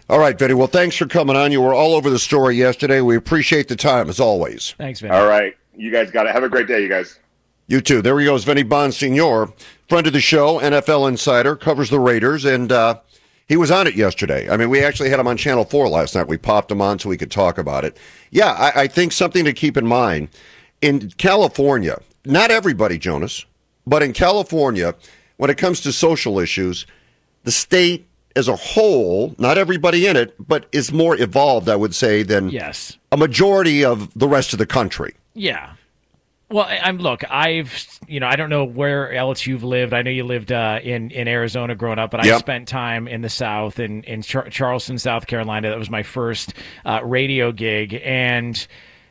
All 0.09 0.19
right, 0.19 0.39
Vinny. 0.39 0.55
Well, 0.55 0.67
thanks 0.69 0.97
for 0.97 1.07
coming 1.07 1.37
on. 1.37 1.53
You 1.53 1.61
were 1.61 1.75
all 1.75 1.95
over 1.95 2.09
the 2.09 2.19
story 2.19 2.57
yesterday. 2.57 3.01
We 3.01 3.17
appreciate 3.17 3.69
the 3.69 3.77
time 3.77 4.09
as 4.09 4.21
always. 4.21 4.75
Thanks, 4.79 5.01
Vinny. 5.01 5.15
All 5.15 5.27
right, 5.27 5.55
you 5.77 5.91
guys 5.91 6.11
got 6.11 6.27
it. 6.27 6.33
Have 6.33 6.45
a 6.45 6.49
great 6.49 6.67
day, 6.67 6.83
you 6.83 6.89
guys. 6.89 7.19
You 7.67 7.81
too. 7.81 8.03
There 8.03 8.19
he 8.19 8.27
goes, 8.27 8.45
Vinny 8.45 8.65
Bonsignore, 8.65 9.53
friend 9.89 10.07
of 10.07 10.13
the 10.13 10.21
show, 10.21 10.59
NFL 10.61 11.09
insider, 11.09 11.57
covers 11.57 11.91
the 11.91 12.01
Raiders, 12.01 12.45
and 12.45 12.71
uh, 12.73 13.01
he 13.53 13.57
was 13.59 13.71
on 13.71 13.87
it 13.87 13.95
yesterday. 13.95 14.49
I 14.49 14.57
mean, 14.57 14.71
we 14.71 14.83
actually 14.83 15.11
had 15.11 15.21
him 15.21 15.29
on 15.29 15.37
Channel 15.37 15.67
4 15.67 15.87
last 15.87 16.15
night. 16.15 16.27
We 16.27 16.39
popped 16.39 16.71
him 16.71 16.81
on 16.81 16.99
so 16.99 17.11
we 17.11 17.19
could 17.19 17.31
talk 17.31 17.59
about 17.59 17.85
it. 17.85 17.99
Yeah, 18.31 18.53
I, 18.53 18.85
I 18.85 18.87
think 18.87 19.13
something 19.13 19.45
to 19.45 19.53
keep 19.53 19.77
in 19.77 19.87
mind 19.87 20.31
in 20.81 21.11
California, 21.19 22.01
not 22.25 22.51
everybody, 22.51 22.97
Jonas, 22.97 23.45
but 23.87 24.03
in 24.03 24.15
California, 24.15 24.95
when 25.37 25.51
it 25.51 25.59
comes 25.59 25.83
to 25.83 25.93
social 25.93 26.39
issues, 26.39 26.87
the 27.45 27.53
state 27.53 28.09
as 28.37 28.49
a 28.49 28.57
whole, 28.57 29.35
not 29.37 29.59
everybody 29.59 30.07
in 30.07 30.17
it, 30.17 30.35
but 30.39 30.65
is 30.73 30.91
more 30.91 31.15
evolved, 31.21 31.69
I 31.69 31.77
would 31.77 31.95
say, 31.95 32.23
than 32.23 32.49
yes. 32.49 32.97
a 33.13 33.19
majority 33.19 33.85
of 33.85 34.11
the 34.15 34.29
rest 34.29 34.55
of 34.55 34.61
the 34.61 34.67
country. 34.67 35.15
Yeah. 35.35 35.75
Well, 36.53 36.67
I'm 36.69 36.99
look. 36.99 37.25
I've 37.31 37.87
you 38.07 38.21
know 38.21 38.27
I 38.27 38.37
don't 38.37 38.51
know 38.51 38.65
where 38.65 39.13
else 39.13 39.47
you've 39.47 39.65
lived. 39.65 39.95
I 39.95 40.03
know 40.03 40.11
you 40.11 40.25
lived 40.25 40.53
uh, 40.53 40.81
in 40.83 41.11
in 41.11 41.27
Arizona 41.27 41.75
growing 41.75 41.99
up, 41.99 42.11
but 42.11 42.25
yep. 42.25 42.35
I 42.35 42.39
spent 42.39 42.69
time 42.69 43.09
in 43.09 43.23
the 43.23 43.31
South 43.31 43.79
in 43.79 44.05
in 44.05 44.21
Char- 44.21 44.51
Charleston, 44.51 44.99
South 44.99 45.27
Carolina. 45.27 45.71
That 45.71 45.79
was 45.79 45.89
my 45.91 46.03
first 46.03 46.53
uh, 46.85 47.01
radio 47.03 47.53
gig, 47.53 48.01
and 48.05 48.67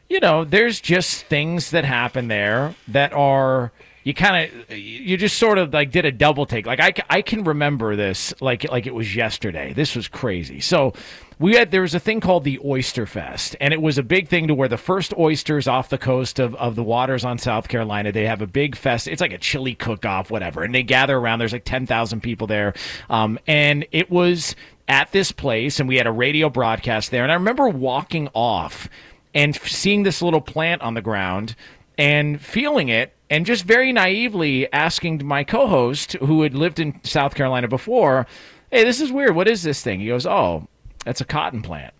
you 0.08 0.19
know, 0.19 0.43
there's 0.43 0.80
just 0.80 1.25
things 1.25 1.71
that 1.71 1.84
happen 1.84 2.27
there 2.27 2.75
that 2.89 3.12
are 3.13 3.71
you 4.04 4.13
kind 4.13 4.51
of 4.69 4.77
you 4.77 5.17
just 5.17 5.38
sort 5.38 5.58
of 5.58 5.73
like 5.73 5.91
did 5.91 6.06
a 6.06 6.12
double 6.12 6.45
take 6.45 6.65
like 6.65 6.80
I, 6.80 6.93
I 7.10 7.21
can 7.21 7.43
remember 7.43 7.95
this 7.95 8.34
like 8.41 8.69
like 8.69 8.88
it 8.88 8.95
was 8.95 9.15
yesterday 9.15 9.73
this 9.73 9.95
was 9.95 10.08
crazy 10.08 10.60
so 10.60 10.93
we 11.41 11.56
had 11.56 11.71
there 11.71 11.82
was 11.82 11.95
a 11.95 11.99
thing 11.99 12.19
called 12.19 12.43
the 12.43 12.60
oyster 12.63 13.06
fest 13.06 13.56
and 13.60 13.73
it 13.73 13.82
was 13.82 13.97
a 13.97 14.04
big 14.04 14.27
thing 14.27 14.47
to 14.47 14.54
where 14.54 14.67
the 14.67 14.77
first 14.77 15.13
oysters 15.17 15.67
off 15.67 15.89
the 15.89 15.97
coast 15.97 16.39
of, 16.39 16.54
of 16.56 16.75
the 16.75 16.84
waters 16.84 17.25
on 17.25 17.38
south 17.38 17.67
carolina 17.67 18.12
they 18.12 18.25
have 18.25 18.41
a 18.41 18.47
big 18.47 18.75
fest 18.75 19.08
it's 19.08 19.21
like 19.21 19.34
a 19.34 19.38
chili 19.38 19.73
cook-off 19.73 20.30
whatever 20.30 20.63
and 20.63 20.73
they 20.73 20.84
gather 20.84 21.17
around 21.17 21.39
there's 21.39 21.51
like 21.51 21.65
10000 21.65 22.21
people 22.21 22.47
there 22.47 22.73
um, 23.10 23.39
and 23.47 23.86
it 23.91 24.10
was 24.10 24.56
at 24.88 25.12
this 25.12 25.32
place 25.32 25.80
and 25.80 25.89
we 25.89 25.97
had 25.97 26.08
a 26.08 26.12
radio 26.12 26.49
broadcast 26.49 27.12
there 27.12 27.23
and 27.23 27.32
i 27.32 27.36
remember 27.36 27.67
walking 27.67 28.30
off 28.34 28.88
and 29.34 29.56
seeing 29.56 30.04
this 30.04 30.21
little 30.21 30.41
plant 30.41 30.82
on 30.82 30.93
the 30.93 31.01
ground 31.01 31.56
and 31.97 32.41
feeling 32.41 32.89
it 32.89 33.13
and 33.30 33.45
just 33.45 33.63
very 33.63 33.91
naively 33.93 34.71
asking 34.73 35.25
my 35.25 35.43
co-host 35.43 36.13
who 36.13 36.41
had 36.41 36.54
lived 36.54 36.80
in 36.80 36.99
South 37.04 37.34
Carolina 37.34 37.67
before, 37.67 38.27
"Hey, 38.69 38.84
this 38.84 38.99
is 38.99 39.12
weird. 39.12 39.36
What 39.36 39.47
is 39.47 39.63
this 39.63 39.82
thing?" 39.82 40.01
He 40.01 40.08
goes, 40.08 40.25
"Oh, 40.25 40.67
that's 41.05 41.21
a 41.21 41.25
cotton 41.25 41.61
plant." 41.61 41.93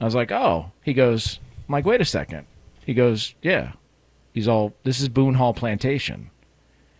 I 0.00 0.04
was 0.04 0.14
like, 0.14 0.32
"Oh." 0.32 0.72
He 0.82 0.92
goes, 0.92 1.38
"I'm 1.68 1.72
like, 1.72 1.84
wait 1.84 2.00
a 2.00 2.04
second. 2.04 2.46
He 2.84 2.94
goes, 2.94 3.34
"Yeah." 3.42 3.72
He's 4.32 4.48
all, 4.48 4.74
"This 4.82 5.00
is 5.00 5.08
Boone 5.08 5.34
Hall 5.34 5.54
Plantation." 5.54 6.30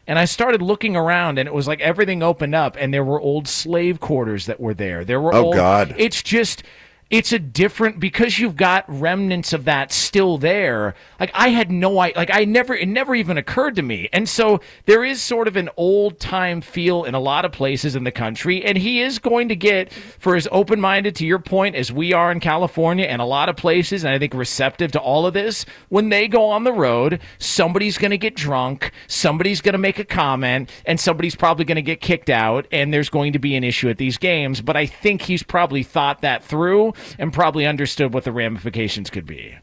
And 0.07 0.19
I 0.19 0.27
started 0.27 0.61
looking 0.61 0.97
around, 0.97 1.39
and 1.39 1.49
it 1.49 1.55
was 1.55 1.67
like 1.67 1.81
everything 1.81 2.23
opened 2.23 2.55
up, 2.55 2.77
and 2.79 2.93
there 2.93 3.05
were 3.05 3.21
old 3.21 3.49
slave 3.49 4.01
quarters 4.01 4.47
that 4.47 4.61
were 4.61 4.75
there. 4.75 5.05
There 5.05 5.21
were 5.21 5.35
oh 5.35 5.47
old, 5.47 5.55
God! 5.55 5.95
It's 5.97 6.23
just 6.23 6.63
it's 7.11 7.33
a 7.33 7.39
different 7.39 8.01
because 8.01 8.39
you've 8.39 8.57
got 8.57 8.85
remnants 8.89 9.53
of 9.53 9.67
that 9.67 9.93
still 9.93 10.39
there. 10.39 10.95
Like 11.21 11.31
I 11.35 11.49
had 11.49 11.71
no 11.71 12.01
idea, 12.01 12.17
like 12.17 12.31
I 12.33 12.45
never, 12.45 12.75
it 12.75 12.89
never 12.89 13.15
even 13.15 13.37
occurred 13.37 13.77
to 13.77 13.83
me. 13.83 14.09
And 14.13 14.29
so 14.29 14.61
there 14.87 15.05
is 15.05 15.21
sort 15.21 15.47
of 15.47 15.57
an 15.57 15.69
old 15.77 16.19
time 16.19 16.61
feel 16.61 17.05
in 17.05 17.15
a 17.15 17.21
lot 17.21 17.45
of 17.45 17.53
places 17.53 17.95
in 17.95 18.05
the 18.05 18.11
country. 18.11 18.65
And 18.65 18.79
he 18.79 19.01
is 19.01 19.19
going 19.19 19.49
to 19.51 19.57
get, 19.57 19.93
for 19.93 20.35
as 20.35 20.49
open 20.51 20.81
minded 20.81 21.15
to 21.17 21.27
your 21.27 21.39
point 21.39 21.77
as 21.77 21.93
we 21.93 22.13
are 22.13 22.33
in 22.33 22.41
California 22.41 23.05
and 23.05 23.21
a 23.21 23.27
lot 23.27 23.49
of 23.49 23.57
places, 23.57 24.03
and 24.03 24.15
I 24.15 24.19
think 24.19 24.35
receptive 24.35 24.93
to 24.93 25.01
all 25.01 25.27
of 25.27 25.35
this, 25.35 25.67
when 25.91 26.09
they 26.09 26.27
go 26.27 26.45
on 26.47 26.65
the 26.65 26.73
road, 26.73 27.21
somebody's 27.39 27.99
going 27.99 28.13
to 28.13 28.19
get 28.19 28.35
drunk, 28.35 28.91
somebody's 29.07 29.61
going 29.61 29.75
to 29.75 29.79
make 29.79 29.99
a 29.99 30.05
comment, 30.05 30.71
and 30.87 30.99
somebody's 30.99 31.37
probably 31.37 31.67
going 31.67 31.77
to 31.77 31.83
get 31.83 32.01
kicked 32.01 32.31
out. 32.31 32.67
And 32.73 32.93
there's 32.93 33.11
going 33.11 33.35
to 33.35 33.39
be 33.39 33.57
an 33.57 33.65
issue 33.65 33.91
at 33.91 33.99
these 33.99 34.17
games. 34.17 34.63
But 34.63 34.77
I 34.77 34.87
think 34.87 35.23
he's 35.23 35.43
probably 35.43 35.83
thought 35.83 36.23
that 36.23 36.43
through 36.43 36.94
and 37.19 37.33
probably 37.33 37.67
understood 37.67 38.13
what 38.15 38.25
the 38.25 38.33
ramifications 38.33 39.11
could 39.11 39.27
be. 39.27 39.57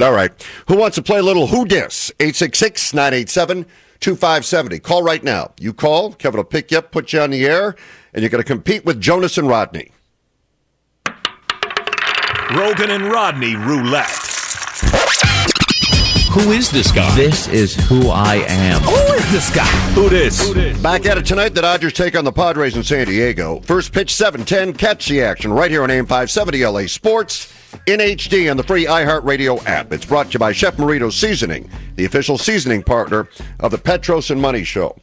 All 0.00 0.12
right. 0.12 0.30
Who 0.68 0.76
wants 0.76 0.96
to 0.96 1.02
play 1.02 1.18
a 1.18 1.22
little 1.22 1.46
Who 1.46 1.64
Dis? 1.64 2.12
866 2.20 2.92
987 2.92 3.64
2570. 4.00 4.78
Call 4.80 5.02
right 5.02 5.24
now. 5.24 5.52
You 5.58 5.72
call, 5.72 6.12
Kevin 6.12 6.38
will 6.38 6.44
pick 6.44 6.70
you 6.70 6.78
up, 6.78 6.92
put 6.92 7.12
you 7.12 7.20
on 7.20 7.30
the 7.30 7.46
air, 7.46 7.74
and 8.12 8.22
you're 8.22 8.30
going 8.30 8.42
to 8.42 8.46
compete 8.46 8.84
with 8.84 9.00
Jonas 9.00 9.38
and 9.38 9.48
Rodney. 9.48 9.90
Rogan 12.54 12.90
and 12.90 13.10
Rodney 13.10 13.56
Roulette. 13.56 14.25
Who 16.36 16.52
is 16.52 16.70
this 16.70 16.92
guy? 16.92 17.16
This 17.16 17.48
is 17.48 17.74
who 17.88 18.10
I 18.10 18.44
am. 18.46 18.82
Who 18.82 19.14
is 19.14 19.32
this 19.32 19.48
guy? 19.56 19.64
Who 19.94 20.10
this? 20.10 20.52
Back 20.82 21.06
at 21.06 21.16
it 21.16 21.24
tonight. 21.24 21.54
The 21.54 21.62
Dodgers 21.62 21.94
take 21.94 22.14
on 22.14 22.26
the 22.26 22.30
Padres 22.30 22.76
in 22.76 22.82
San 22.82 23.06
Diego. 23.06 23.60
First 23.60 23.90
pitch 23.90 24.12
710. 24.12 24.74
Catch 24.74 25.08
the 25.08 25.22
action 25.22 25.50
right 25.50 25.70
here 25.70 25.82
on 25.82 25.90
AM 25.90 26.04
570 26.04 26.66
LA 26.66 26.86
Sports 26.88 27.50
in 27.86 28.00
HD 28.00 28.50
on 28.50 28.58
the 28.58 28.62
free 28.62 28.84
iHeartRadio 28.84 29.64
app. 29.64 29.94
It's 29.94 30.04
brought 30.04 30.26
to 30.26 30.32
you 30.34 30.38
by 30.38 30.52
Chef 30.52 30.76
Merito 30.76 31.10
Seasoning, 31.10 31.70
the 31.94 32.04
official 32.04 32.36
seasoning 32.36 32.82
partner 32.82 33.30
of 33.60 33.70
the 33.70 33.78
Petros 33.78 34.30
and 34.30 34.38
Money 34.38 34.62
Show. 34.62 34.94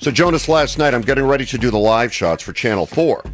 So, 0.00 0.10
Jonas, 0.10 0.48
last 0.48 0.78
night 0.78 0.94
I'm 0.94 1.02
getting 1.02 1.26
ready 1.26 1.44
to 1.44 1.58
do 1.58 1.70
the 1.70 1.76
live 1.76 2.14
shots 2.14 2.42
for 2.42 2.54
Channel 2.54 2.86
4. 2.86 3.24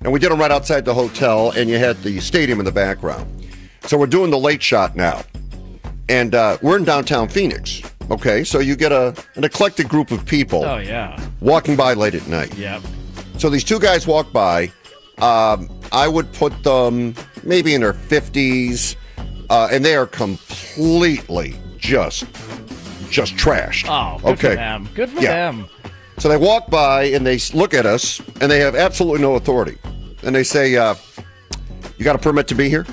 And 0.00 0.12
we 0.12 0.18
did 0.18 0.32
them 0.32 0.40
right 0.40 0.50
outside 0.50 0.84
the 0.84 0.94
hotel, 0.94 1.52
and 1.52 1.70
you 1.70 1.78
had 1.78 2.02
the 2.02 2.18
stadium 2.18 2.58
in 2.58 2.64
the 2.64 2.72
background. 2.72 3.46
So, 3.82 3.96
we're 3.96 4.06
doing 4.06 4.32
the 4.32 4.38
late 4.38 4.64
shot 4.64 4.96
now 4.96 5.22
and 6.08 6.34
uh, 6.34 6.58
we're 6.62 6.76
in 6.76 6.84
downtown 6.84 7.28
Phoenix. 7.28 7.82
Okay, 8.10 8.44
so 8.44 8.58
you 8.58 8.76
get 8.76 8.92
a 8.92 9.14
an 9.34 9.44
eclectic 9.44 9.88
group 9.88 10.10
of 10.10 10.26
people. 10.26 10.64
Oh 10.64 10.76
yeah, 10.76 11.18
walking 11.40 11.76
by 11.76 11.94
late 11.94 12.14
at 12.14 12.26
night. 12.28 12.54
Yep. 12.56 12.82
So 13.38 13.48
these 13.48 13.64
two 13.64 13.78
guys 13.78 14.06
walk 14.06 14.32
by. 14.32 14.70
Um, 15.18 15.70
I 15.92 16.08
would 16.08 16.32
put 16.32 16.64
them 16.64 17.14
maybe 17.44 17.74
in 17.74 17.80
their 17.80 17.92
fifties, 17.92 18.96
uh, 19.48 19.68
and 19.72 19.84
they 19.84 19.96
are 19.96 20.06
completely 20.06 21.54
just 21.78 22.24
just 23.10 23.36
trashed. 23.36 23.86
Oh, 23.88 24.18
good 24.18 24.32
okay. 24.32 24.48
for 24.50 24.54
them. 24.56 24.88
Good 24.94 25.10
for 25.10 25.20
yeah. 25.20 25.50
them. 25.50 25.68
So 26.18 26.28
they 26.28 26.36
walk 26.36 26.70
by 26.70 27.04
and 27.04 27.26
they 27.26 27.38
look 27.54 27.74
at 27.74 27.86
us, 27.86 28.20
and 28.40 28.50
they 28.50 28.60
have 28.60 28.74
absolutely 28.74 29.20
no 29.22 29.34
authority, 29.34 29.78
and 30.22 30.34
they 30.34 30.44
say, 30.44 30.76
uh, 30.76 30.94
"You 31.96 32.04
got 32.04 32.16
a 32.16 32.18
permit 32.18 32.48
to 32.48 32.54
be 32.54 32.68
here?" 32.68 32.86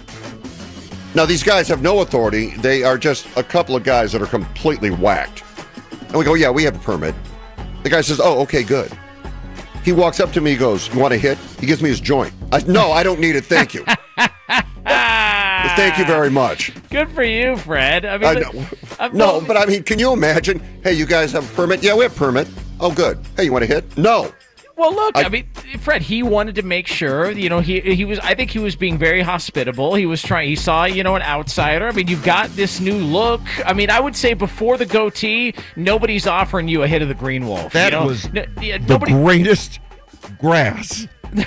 Now, 1.13 1.25
these 1.25 1.43
guys 1.43 1.67
have 1.67 1.81
no 1.81 1.99
authority. 1.99 2.51
They 2.57 2.83
are 2.83 2.97
just 2.97 3.27
a 3.35 3.43
couple 3.43 3.75
of 3.75 3.83
guys 3.83 4.13
that 4.13 4.21
are 4.21 4.27
completely 4.27 4.91
whacked. 4.91 5.43
And 6.07 6.13
we 6.13 6.23
go, 6.23 6.35
yeah, 6.35 6.49
we 6.49 6.63
have 6.63 6.75
a 6.75 6.79
permit. 6.79 7.15
The 7.83 7.89
guy 7.89 8.01
says, 8.01 8.21
oh, 8.23 8.41
okay, 8.41 8.63
good. 8.63 8.91
He 9.83 9.91
walks 9.91 10.19
up 10.19 10.31
to 10.33 10.41
me, 10.41 10.51
he 10.51 10.57
goes, 10.57 10.93
you 10.93 10.99
want 10.99 11.13
a 11.13 11.17
hit? 11.17 11.37
He 11.59 11.65
gives 11.65 11.81
me 11.81 11.89
his 11.89 11.99
joint. 11.99 12.33
I, 12.51 12.59
no, 12.63 12.91
I 12.91 13.03
don't 13.03 13.19
need 13.19 13.35
it. 13.35 13.45
Thank 13.45 13.73
you. 13.73 13.83
Thank 15.75 15.97
you 15.97 16.05
very 16.05 16.29
much. 16.29 16.71
Good 16.89 17.09
for 17.11 17.23
you, 17.23 17.55
Fred. 17.57 18.05
I 18.05 18.17
mean, 18.17 18.67
I 18.99 19.07
no, 19.09 19.41
but 19.41 19.57
I 19.57 19.65
mean, 19.65 19.83
can 19.83 19.99
you 19.99 20.13
imagine? 20.13 20.59
Hey, 20.83 20.93
you 20.93 21.05
guys 21.05 21.31
have 21.31 21.49
a 21.49 21.55
permit? 21.55 21.81
Yeah, 21.83 21.95
we 21.95 22.03
have 22.03 22.13
a 22.13 22.19
permit. 22.19 22.47
Oh, 22.79 22.91
good. 22.91 23.19
Hey, 23.35 23.45
you 23.45 23.51
want 23.51 23.63
a 23.63 23.67
hit? 23.67 23.97
No. 23.97 24.31
Well, 24.75 24.93
look, 24.93 25.15
I, 25.15 25.23
I, 25.23 25.29
mean, 25.29 25.47
Fred, 25.77 26.01
he 26.01 26.23
wanted 26.23 26.55
to 26.55 26.63
make 26.63 26.87
sure, 26.87 27.31
you 27.31 27.49
know, 27.49 27.59
he 27.59 27.79
he 27.81 28.05
was. 28.05 28.19
I 28.19 28.35
think 28.35 28.51
he 28.51 28.59
was 28.59 28.75
being 28.75 28.97
very 28.97 29.21
hospitable. 29.21 29.95
He 29.95 30.05
was 30.05 30.21
trying. 30.21 30.49
He 30.49 30.55
saw, 30.55 30.85
you 30.85 31.03
know, 31.03 31.15
an 31.15 31.21
outsider. 31.21 31.87
I 31.87 31.91
mean, 31.91 32.07
you've 32.07 32.23
got 32.23 32.49
this 32.51 32.79
new 32.79 32.95
look. 32.95 33.41
I 33.65 33.73
mean, 33.73 33.89
I 33.89 33.99
would 33.99 34.15
say 34.15 34.33
before 34.33 34.77
the 34.77 34.85
goatee, 34.85 35.53
nobody's 35.75 36.27
offering 36.27 36.67
you 36.67 36.83
a 36.83 36.87
hit 36.87 37.01
of 37.01 37.07
the 37.07 37.13
green 37.13 37.47
wolf. 37.47 37.73
That 37.73 37.93
you 37.93 37.99
know? 37.99 38.05
was 38.07 38.31
no, 38.31 38.45
yeah, 38.61 38.77
the 38.77 38.93
nobody, 38.93 39.13
greatest 39.13 39.79
grass. 40.39 41.07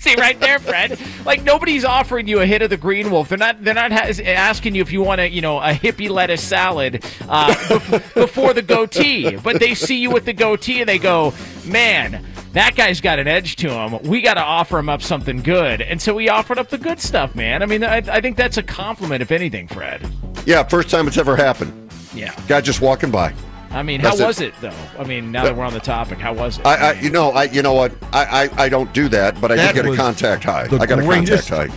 See 0.00 0.14
right 0.14 0.38
there, 0.38 0.60
Fred. 0.60 0.98
Like 1.26 1.42
nobody's 1.42 1.84
offering 1.84 2.28
you 2.28 2.38
a 2.40 2.46
hit 2.46 2.62
of 2.62 2.70
the 2.70 2.76
green 2.76 3.10
wolf. 3.10 3.28
They're 3.28 3.38
not. 3.38 3.64
They're 3.64 3.74
not 3.74 3.90
ha- 3.90 4.12
asking 4.24 4.76
you 4.76 4.82
if 4.82 4.92
you 4.92 5.02
want 5.02 5.20
a 5.20 5.28
you 5.28 5.40
know 5.40 5.58
a 5.58 5.72
hippie 5.72 6.08
lettuce 6.08 6.42
salad 6.42 7.04
uh, 7.28 7.52
bef- 7.52 8.14
before 8.14 8.54
the 8.54 8.62
goatee. 8.62 9.36
But 9.36 9.58
they 9.58 9.74
see 9.74 9.98
you 9.98 10.10
with 10.10 10.24
the 10.24 10.32
goatee 10.32 10.80
and 10.80 10.88
they 10.88 10.98
go, 10.98 11.34
man. 11.64 12.24
That 12.58 12.74
guy's 12.74 13.00
got 13.00 13.20
an 13.20 13.28
edge 13.28 13.54
to 13.56 13.70
him. 13.70 14.02
We 14.02 14.20
got 14.20 14.34
to 14.34 14.42
offer 14.42 14.80
him 14.80 14.88
up 14.88 15.00
something 15.00 15.42
good, 15.42 15.80
and 15.80 16.02
so 16.02 16.12
we 16.12 16.28
offered 16.28 16.58
up 16.58 16.70
the 16.70 16.76
good 16.76 16.98
stuff, 16.98 17.36
man. 17.36 17.62
I 17.62 17.66
mean, 17.66 17.84
I, 17.84 17.98
I 17.98 18.20
think 18.20 18.36
that's 18.36 18.56
a 18.56 18.64
compliment, 18.64 19.22
if 19.22 19.30
anything, 19.30 19.68
Fred. 19.68 20.04
Yeah, 20.44 20.64
first 20.64 20.90
time 20.90 21.06
it's 21.06 21.18
ever 21.18 21.36
happened. 21.36 21.88
Yeah. 22.12 22.34
Guy 22.48 22.60
just 22.60 22.80
walking 22.80 23.12
by. 23.12 23.32
I 23.70 23.84
mean, 23.84 24.00
how 24.00 24.08
That's 24.08 24.20
it. 24.20 24.26
was 24.26 24.40
it 24.40 24.54
though? 24.60 24.74
I 24.98 25.04
mean, 25.04 25.30
now 25.30 25.44
that 25.44 25.56
we're 25.56 25.64
on 25.64 25.72
the 25.72 25.78
topic, 25.78 26.18
how 26.18 26.32
was 26.32 26.58
it? 26.58 26.66
I, 26.66 26.74
I 26.74 26.92
you 26.94 27.10
know, 27.10 27.30
I 27.30 27.44
you 27.44 27.62
know 27.62 27.74
what? 27.74 27.92
I 28.12 28.48
I, 28.48 28.64
I 28.64 28.68
don't 28.68 28.92
do 28.92 29.08
that, 29.10 29.40
but 29.40 29.52
I 29.52 29.56
That 29.56 29.74
did 29.76 29.84
get 29.84 29.92
a 29.92 29.96
contact 29.96 30.42
high. 30.42 30.62
I 30.64 30.86
got 30.86 30.98
a 30.98 31.02
contact 31.04 31.48
high. 31.48 31.68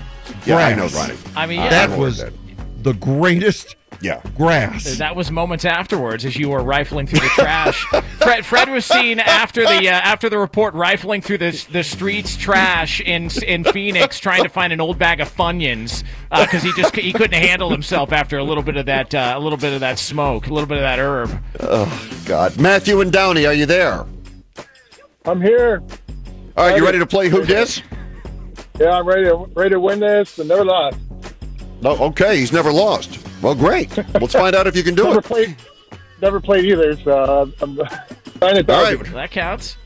Yeah, 0.48 0.56
I 0.56 0.74
know, 0.74 0.90
grass. 0.90 1.10
Ronnie. 1.10 1.20
I 1.36 1.46
mean, 1.46 1.60
yeah. 1.60 1.70
That 1.70 1.90
know 1.92 2.00
was 2.00 2.18
that. 2.18 2.34
The 2.84 2.94
greatest 2.94 3.76
Yeah. 4.02 4.22
grass. 4.36 4.98
That 4.98 5.16
was 5.16 5.30
moments 5.32 5.66
afterwards 5.66 6.26
as 6.26 6.36
you 6.36 6.50
were 6.50 6.64
rifling 6.64 7.08
through 7.08 7.20
the 7.20 7.28
trash. 7.30 7.86
Fred, 8.22 8.46
Fred 8.46 8.70
was 8.70 8.86
seen 8.86 9.20
after 9.20 9.62
the 9.62 9.90
uh, 9.90 9.92
after 9.94 10.30
the 10.30 10.38
report 10.40 10.74
rifling 10.74 11.22
through 11.22 11.38
the 11.40 11.52
the 11.72 11.84
streets 11.84 12.36
trash 12.38 13.02
in 13.02 13.30
in 13.46 13.64
Phoenix 13.64 14.20
trying 14.20 14.44
to 14.44 14.50
find 14.50 14.72
an 14.74 14.82
old 14.82 14.98
bag 14.98 15.20
of 15.22 15.30
Funyuns 15.36 16.04
because 16.32 16.64
he 16.64 16.72
just 16.74 16.96
he 16.96 17.14
couldn't 17.14 17.40
handle 17.42 17.70
himself 17.70 18.12
after 18.12 18.38
a 18.38 18.44
little 18.44 18.64
bit 18.64 18.78
of 18.78 18.86
that 18.88 19.14
uh, 19.14 19.34
a 19.36 19.40
little 19.40 19.58
bit 19.58 19.74
of 19.74 19.80
that 19.82 20.00
smoke, 20.00 20.48
a 20.48 20.54
little 20.54 20.68
bit 20.68 20.78
of 20.78 20.84
that 20.84 21.00
herb. 21.00 21.40
Oh 21.60 22.10
God, 22.26 22.60
Matthew 22.60 23.02
and 23.02 23.12
Downey, 23.12 23.46
are 23.46 23.54
you 23.54 23.66
there? 23.66 24.06
I'm 25.26 25.42
here. 25.42 25.84
All 26.58 26.68
right, 26.68 26.76
you 26.78 26.84
ready 26.84 27.00
to 27.00 27.06
play 27.06 27.30
Who 27.30 27.46
Dis? 27.46 27.82
Yeah, 28.80 28.92
I'm 28.98 29.06
ready 29.08 29.26
to 29.26 29.36
ready 29.54 29.70
to 29.72 29.80
win 29.80 30.00
this 30.00 30.40
and 30.40 30.50
never 30.50 30.66
lost. 30.66 30.98
No, 31.82 31.98
okay, 31.98 32.38
he's 32.38 32.52
never 32.52 32.72
lost. 32.72 33.20
Well, 33.42 33.56
great. 33.56 33.96
Let's 34.20 34.34
find 34.34 34.56
out 34.56 34.68
if 34.68 34.76
you 34.76 34.84
can 34.84 34.94
do 34.96 35.06
Never 35.06 35.20
it. 35.20 35.26
played. 35.26 35.56
Never 36.22 36.40
played 36.40 36.66
either. 36.66 36.96
So 36.98 37.12
uh, 37.12 37.46
I'm 37.62 37.76
trying 38.38 38.64
to. 38.66 38.74
All 38.74 38.84
right, 38.84 39.04
That 39.14 39.32
counts. 39.32 39.78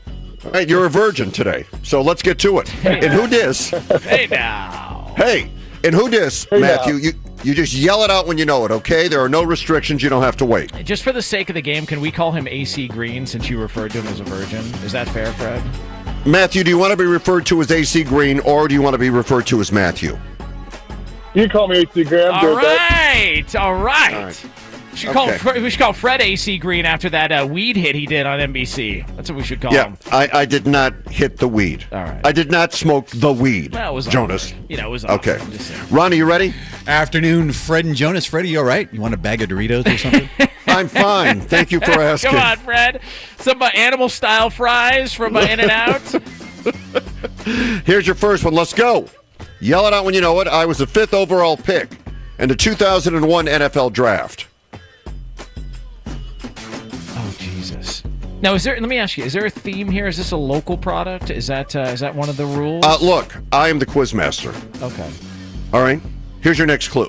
all 0.44 0.50
right, 0.50 0.68
you're 0.68 0.84
a 0.84 0.90
virgin 0.90 1.30
today, 1.30 1.64
so 1.82 2.02
let's 2.02 2.20
get 2.22 2.38
to 2.40 2.58
it. 2.58 2.84
In 2.84 3.10
Who 3.12 3.26
Dis? 3.26 3.70
Hey 3.70 4.26
now. 4.30 5.14
Hey, 5.16 5.50
and 5.82 5.94
Who 5.94 6.10
Dis, 6.10 6.44
Hey, 6.50 6.60
now. 6.60 6.66
Matthew, 6.66 6.94
you 6.96 7.12
you 7.42 7.54
just 7.54 7.72
yell 7.72 8.02
it 8.02 8.10
out 8.10 8.26
when 8.26 8.36
you 8.38 8.44
know 8.44 8.64
it. 8.66 8.70
Okay, 8.72 9.08
there 9.08 9.20
are 9.20 9.28
no 9.28 9.42
restrictions. 9.42 10.02
You 10.02 10.08
don't 10.10 10.22
have 10.22 10.36
to 10.38 10.44
wait. 10.44 10.72
Just 10.84 11.02
for 11.02 11.12
the 11.12 11.22
sake 11.22 11.48
of 11.48 11.54
the 11.54 11.62
game, 11.62 11.86
can 11.86 12.00
we 12.00 12.10
call 12.10 12.32
him 12.32 12.46
AC 12.48 12.88
Green 12.88 13.24
since 13.26 13.48
you 13.48 13.58
referred 13.60 13.92
to 13.92 14.00
him 14.02 14.06
as 14.08 14.20
a 14.20 14.24
virgin? 14.24 14.60
Is 14.84 14.92
that 14.92 15.08
fair, 15.08 15.32
Fred? 15.34 15.62
Matthew, 16.26 16.64
do 16.64 16.70
you 16.70 16.78
want 16.78 16.90
to 16.90 16.96
be 16.96 17.04
referred 17.04 17.46
to 17.46 17.60
as 17.60 17.70
AC 17.70 18.02
Green 18.04 18.40
or 18.40 18.66
do 18.68 18.74
you 18.74 18.82
want 18.82 18.94
to 18.94 18.98
be 18.98 19.10
referred 19.10 19.46
to 19.46 19.60
as 19.60 19.70
Matthew? 19.70 20.18
You 21.36 21.42
can 21.42 21.50
call 21.50 21.68
me 21.68 21.78
AC 21.78 22.04
Graham. 22.04 22.34
All 22.34 22.40
good, 22.40 22.54
but- 22.56 22.64
right, 22.64 23.56
all 23.56 23.74
right. 23.74 24.14
All 24.14 24.24
right. 24.24 24.46
We 24.92 24.96
should, 25.00 25.12
call 25.12 25.28
Okay. 25.28 25.36
Fre- 25.36 25.60
we 25.60 25.68
should 25.68 25.78
call 25.80 25.92
Fred 25.92 26.22
AC 26.22 26.56
Green 26.56 26.86
after 26.86 27.10
that 27.10 27.30
uh, 27.30 27.46
weed 27.46 27.76
hit 27.76 27.94
he 27.94 28.06
did 28.06 28.24
on 28.24 28.38
NBC. 28.40 29.06
That's 29.14 29.28
what 29.30 29.36
we 29.36 29.44
should 29.44 29.60
call 29.60 29.70
Yeah, 29.74 29.88
him. 29.88 29.98
I, 30.10 30.30
I 30.32 30.44
did 30.46 30.66
not 30.66 30.94
hit 31.10 31.36
the 31.36 31.46
weed. 31.46 31.84
All 31.92 32.02
right. 32.02 32.18
I 32.26 32.32
did 32.32 32.50
not 32.50 32.72
smoke 32.72 33.08
the 33.08 33.30
weed. 33.30 33.74
Well, 33.74 33.92
it 33.92 33.94
was 33.94 34.06
Jonas. 34.06 34.52
offered. 34.52 34.70
You 34.70 34.78
know, 34.78 34.86
it 34.86 34.90
was 34.92 35.04
Okay. 35.04 35.32
offered. 35.34 35.42
I'm 35.42 35.52
just 35.52 35.66
saying. 35.68 35.86
Ronnie, 35.90 36.16
you 36.16 36.24
ready? 36.24 36.54
Afternoon, 36.86 37.52
Fred 37.52 37.84
and 37.84 37.94
Jonas. 37.94 38.24
Freddie, 38.24 38.48
you 38.48 38.58
all 38.60 38.64
right? 38.64 38.90
You 38.90 39.02
want 39.02 39.12
a 39.12 39.18
bag 39.18 39.42
of 39.42 39.50
Doritos 39.50 39.86
or 39.94 39.98
something? 39.98 40.30
I'm 40.66 40.88
fine. 40.88 41.42
Thank 41.42 41.72
you 41.72 41.80
for 41.80 41.90
asking. 42.00 42.30
Come 42.30 42.40
on, 42.40 42.56
Fred. 42.56 43.02
Some 43.36 43.60
uh, 43.60 43.66
animal 43.74 44.08
style 44.08 44.48
fries 44.48 45.12
from 45.12 45.36
uh, 45.36 45.40
In 45.40 45.60
and 45.60 45.70
Out. 45.70 46.00
Here's 47.84 48.06
your 48.06 48.16
first 48.16 48.44
one. 48.44 48.54
Let's 48.54 48.72
go. 48.72 49.08
Yell 49.60 49.86
it 49.86 49.92
out 49.94 50.04
when 50.04 50.14
you 50.14 50.20
know 50.20 50.40
it. 50.40 50.48
I 50.48 50.66
was 50.66 50.78
the 50.78 50.86
fifth 50.86 51.14
overall 51.14 51.56
pick 51.56 51.88
in 52.38 52.48
the 52.48 52.56
2001 52.56 53.46
NFL 53.46 53.92
Draft. 53.92 54.46
oh 56.06 57.34
Jesus. 57.38 58.02
Now, 58.42 58.54
is 58.54 58.64
there? 58.64 58.78
Let 58.78 58.88
me 58.88 58.98
ask 58.98 59.16
you: 59.16 59.24
Is 59.24 59.32
there 59.32 59.46
a 59.46 59.50
theme 59.50 59.90
here? 59.90 60.06
Is 60.06 60.16
this 60.18 60.32
a 60.32 60.36
local 60.36 60.76
product? 60.76 61.30
Is 61.30 61.46
that 61.46 61.74
uh, 61.74 61.80
is 61.80 62.00
that 62.00 62.14
one 62.14 62.28
of 62.28 62.36
the 62.36 62.44
rules? 62.44 62.84
Uh, 62.84 62.98
look, 63.00 63.36
I 63.52 63.68
am 63.68 63.78
the 63.78 63.86
quiz 63.86 64.12
master. 64.12 64.52
Okay. 64.82 65.10
All 65.72 65.80
right. 65.82 66.00
Here's 66.40 66.58
your 66.58 66.66
next 66.66 66.88
clue. 66.88 67.08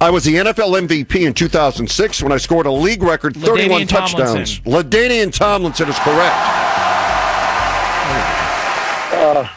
I 0.00 0.10
was 0.10 0.24
the 0.24 0.34
NFL 0.34 0.86
MVP 0.86 1.26
in 1.26 1.32
2006 1.32 2.22
when 2.22 2.30
I 2.32 2.36
scored 2.36 2.66
a 2.66 2.70
league 2.70 3.02
record 3.02 3.34
31 3.34 3.80
LaDainian 3.80 3.88
touchdowns. 3.88 4.60
Tomlinson. 4.60 4.64
LaDainian 4.64 5.32
Tomlinson 5.32 5.88
is 5.88 5.98
correct. 6.00 6.36
Uh, 9.14 9.48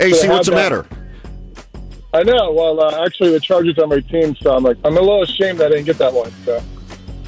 AC, 0.00 0.14
So 0.20 0.28
what's 0.28 0.46
the 0.46 0.52
that- 0.54 0.56
matter? 0.72 0.86
I 2.14 2.22
know. 2.22 2.50
Well, 2.52 2.80
uh, 2.80 3.04
actually, 3.04 3.30
the 3.32 3.40
Chargers 3.40 3.78
are 3.78 3.86
my 3.86 4.00
team, 4.00 4.34
so 4.40 4.56
I'm 4.56 4.62
like, 4.62 4.78
I'm 4.84 4.96
a 4.96 5.00
little 5.00 5.22
ashamed 5.22 5.60
I 5.60 5.68
didn't 5.68 5.84
get 5.84 5.98
that 5.98 6.12
one. 6.14 6.32
So 6.46 6.62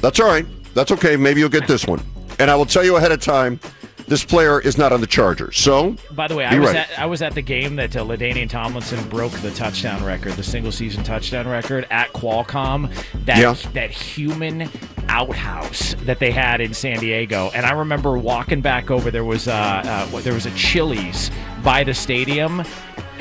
That's 0.01 0.19
all 0.19 0.27
right. 0.27 0.45
That's 0.73 0.91
okay. 0.93 1.15
Maybe 1.15 1.41
you'll 1.41 1.49
get 1.49 1.67
this 1.67 1.85
one. 1.85 2.01
And 2.39 2.49
I 2.49 2.55
will 2.55 2.65
tell 2.65 2.83
you 2.83 2.95
ahead 2.95 3.11
of 3.11 3.19
time, 3.21 3.59
this 4.07 4.23
player 4.23 4.59
is 4.61 4.77
not 4.77 4.91
on 4.91 5.01
the 5.01 5.05
Chargers. 5.07 5.57
So, 5.57 5.95
By 6.13 6.27
the 6.27 6.35
way, 6.35 6.45
I 6.45 6.57
was 6.57 6.67
ready. 6.69 6.79
at 6.79 6.89
I 6.97 7.05
was 7.05 7.21
at 7.21 7.35
the 7.35 7.41
game 7.43 7.75
that 7.75 7.95
uh, 7.95 8.03
Ladainian 8.03 8.49
Tomlinson 8.49 9.07
broke 9.09 9.33
the 9.33 9.51
touchdown 9.51 10.03
record, 10.03 10.33
the 10.33 10.43
single 10.43 10.71
season 10.71 11.03
touchdown 11.03 11.47
record 11.47 11.85
at 11.91 12.11
Qualcomm. 12.13 12.89
That 13.25 13.37
Yeah. 13.37 13.55
that 13.73 13.91
human 13.91 14.69
outhouse 15.09 15.95
that 16.05 16.17
they 16.19 16.31
had 16.31 16.61
in 16.61 16.73
San 16.73 16.99
Diego, 16.99 17.51
and 17.53 17.65
I 17.65 17.71
remember 17.73 18.17
walking 18.17 18.61
back 18.61 18.89
over. 18.89 19.11
There 19.11 19.25
was 19.25 19.47
uh, 19.47 20.07
uh 20.11 20.21
there 20.21 20.33
was 20.33 20.47
a 20.47 20.51
Chili's 20.51 21.29
by 21.63 21.83
the 21.83 21.93
stadium. 21.93 22.63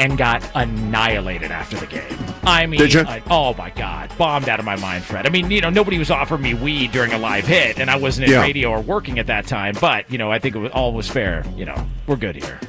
And 0.01 0.17
got 0.17 0.49
annihilated 0.55 1.51
after 1.51 1.77
the 1.77 1.87
game. 1.87 2.05
I 2.45 2.67
mean, 2.67 2.79
Did 2.79 2.95
you? 2.95 3.01
I- 3.01 3.21
oh 3.31 3.53
my 3.55 3.71
God, 3.71 4.17
bombed 4.17 4.49
out 4.49 4.61
of 4.61 4.65
my 4.65 4.77
mind, 4.77 5.03
Fred. 5.03 5.27
I 5.27 5.29
mean, 5.29 5.51
you 5.51 5.61
know, 5.61 5.71
nobody 5.71 5.99
was 5.99 6.09
offering 6.09 6.41
me 6.43 6.55
weed 6.55 6.93
during 6.93 7.13
a 7.13 7.19
live 7.19 7.45
hit, 7.49 7.81
and 7.81 7.91
I 7.91 7.97
wasn't 7.97 8.27
in 8.29 8.33
Yeah. 8.35 8.43
radio 8.43 8.71
or 8.71 8.81
working 8.81 9.19
at 9.19 9.27
that 9.27 9.49
time. 9.49 9.75
But 9.81 10.09
you 10.09 10.17
know, 10.17 10.31
I 10.31 10.39
think 10.39 10.55
it 10.55 10.61
was, 10.61 10.71
all 10.71 10.93
was 10.93 11.09
fair. 11.09 11.43
You 11.57 11.65
know, 11.65 11.85
we're 12.07 12.15
good 12.15 12.37
here. 12.37 12.61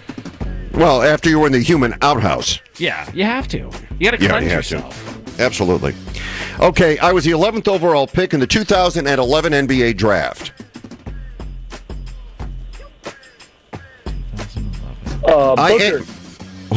well, 0.74 1.04
after 1.04 1.30
you 1.30 1.40
were 1.40 1.46
in 1.46 1.54
the 1.54 1.62
human 1.62 1.94
outhouse. 2.02 2.60
Yeah, 2.80 3.08
you 3.14 3.26
have 3.26 3.48
to. 3.50 3.58
You 3.58 4.10
got 4.10 4.18
to 4.18 4.24
Yeah, 4.24 4.40
you 4.40 4.50
have 4.50 4.66
to. 4.66 4.76
yourself. 4.76 5.40
Absolutely. 5.40 5.94
Okay, 6.60 6.98
I 6.98 7.12
was 7.12 7.26
the 7.26 7.32
11th 7.32 7.68
overall 7.68 8.08
pick 8.08 8.34
in 8.34 8.40
the 8.40 8.48
2011 8.48 9.54
NBA 9.54 9.94
draft. 9.96 10.52
Uh, 15.30 15.56
I 15.58 15.72
Booker, 15.72 15.98
am- 15.98 16.04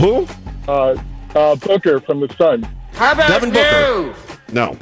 Who? 0.00 0.26
uh, 0.68 1.02
uh, 1.34 1.56
Booker 1.56 2.00
from 2.00 2.20
the 2.20 2.32
Sun. 2.36 2.62
How 2.92 3.12
about 3.12 3.28
Devin 3.28 3.50
Booker. 3.50 4.14
No. 4.52 4.76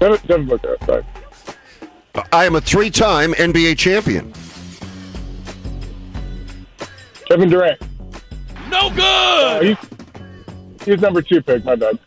Devin, 0.00 0.18
Devin 0.26 0.46
Booker. 0.46 0.76
Sorry. 0.86 1.04
I 2.32 2.44
am 2.44 2.54
a 2.56 2.60
three 2.60 2.90
time 2.90 3.32
NBA 3.34 3.76
champion. 3.78 4.32
Kevin 7.28 7.48
Durant. 7.48 7.80
No 8.70 8.90
good. 8.90 9.02
Uh, 9.02 9.60
he's, 9.62 9.76
he's 10.84 11.00
number 11.00 11.22
two 11.22 11.42
pick. 11.42 11.64
My 11.64 11.74
bad. 11.74 11.98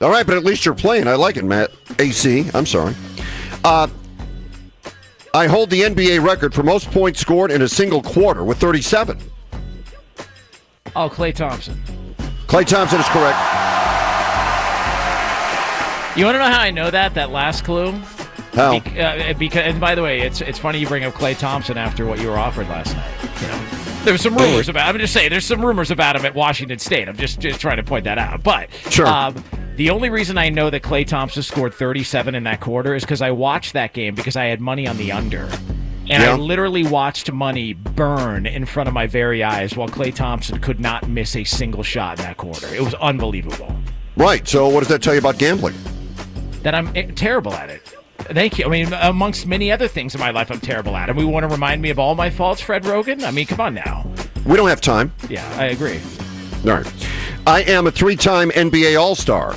All 0.00 0.10
right, 0.10 0.26
but 0.26 0.36
at 0.36 0.44
least 0.44 0.64
you're 0.64 0.74
playing. 0.74 1.06
I 1.06 1.14
like 1.14 1.36
it, 1.36 1.44
Matt. 1.44 1.70
AC, 1.98 2.48
I'm 2.54 2.66
sorry. 2.66 2.94
Uh, 3.64 3.86
I 5.34 5.46
hold 5.46 5.70
the 5.70 5.82
NBA 5.82 6.24
record 6.24 6.52
for 6.52 6.62
most 6.62 6.90
points 6.90 7.20
scored 7.20 7.50
in 7.50 7.62
a 7.62 7.68
single 7.68 8.02
quarter 8.02 8.42
with 8.44 8.58
37. 8.58 9.18
Oh, 10.94 11.08
Klay 11.08 11.34
Thompson. 11.34 11.80
Klay 12.46 12.66
Thompson 12.66 13.00
is 13.00 13.06
correct. 13.08 13.38
You 16.14 16.26
want 16.26 16.34
to 16.34 16.40
know 16.40 16.44
how 16.50 16.60
I 16.60 16.70
know 16.70 16.90
that? 16.90 17.14
That 17.14 17.30
last 17.30 17.64
clue. 17.64 17.92
How? 18.52 18.78
Bec- 18.78 18.98
uh, 18.98 19.32
because, 19.38 19.62
and 19.62 19.80
by 19.80 19.94
the 19.94 20.02
way, 20.02 20.20
it's 20.20 20.42
it's 20.42 20.58
funny 20.58 20.78
you 20.78 20.86
bring 20.86 21.04
up 21.04 21.14
Klay 21.14 21.38
Thompson 21.38 21.78
after 21.78 22.04
what 22.04 22.20
you 22.20 22.28
were 22.28 22.36
offered 22.38 22.68
last 22.68 22.94
night. 22.94 23.40
You 23.40 23.48
know, 23.48 23.64
there 24.04 24.12
was 24.12 24.20
some 24.20 24.36
rumors 24.36 24.68
about. 24.68 24.94
I'm 24.94 25.00
just 25.00 25.14
saying, 25.14 25.30
there's 25.30 25.46
some 25.46 25.64
rumors 25.64 25.90
about 25.90 26.16
him 26.16 26.26
at 26.26 26.34
Washington 26.34 26.78
State. 26.78 27.08
I'm 27.08 27.16
just 27.16 27.40
just 27.40 27.60
trying 27.62 27.78
to 27.78 27.82
point 27.82 28.04
that 28.04 28.18
out. 28.18 28.42
But 28.42 28.68
Sure. 28.90 29.06
um, 29.06 29.42
the 29.76 29.88
only 29.88 30.10
reason 30.10 30.36
I 30.36 30.50
know 30.50 30.68
that 30.68 30.82
Klay 30.82 31.06
Thompson 31.06 31.42
scored 31.42 31.72
37 31.72 32.34
in 32.34 32.44
that 32.44 32.60
quarter 32.60 32.94
is 32.94 33.04
because 33.04 33.22
I 33.22 33.30
watched 33.30 33.72
that 33.72 33.94
game 33.94 34.14
because 34.14 34.36
I 34.36 34.44
had 34.44 34.60
money 34.60 34.86
on 34.86 34.98
the 34.98 35.12
under. 35.12 35.48
And 36.12 36.22
Yeah. 36.22 36.32
I 36.32 36.36
literally 36.36 36.84
watched 36.84 37.32
money 37.32 37.72
burn 37.72 38.44
in 38.46 38.66
front 38.66 38.86
of 38.88 38.92
my 38.94 39.06
very 39.06 39.42
eyes 39.42 39.76
while 39.76 39.88
Klay 39.88 40.14
Thompson 40.14 40.60
could 40.60 40.78
not 40.78 41.08
miss 41.08 41.34
a 41.34 41.44
single 41.44 41.82
shot 41.82 42.18
in 42.18 42.24
that 42.26 42.36
quarter. 42.36 42.66
It 42.74 42.82
was 42.82 42.94
unbelievable. 42.94 43.74
Right. 44.16 44.46
So, 44.46 44.68
what 44.68 44.80
does 44.80 44.88
that 44.88 45.02
tell 45.02 45.14
you 45.14 45.20
about 45.20 45.38
gambling? 45.38 45.74
that 46.62 46.74
I'm 46.76 46.94
eh, 46.94 47.10
terrible 47.16 47.52
at 47.54 47.70
it. 47.70 47.82
Thank 48.18 48.58
you. 48.58 48.66
I 48.66 48.68
mean, 48.68 48.92
amongst 48.92 49.46
many 49.46 49.72
other 49.72 49.88
things 49.88 50.14
in 50.14 50.20
my 50.20 50.30
life, 50.30 50.48
I'm 50.50 50.60
terrible 50.60 50.94
at. 50.96 51.08
And 51.08 51.18
we 51.18 51.24
want 51.24 51.42
to 51.42 51.48
remind 51.48 51.82
me 51.82 51.90
of 51.90 51.98
all 51.98 52.14
my 52.14 52.30
faults, 52.30 52.60
Fred 52.60 52.84
Roggin. 52.84 53.24
I 53.24 53.32
mean, 53.32 53.46
come 53.46 53.60
on 53.60 53.74
now. 53.74 54.06
We 54.46 54.56
don't 54.56 54.68
have 54.68 54.80
time. 54.80 55.12
Yeah, 55.28 55.44
I 55.58 55.66
agree. 55.66 55.98
All 56.64 56.72
right. 56.74 57.06
I 57.46 57.62
am 57.62 57.88
a 57.88 57.90
three 57.90 58.14
time 58.14 58.50
NBA 58.50 59.00
All 59.00 59.16
Star. 59.16 59.56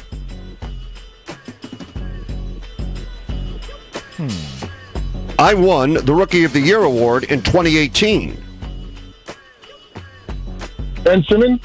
I 5.45 5.51
I 5.51 5.53
won 5.53 5.93
the 5.93 6.13
Rookie 6.13 6.43
of 6.43 6.53
the 6.53 6.59
Year 6.59 6.79
award 6.79 7.25
in 7.25 7.39
2018. 7.43 8.35
Ben 11.03 11.23
Simmons? 11.23 11.61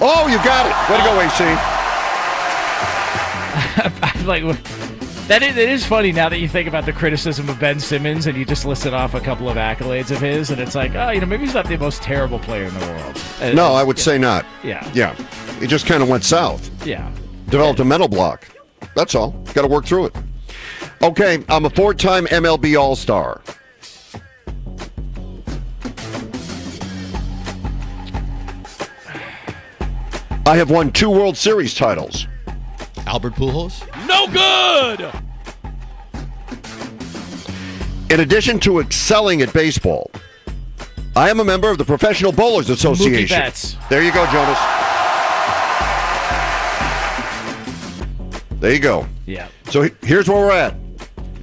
Oh, 0.00 0.26
you 0.26 0.36
got 0.38 0.66
it. 0.66 0.74
Way 0.90 0.98
to 0.98 1.04
go, 1.04 1.20
AC. 1.20 1.44
like 4.26 4.42
that 5.28 5.44
is 5.44 5.56
it 5.56 5.68
is 5.68 5.86
funny 5.86 6.10
now 6.10 6.28
that 6.28 6.40
you 6.40 6.48
think 6.48 6.66
about 6.66 6.86
the 6.86 6.92
criticism 6.92 7.48
of 7.48 7.60
Ben 7.60 7.78
Simmons 7.78 8.26
and 8.26 8.36
you 8.36 8.44
just 8.44 8.64
listed 8.64 8.92
off 8.92 9.14
a 9.14 9.20
couple 9.20 9.48
of 9.48 9.56
accolades 9.56 10.10
of 10.10 10.20
his 10.20 10.50
and 10.50 10.60
it's 10.60 10.74
like 10.74 10.96
oh 10.96 11.10
you 11.10 11.20
know 11.20 11.26
maybe 11.26 11.44
he's 11.44 11.54
not 11.54 11.68
the 11.68 11.78
most 11.78 12.02
terrible 12.02 12.40
player 12.40 12.64
in 12.64 12.74
the 12.74 12.80
world. 12.86 13.22
Uh, 13.40 13.52
No, 13.52 13.74
I 13.74 13.84
would 13.84 14.00
say 14.00 14.18
not. 14.18 14.44
Yeah. 14.64 14.90
Yeah. 14.92 15.14
It 15.60 15.68
just 15.68 15.86
kind 15.86 16.02
of 16.02 16.08
went 16.08 16.24
south. 16.24 16.68
Yeah. 16.84 17.12
Developed 17.48 17.78
a 17.78 17.84
mental 17.84 18.08
block. 18.08 18.48
That's 18.96 19.14
all. 19.14 19.30
Got 19.54 19.62
to 19.62 19.68
work 19.68 19.84
through 19.86 20.06
it. 20.06 20.16
Okay, 21.02 21.44
I'm 21.48 21.64
a 21.64 21.70
four 21.70 21.94
time 21.94 22.26
MLB 22.26 22.78
All 22.78 22.96
Star. 22.96 23.40
I 30.44 30.56
have 30.56 30.70
won 30.70 30.90
two 30.90 31.10
World 31.10 31.36
Series 31.36 31.74
titles. 31.74 32.26
Albert 33.06 33.34
Pujols? 33.34 33.84
No 34.06 34.26
good. 34.26 35.12
In 38.10 38.20
addition 38.20 38.58
to 38.60 38.80
excelling 38.80 39.42
at 39.42 39.52
baseball, 39.52 40.10
I 41.14 41.30
am 41.30 41.40
a 41.40 41.44
member 41.44 41.70
of 41.70 41.78
the 41.78 41.84
Professional 41.84 42.32
Bowlers 42.32 42.70
Association. 42.70 43.38
Betts. 43.38 43.76
There 43.90 44.02
you 44.02 44.10
go, 44.12 44.24
Jonas. 44.32 44.58
There 48.60 48.72
you 48.72 48.80
go. 48.80 49.06
Yeah. 49.26 49.48
So 49.66 49.88
here's 50.02 50.28
where 50.28 50.38
we're 50.38 50.52
at. 50.52 50.74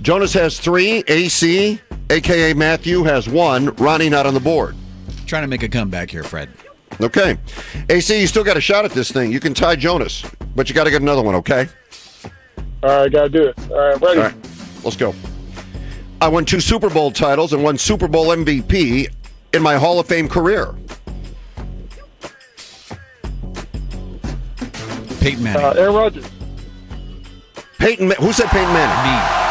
Jonas 0.06 0.34
has 0.34 0.60
three. 0.60 1.04
AC, 1.08 1.80
aka 2.12 2.54
Matthew, 2.54 3.02
has 3.06 3.28
one. 3.28 3.74
Ronnie 3.78 4.08
not 4.08 4.28
on 4.28 4.36
the 4.36 4.40
board. 4.40 4.76
Trying 5.26 5.42
to 5.42 5.48
make 5.48 5.64
a 5.64 5.68
comeback 5.68 6.12
here, 6.12 6.22
Fred. 6.22 6.48
Okay. 7.02 7.40
AC, 7.90 8.22
you 8.22 8.28
still 8.28 8.44
got 8.44 8.56
a 8.56 8.62
shot 8.62 8.86
at 8.86 8.92
this 8.92 9.12
thing. 9.12 9.32
You 9.32 9.40
can 9.40 9.56
tie 9.56 9.76
Jonas, 9.76 10.24
but 10.56 10.70
you 10.70 10.76
got 10.76 10.84
to 10.84 10.92
get 10.92 11.02
another 11.02 11.24
one, 11.24 11.34
okay? 11.34 11.68
All 12.84 12.90
right, 13.02 13.12
gotta 13.12 13.30
do 13.30 13.48
it. 13.48 13.72
All 13.72 13.78
right, 13.80 14.00
ready. 14.00 14.20
All 14.20 14.26
right. 14.28 14.36
Let's 14.84 14.96
go. 14.96 15.16
I 16.22 16.28
won 16.28 16.46
two 16.46 16.60
Super 16.60 16.92
Bowl 16.92 17.10
titles 17.10 17.54
and 17.54 17.64
one 17.64 17.80
Super 17.80 18.08
Bowl 18.08 18.28
MVP 18.28 19.12
in 19.56 19.62
my 19.64 19.76
Hall 19.76 20.00
of 20.00 20.06
Fame 20.06 20.30
career. 20.30 20.76
Peyton 25.20 25.44
Manning. 25.44 25.66
Uh, 25.66 25.74
Aaron 25.76 25.96
Rodgers. 25.96 26.30
Peyton, 27.80 28.10
Ma- 28.10 28.16
who 28.16 28.32
said 28.32 28.46
Peyton 28.50 28.72
Manning? 28.72 29.40
Me. 29.42 29.45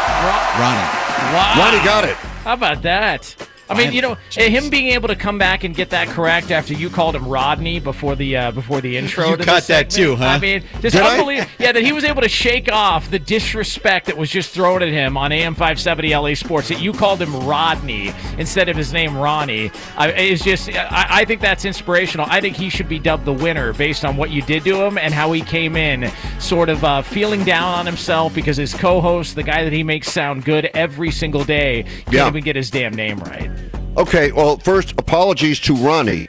Ronnie. 0.59 0.87
Wow. 1.35 1.53
Ronnie 1.57 1.83
got 1.83 2.03
it. 2.05 2.15
How 2.45 2.53
about 2.53 2.81
that? 2.83 3.35
I 3.69 3.75
mean, 3.77 3.93
you 3.93 4.01
know, 4.01 4.15
him 4.31 4.69
being 4.69 4.87
able 4.87 5.07
to 5.07 5.15
come 5.15 5.37
back 5.37 5.63
and 5.63 5.75
get 5.75 5.89
that 5.89 6.07
correct 6.09 6.51
after 6.51 6.73
you 6.73 6.89
called 6.89 7.15
him 7.15 7.27
Rodney 7.27 7.79
before 7.79 8.15
the 8.15 8.37
uh, 8.37 8.51
before 8.51 8.81
the 8.81 8.97
intro. 8.97 9.29
You 9.29 9.37
to 9.37 9.43
caught 9.43 9.63
that 9.63 9.89
too, 9.89 10.15
huh? 10.15 10.25
I 10.25 10.39
mean, 10.39 10.63
just 10.81 10.95
unbelievable. 10.95 11.51
Yeah, 11.59 11.71
that 11.71 11.83
he 11.83 11.91
was 11.91 12.03
able 12.03 12.21
to 12.21 12.29
shake 12.29 12.71
off 12.71 13.09
the 13.09 13.19
disrespect 13.19 14.05
that 14.07 14.17
was 14.17 14.29
just 14.29 14.51
thrown 14.51 14.81
at 14.83 14.89
him 14.89 15.17
on 15.17 15.31
AM 15.31 15.53
570 15.55 16.15
LA 16.15 16.33
Sports. 16.35 16.69
That 16.69 16.79
you 16.81 16.93
called 16.93 17.21
him 17.21 17.35
Rodney 17.45 18.13
instead 18.37 18.69
of 18.69 18.77
his 18.77 18.93
name 18.93 19.17
Ronnie. 19.17 19.71
I, 19.97 20.09
it's 20.09 20.43
just, 20.43 20.69
I, 20.69 21.07
I 21.09 21.25
think 21.25 21.41
that's 21.41 21.65
inspirational. 21.65 22.27
I 22.29 22.41
think 22.41 22.55
he 22.55 22.69
should 22.69 22.87
be 22.89 22.99
dubbed 22.99 23.25
the 23.25 23.33
winner 23.33 23.73
based 23.73 24.05
on 24.05 24.17
what 24.17 24.29
you 24.29 24.41
did 24.43 24.63
to 24.65 24.83
him 24.83 24.97
and 24.97 25.13
how 25.13 25.31
he 25.31 25.41
came 25.41 25.75
in, 25.75 26.11
sort 26.39 26.69
of 26.69 26.83
uh, 26.83 27.01
feeling 27.01 27.43
down 27.43 27.79
on 27.79 27.85
himself 27.85 28.33
because 28.35 28.57
his 28.57 28.73
co-host, 28.73 29.35
the 29.35 29.43
guy 29.43 29.63
that 29.63 29.73
he 29.73 29.83
makes 29.83 30.11
sound 30.11 30.45
good 30.45 30.65
every 30.73 31.11
single 31.11 31.43
day, 31.43 31.83
can't 31.83 32.13
Yeah. 32.13 32.27
even 32.27 32.43
get 32.43 32.55
his 32.55 32.69
damn 32.69 32.93
name 32.93 33.17
right. 33.19 33.49
Okay, 33.97 34.31
well, 34.33 34.57
first, 34.57 34.91
apologies 34.93 35.59
to 35.61 35.73
Ronnie. 35.73 36.27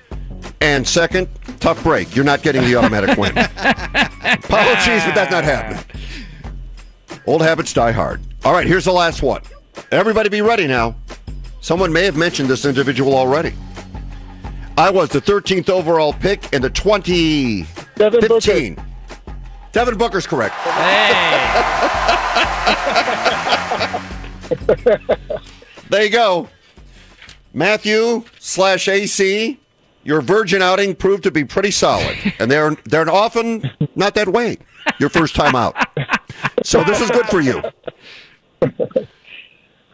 And 0.60 0.86
second, 0.86 1.28
tough 1.58 1.82
break. 1.82 2.14
You're 2.14 2.24
not 2.24 2.42
getting 2.42 2.62
the 2.62 2.76
automatic 2.76 3.18
win. 3.18 3.32
apologies, 3.36 5.04
but 5.04 5.14
that's 5.14 5.30
not 5.30 5.44
happening. 5.44 5.84
Old 7.26 7.42
habits 7.42 7.72
die 7.72 7.92
hard. 7.92 8.20
All 8.44 8.52
right, 8.52 8.66
here's 8.66 8.84
the 8.84 8.92
last 8.92 9.22
one. 9.22 9.42
Everybody 9.90 10.28
be 10.28 10.42
ready 10.42 10.68
now. 10.68 10.94
Someone 11.60 11.92
may 11.92 12.04
have 12.04 12.16
mentioned 12.16 12.48
this 12.48 12.64
individual 12.64 13.14
already. 13.14 13.52
I 14.78 14.90
was 14.90 15.08
the 15.08 15.20
13th 15.20 15.68
overall 15.68 16.12
pick 16.12 16.52
in 16.52 16.62
the 16.62 16.70
2015. 16.70 18.76
Devin 19.72 19.72
Booker 19.72 19.96
Booker's 19.96 20.26
correct. 20.26 20.54
there 25.90 26.04
you 26.04 26.10
go. 26.10 26.48
Matthew 27.56 28.22
slash 28.38 28.86
AC, 28.86 29.58
your 30.04 30.20
virgin 30.20 30.60
outing 30.60 30.94
proved 30.94 31.22
to 31.22 31.30
be 31.30 31.42
pretty 31.42 31.70
solid, 31.70 32.14
and 32.38 32.50
they're 32.50 32.76
they're 32.84 33.10
often 33.10 33.70
not 33.96 34.14
that 34.14 34.28
way. 34.28 34.58
Your 35.00 35.08
first 35.08 35.34
time 35.34 35.56
out, 35.56 35.74
so 36.62 36.84
this 36.84 37.00
is 37.00 37.10
good 37.10 37.26
for 37.26 37.40
you. 37.40 37.62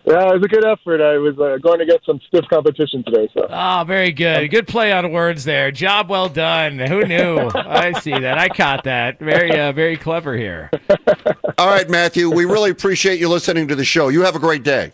Yeah, 0.04 0.30
it 0.30 0.34
was 0.34 0.42
a 0.42 0.48
good 0.48 0.64
effort. 0.64 1.00
I 1.00 1.16
was 1.18 1.38
uh, 1.38 1.58
going 1.62 1.78
to 1.78 1.86
get 1.86 2.00
some 2.04 2.20
stiff 2.26 2.44
competition 2.50 3.04
today, 3.04 3.28
so. 3.32 3.46
Oh, 3.48 3.84
very 3.86 4.10
good. 4.10 4.50
Good 4.50 4.66
play 4.66 4.90
on 4.90 5.12
words 5.12 5.44
there. 5.44 5.70
Job 5.70 6.10
well 6.10 6.28
done. 6.28 6.80
Who 6.80 7.04
knew? 7.04 7.38
I 7.54 7.92
see 8.00 8.10
that. 8.10 8.36
I 8.36 8.48
caught 8.48 8.82
that. 8.82 9.20
Very, 9.20 9.56
uh, 9.56 9.70
very 9.70 9.96
clever 9.96 10.36
here. 10.36 10.72
All 11.56 11.68
right, 11.68 11.88
Matthew, 11.88 12.28
we 12.28 12.44
really 12.44 12.70
appreciate 12.70 13.20
you 13.20 13.28
listening 13.28 13.68
to 13.68 13.76
the 13.76 13.84
show. 13.84 14.08
You 14.08 14.22
have 14.22 14.34
a 14.34 14.40
great 14.40 14.64
day. 14.64 14.92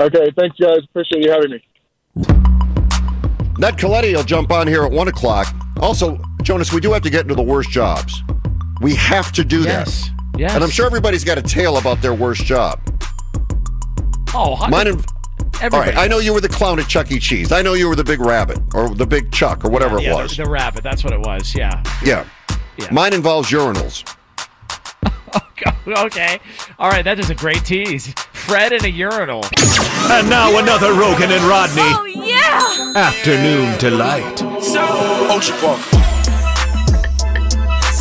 Okay, 0.00 0.30
thanks, 0.38 0.56
guys. 0.58 0.78
Appreciate 0.90 1.24
you 1.24 1.30
having 1.30 1.50
me. 1.52 1.64
Ned 3.58 3.76
Colletti 3.78 4.14
will 4.14 4.22
jump 4.22 4.52
on 4.52 4.66
here 4.66 4.84
at 4.84 4.92
one 4.92 5.08
o'clock. 5.08 5.46
Also, 5.80 6.18
Jonas, 6.42 6.72
we 6.72 6.80
do 6.80 6.92
have 6.92 7.02
to 7.02 7.10
get 7.10 7.22
into 7.22 7.34
the 7.34 7.42
worst 7.42 7.70
jobs. 7.70 8.22
We 8.82 8.94
have 8.96 9.32
to 9.32 9.44
do 9.44 9.62
Yes. 9.62 10.10
that. 10.34 10.40
Yes. 10.40 10.54
And 10.54 10.62
I'm 10.62 10.68
sure 10.70 10.84
everybody's 10.84 11.24
got 11.24 11.38
a 11.38 11.42
tale 11.42 11.78
about 11.78 12.02
their 12.02 12.12
worst 12.12 12.44
job. 12.44 12.78
Oh, 14.34 14.54
how- 14.56 14.68
Mine. 14.68 14.86
inv- 14.86 15.06
all 15.08 15.50
everybody. 15.62 15.90
right, 15.92 15.96
I 15.98 16.06
know 16.08 16.18
you 16.18 16.34
were 16.34 16.42
the 16.42 16.48
clown 16.50 16.78
at 16.78 16.88
Chuck 16.88 17.10
E. 17.10 17.18
Cheese. 17.18 17.50
I 17.52 17.62
know 17.62 17.72
you 17.72 17.88
were 17.88 17.96
the 17.96 18.04
big 18.04 18.20
rabbit 18.20 18.58
or 18.74 18.90
the 18.90 19.06
big 19.06 19.32
Chuck 19.32 19.64
or 19.64 19.70
whatever 19.70 19.98
yeah, 19.98 20.08
it 20.10 20.16
the- 20.16 20.22
was. 20.22 20.36
The, 20.36 20.44
rabbit. 20.44 20.82
That's 20.82 21.02
what 21.02 21.14
it 21.14 21.20
was. 21.20 21.54
Yeah. 21.54 21.82
yeah. 22.04 22.24
Yeah. 22.76 22.88
Mine 22.92 23.14
involves 23.14 23.50
urinals. 23.50 24.04
okay. 25.86 26.38
All 26.78 26.90
right. 26.90 27.04
That 27.04 27.18
is 27.18 27.30
a 27.30 27.34
great 27.34 27.64
tease. 27.64 28.12
Fred 28.32 28.72
in 28.72 28.84
a 28.84 28.88
urinal. 28.88 29.44
And 30.10 30.28
now 30.30 30.56
another 30.58 30.92
Roggin 30.92 31.30
and 31.30 31.42
Rodney 31.44 31.82
Oh, 31.82 32.04
yeah! 32.04 32.92
afternoon 32.96 33.76
delight. 33.78 34.38
so 34.62 34.82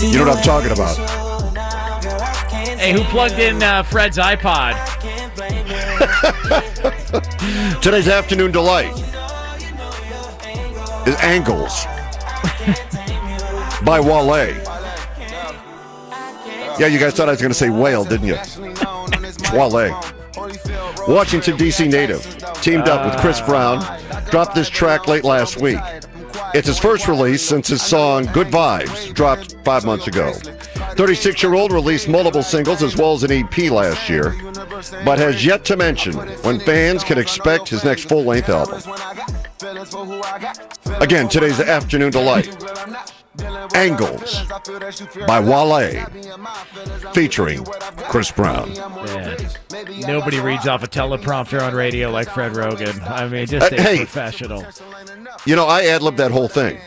You 0.05 0.17
know 0.19 0.25
what 0.25 0.37
I'm 0.37 0.43
talking 0.43 0.71
about. 0.71 0.97
Hey, 2.77 2.91
who 2.91 3.03
plugged 3.05 3.39
in 3.39 3.63
uh, 3.63 3.83
Fred's 3.83 4.17
iPod? 4.17 4.75
Today's 7.81 8.07
afternoon 8.07 8.51
delight 8.51 8.91
is 11.07 11.15
Angles 11.21 11.85
by 13.85 13.99
Wale. 13.99 14.74
Yeah, 16.79 16.87
you 16.87 16.99
guys 16.99 17.13
thought 17.13 17.29
I 17.29 17.31
was 17.31 17.41
going 17.41 17.51
to 17.51 17.57
say 17.57 17.69
whale, 17.69 18.03
didn't 18.03 18.27
you? 18.27 18.37
Wale. 19.53 20.01
Washington, 21.07 21.55
D.C. 21.57 21.87
native, 21.87 22.23
teamed 22.61 22.89
up 22.89 23.05
with 23.05 23.19
Chris 23.21 23.39
Brown, 23.41 23.79
dropped 24.29 24.55
this 24.55 24.69
track 24.69 25.07
late 25.07 25.23
last 25.23 25.61
week. 25.61 25.79
It's 26.53 26.67
his 26.67 26.79
first 26.79 27.07
release 27.07 27.41
since 27.41 27.67
his 27.67 27.81
song 27.81 28.25
Good 28.33 28.47
Vibes 28.47 29.13
dropped 29.13 29.55
five 29.63 29.85
months 29.85 30.07
ago. 30.07 30.33
36 30.95 31.43
year 31.43 31.53
old 31.53 31.71
released 31.71 32.07
multiple 32.07 32.43
singles 32.43 32.81
as 32.81 32.95
well 32.95 33.13
as 33.13 33.23
an 33.23 33.31
EP 33.31 33.57
last 33.69 34.09
year, 34.09 34.35
but 35.03 35.17
has 35.19 35.45
yet 35.45 35.65
to 35.65 35.77
mention 35.77 36.13
when 36.43 36.59
fans 36.59 37.03
can 37.03 37.17
expect 37.17 37.69
his 37.69 37.83
next 37.83 38.09
full 38.09 38.23
length 38.23 38.49
album. 38.49 38.81
Again, 41.01 41.29
today's 41.29 41.59
afternoon 41.59 42.11
delight. 42.11 42.55
Angles 43.73 44.41
by 45.27 45.39
Wale, 45.39 46.05
featuring 47.13 47.63
Chris 48.09 48.31
Brown. 48.31 48.71
Yeah. 48.73 49.37
Nobody 50.07 50.39
reads 50.39 50.67
off 50.67 50.83
a 50.83 50.87
teleprompter 50.87 51.61
on 51.61 51.73
radio 51.73 52.09
like 52.11 52.29
Fred 52.29 52.53
Roggin. 52.53 53.01
I 53.09 53.27
mean, 53.27 53.45
just 53.47 53.71
Uh, 53.71 53.75
a 53.75 53.81
hey. 53.81 53.97
professional. 53.97 54.65
You 55.45 55.55
know, 55.55 55.65
I 55.65 55.83
ad 55.85 56.01
libbed 56.01 56.17
that 56.17 56.31
whole 56.31 56.47
thing. 56.47 56.79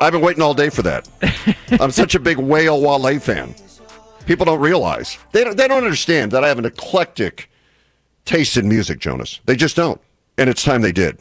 I've 0.00 0.12
been 0.12 0.20
waiting 0.22 0.42
all 0.42 0.54
day 0.54 0.70
for 0.70 0.82
that. 0.82 1.08
I'm 1.80 1.90
such 1.90 2.14
a 2.14 2.20
big 2.20 2.38
Whale 2.38 2.80
Wale 2.80 3.20
fan. 3.20 3.54
People 4.26 4.46
don't 4.46 4.60
realize. 4.60 5.18
They 5.32 5.44
don't, 5.44 5.56
they 5.56 5.68
don't 5.68 5.82
understand 5.84 6.32
that 6.32 6.42
I 6.44 6.48
have 6.48 6.58
an 6.58 6.64
eclectic 6.64 7.50
taste 8.24 8.56
in 8.56 8.68
music, 8.68 8.98
Jonas. 8.98 9.40
They 9.44 9.54
just 9.54 9.76
don't. 9.76 10.00
And 10.38 10.48
it's 10.50 10.64
time 10.64 10.80
they 10.82 10.92
did. 10.92 11.18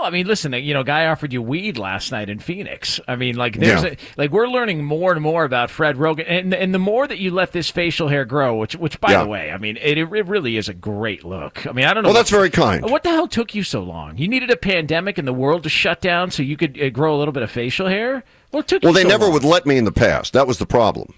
Well, 0.00 0.08
I 0.08 0.12
mean, 0.12 0.26
listen, 0.26 0.54
you 0.54 0.72
know, 0.72 0.82
guy 0.82 1.08
offered 1.08 1.30
you 1.30 1.42
weed 1.42 1.76
last 1.76 2.10
night 2.10 2.30
in 2.30 2.38
Phoenix. 2.38 3.00
I 3.06 3.16
mean, 3.16 3.36
like 3.36 3.58
there's 3.58 3.82
Yeah. 3.82 3.90
a, 3.90 3.96
like 4.16 4.30
we're 4.30 4.48
learning 4.48 4.82
more 4.82 5.12
and 5.12 5.20
more 5.20 5.44
about 5.44 5.70
Fred 5.70 5.96
Roggin, 5.98 6.24
and 6.26 6.54
and 6.54 6.72
the 6.72 6.78
more 6.78 7.06
that 7.06 7.18
you 7.18 7.30
let 7.30 7.52
this 7.52 7.68
facial 7.70 8.08
hair 8.08 8.24
grow, 8.24 8.56
which 8.56 8.74
which 8.76 8.98
by 8.98 9.10
Yeah. 9.12 9.24
the 9.24 9.28
way, 9.28 9.52
I 9.52 9.58
mean, 9.58 9.76
it, 9.76 9.98
it 9.98 10.06
really 10.26 10.56
is 10.56 10.70
a 10.70 10.72
great 10.74 11.22
look. 11.22 11.66
I 11.66 11.72
mean, 11.72 11.84
I 11.84 11.92
don't 11.92 12.02
know. 12.02 12.08
Well, 12.08 12.14
that's 12.16 12.30
very 12.30 12.48
kind. 12.48 12.82
What 12.90 13.02
the 13.02 13.10
hell 13.10 13.28
took 13.28 13.54
you 13.54 13.62
so 13.62 13.82
long? 13.82 14.16
You 14.16 14.26
needed 14.26 14.50
a 14.50 14.56
pandemic 14.56 15.18
and 15.18 15.28
the 15.28 15.34
world 15.34 15.64
to 15.64 15.68
shut 15.68 16.00
down 16.00 16.30
so 16.30 16.42
you 16.42 16.56
could 16.56 16.80
uh, 16.80 16.88
grow 16.88 17.14
a 17.14 17.18
little 17.18 17.32
bit 17.32 17.42
of 17.42 17.50
facial 17.50 17.88
hair. 17.88 18.24
What 18.52 18.68
took 18.68 18.82
Well, 18.82 18.94
they 18.94 19.02
so 19.02 19.08
never 19.08 19.24
long? 19.24 19.34
would 19.34 19.44
let 19.44 19.66
me 19.66 19.76
in 19.76 19.84
the 19.84 19.92
past. 19.92 20.32
That 20.32 20.46
was 20.46 20.56
the 20.56 20.64
problem. 20.66 21.12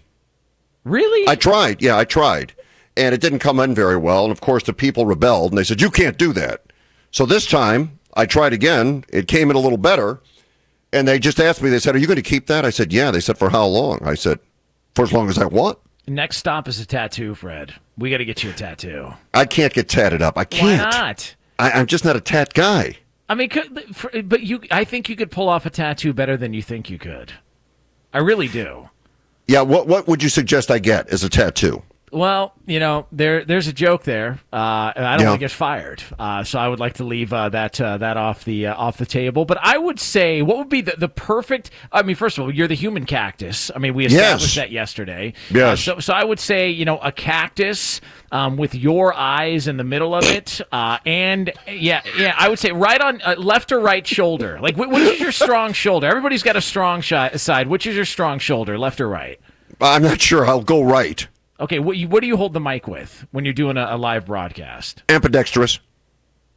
Really? 0.83 1.29
I 1.29 1.37
tried. 1.37 1.81
Yeah, 1.83 1.97
I 1.97 2.05
tried. 2.05 2.53
And 2.97 3.15
it 3.15 3.21
didn't 3.21 3.39
come 3.39 3.61
in 3.61 3.77
very 3.77 3.97
well. 3.97 4.25
And 4.25 4.33
of 4.33 4.41
course, 4.41 4.65
the 4.65 4.73
people 4.73 5.07
rebelled 5.07 5.53
and 5.53 5.59
they 5.59 5.63
said, 5.65 5.81
You 5.81 5.89
can't 5.91 6.19
do 6.19 6.33
that. 6.33 6.65
So 7.13 7.25
this 7.27 7.47
time, 7.47 8.01
I 8.15 8.27
tried 8.27 8.53
again. 8.53 9.05
It 9.09 9.29
came 9.29 9.51
in 9.51 9.57
a 9.57 9.61
little 9.61 9.79
better. 9.79 10.21
And 10.93 11.09
they 11.09 11.19
just 11.19 11.41
asked 11.41 11.63
me, 11.63 11.71
They 11.71 11.79
said, 11.79 11.95
Are 11.95 11.99
you 11.99 12.07
going 12.07 12.17
to 12.17 12.23
keep 12.23 12.47
that? 12.47 12.65
I 12.65 12.71
said, 12.71 12.93
Yeah. 12.93 13.11
They 13.11 13.21
said, 13.21 13.39
For 13.39 13.51
how 13.51 13.67
long? 13.67 14.01
I 14.05 14.15
said, 14.15 14.39
For 14.95 15.03
as 15.03 15.13
long 15.13 15.29
as 15.29 15.39
I 15.39 15.47
want. 15.47 15.79
Next 16.07 16.39
stop 16.39 16.69
is 16.69 16.81
a 16.81 16.87
tattoo, 16.87 17.35
Fred. 17.35 17.75
We 17.97 18.11
got 18.11 18.19
to 18.19 18.25
get 18.25 18.43
you 18.43 18.51
a 18.51 18.55
tattoo. 18.55 19.13
I 19.33 19.45
can't 19.45 19.73
get 19.73 19.89
tatted 19.89 20.21
up. 20.21 20.37
I 20.37 20.45
can't. 20.45 20.83
Why 20.83 21.01
not? 21.01 21.35
I, 21.59 21.71
I'm 21.73 21.87
just 21.87 22.05
not 22.05 22.17
a 22.17 22.21
tat 22.21 22.55
guy. 22.55 22.97
I 23.29 23.35
mean, 23.35 23.49
could, 23.49 23.95
for, 23.95 24.11
but 24.23 24.43
you, 24.43 24.61
I 24.71 24.85
think 24.85 25.09
you 25.09 25.17
could 25.17 25.31
pull 25.31 25.49
off 25.49 25.65
a 25.65 25.71
tattoo 25.71 26.13
better 26.13 26.37
than 26.37 26.53
you 26.53 26.61
think 26.61 26.91
you 26.91 26.99
could. 26.99 27.33
I 28.13 28.19
really 28.19 28.49
do. 28.49 28.91
Yeah, 29.47 29.63
what, 29.63 29.87
what 29.87 30.07
would 30.09 30.23
you 30.23 30.29
suggest 30.29 30.71
I 30.71 30.79
get 30.79 31.09
as 31.09 31.25
a 31.25 31.29
tattoo? 31.29 31.83
Well, 32.13 32.53
you 32.67 32.79
know, 32.79 33.07
there 33.11 33.43
there's 33.43 33.69
a 33.69 33.73
joke 33.73 34.03
there. 34.05 34.39
Uh, 34.53 34.57
I 34.57 34.93
don't 35.17 35.21
Yeah. 35.21 35.29
want 35.31 35.41
to 35.41 35.45
get 35.45 35.51
fired, 35.51 36.03
uh, 36.19 36.45
so 36.45 36.59
I 36.59 36.69
would 36.69 36.79
like 36.79 36.95
to 36.95 37.05
leave 37.05 37.33
uh, 37.33 37.49
that 37.49 37.81
uh, 37.81 37.97
that 37.99 38.19
off 38.19 38.45
the 38.45 38.67
uh, 38.67 38.75
off 38.75 38.99
the 38.99 39.07
table. 39.07 39.47
But 39.47 39.57
I 39.63 39.79
would 39.79 39.99
say, 39.99 40.43
what 40.43 40.59
would 40.59 40.69
be 40.69 40.83
the, 40.83 40.95
the 40.99 41.09
perfect? 41.09 41.71
I 41.91 42.03
mean, 42.03 42.15
first 42.15 42.37
of 42.37 42.45
all, 42.45 42.55
you're 42.55 42.69
the 42.69 42.75
human 42.75 43.07
cactus. 43.07 43.71
I 43.75 43.79
mean, 43.79 43.95
we 43.95 44.05
established 44.05 44.55
Yes. 44.57 44.63
that 44.63 44.71
yesterday. 44.71 45.33
Yes. 45.51 45.89
Uh, 45.89 45.95
so 45.95 46.01
so 46.01 46.13
I 46.13 46.23
would 46.23 46.39
say, 46.39 46.69
you 46.69 46.85
know, 46.85 46.99
a 46.99 47.11
cactus 47.13 48.03
um, 48.31 48.59
with 48.59 48.75
your 48.75 49.15
eyes 49.15 49.67
in 49.67 49.79
the 49.79 49.85
middle 49.85 50.15
of 50.15 50.25
it, 50.25 50.61
uh, 50.71 50.99
and 51.07 51.51
yeah, 51.67 52.03
yeah, 52.19 52.35
I 52.39 52.51
would 52.51 52.59
say 52.59 52.73
right 52.73 53.01
on 53.01 53.23
uh, 53.23 53.37
left 53.39 53.73
or 53.73 53.81
right 53.81 54.07
shoulder. 54.07 54.59
Like, 54.61 54.75
wh- 54.77 54.91
which 54.91 55.15
is 55.15 55.21
your 55.21 55.33
strong 55.33 55.73
shoulder? 55.73 56.09
Everybody's 56.09 56.43
got 56.43 56.57
a 56.57 56.61
strong 56.61 57.01
side. 57.03 57.69
Which 57.69 57.87
is 57.87 57.97
your 57.97 58.05
strong 58.05 58.39
shoulder, 58.39 58.79
left 58.79 59.01
or 59.01 59.09
right? 59.09 59.41
I'm 59.81 60.03
not 60.03 60.21
sure. 60.21 60.47
I'll 60.47 60.61
go 60.63 60.83
right. 60.83 61.27
Okay, 61.63 61.79
what, 61.79 61.97
you, 61.97 62.09
what 62.09 62.23
do 62.23 62.27
you 62.27 62.37
hold 62.37 62.55
the 62.55 62.61
mic 62.61 62.89
with 62.89 63.25
when 63.31 63.45
you're 63.45 63.55
doing 63.55 63.77
a, 63.77 63.87
a 63.91 63.97
live 63.97 64.27
broadcast? 64.27 65.05
Ambidextrous. 65.09 65.79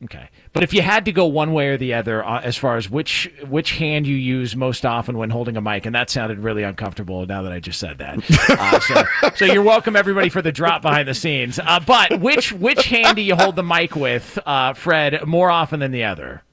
Okay, 0.03 0.29
but 0.51 0.61
if 0.61 0.73
you 0.73 0.81
had 0.81 1.05
to 1.05 1.13
go 1.13 1.25
one 1.25 1.53
way 1.53 1.69
or 1.69 1.77
the 1.77 1.93
other 1.93 2.23
uh, 2.25 2.41
as 2.41 2.57
far 2.57 2.75
as 2.75 2.89
which 2.89 3.31
which 3.47 3.71
hand 3.71 4.05
you 4.05 4.15
use 4.15 4.53
most 4.53 4.85
often 4.85 5.17
when 5.17 5.29
holding 5.29 5.55
a 5.55 5.61
mic, 5.61 5.85
and 5.85 5.95
that 5.95 6.09
sounded 6.09 6.39
really 6.39 6.63
uncomfortable 6.63 7.25
now 7.25 7.43
that 7.43 7.53
I 7.53 7.59
just 7.59 7.79
said 7.79 7.99
that. 7.99 8.19
Uh, 8.57 8.79
so, 8.79 9.03
so 9.35 9.45
you're 9.45 9.63
welcome 9.63 9.95
everybody 9.95 10.29
for 10.29 10.41
the 10.41 10.51
drop 10.51 10.81
behind 10.81 11.07
the 11.07 11.13
scenes. 11.13 11.59
Uh, 11.59 11.79
but 11.79 12.19
which 12.19 12.51
which 12.51 12.85
hand 12.85 13.15
do 13.15 13.21
you 13.21 13.35
hold 13.35 13.55
the 13.55 13.63
mic 13.63 13.95
with, 13.95 14.37
uh, 14.45 14.73
Fred, 14.73 15.25
more 15.25 15.49
often 15.49 15.79
than 15.79 15.91
the 15.91 16.03
other? 16.03 16.43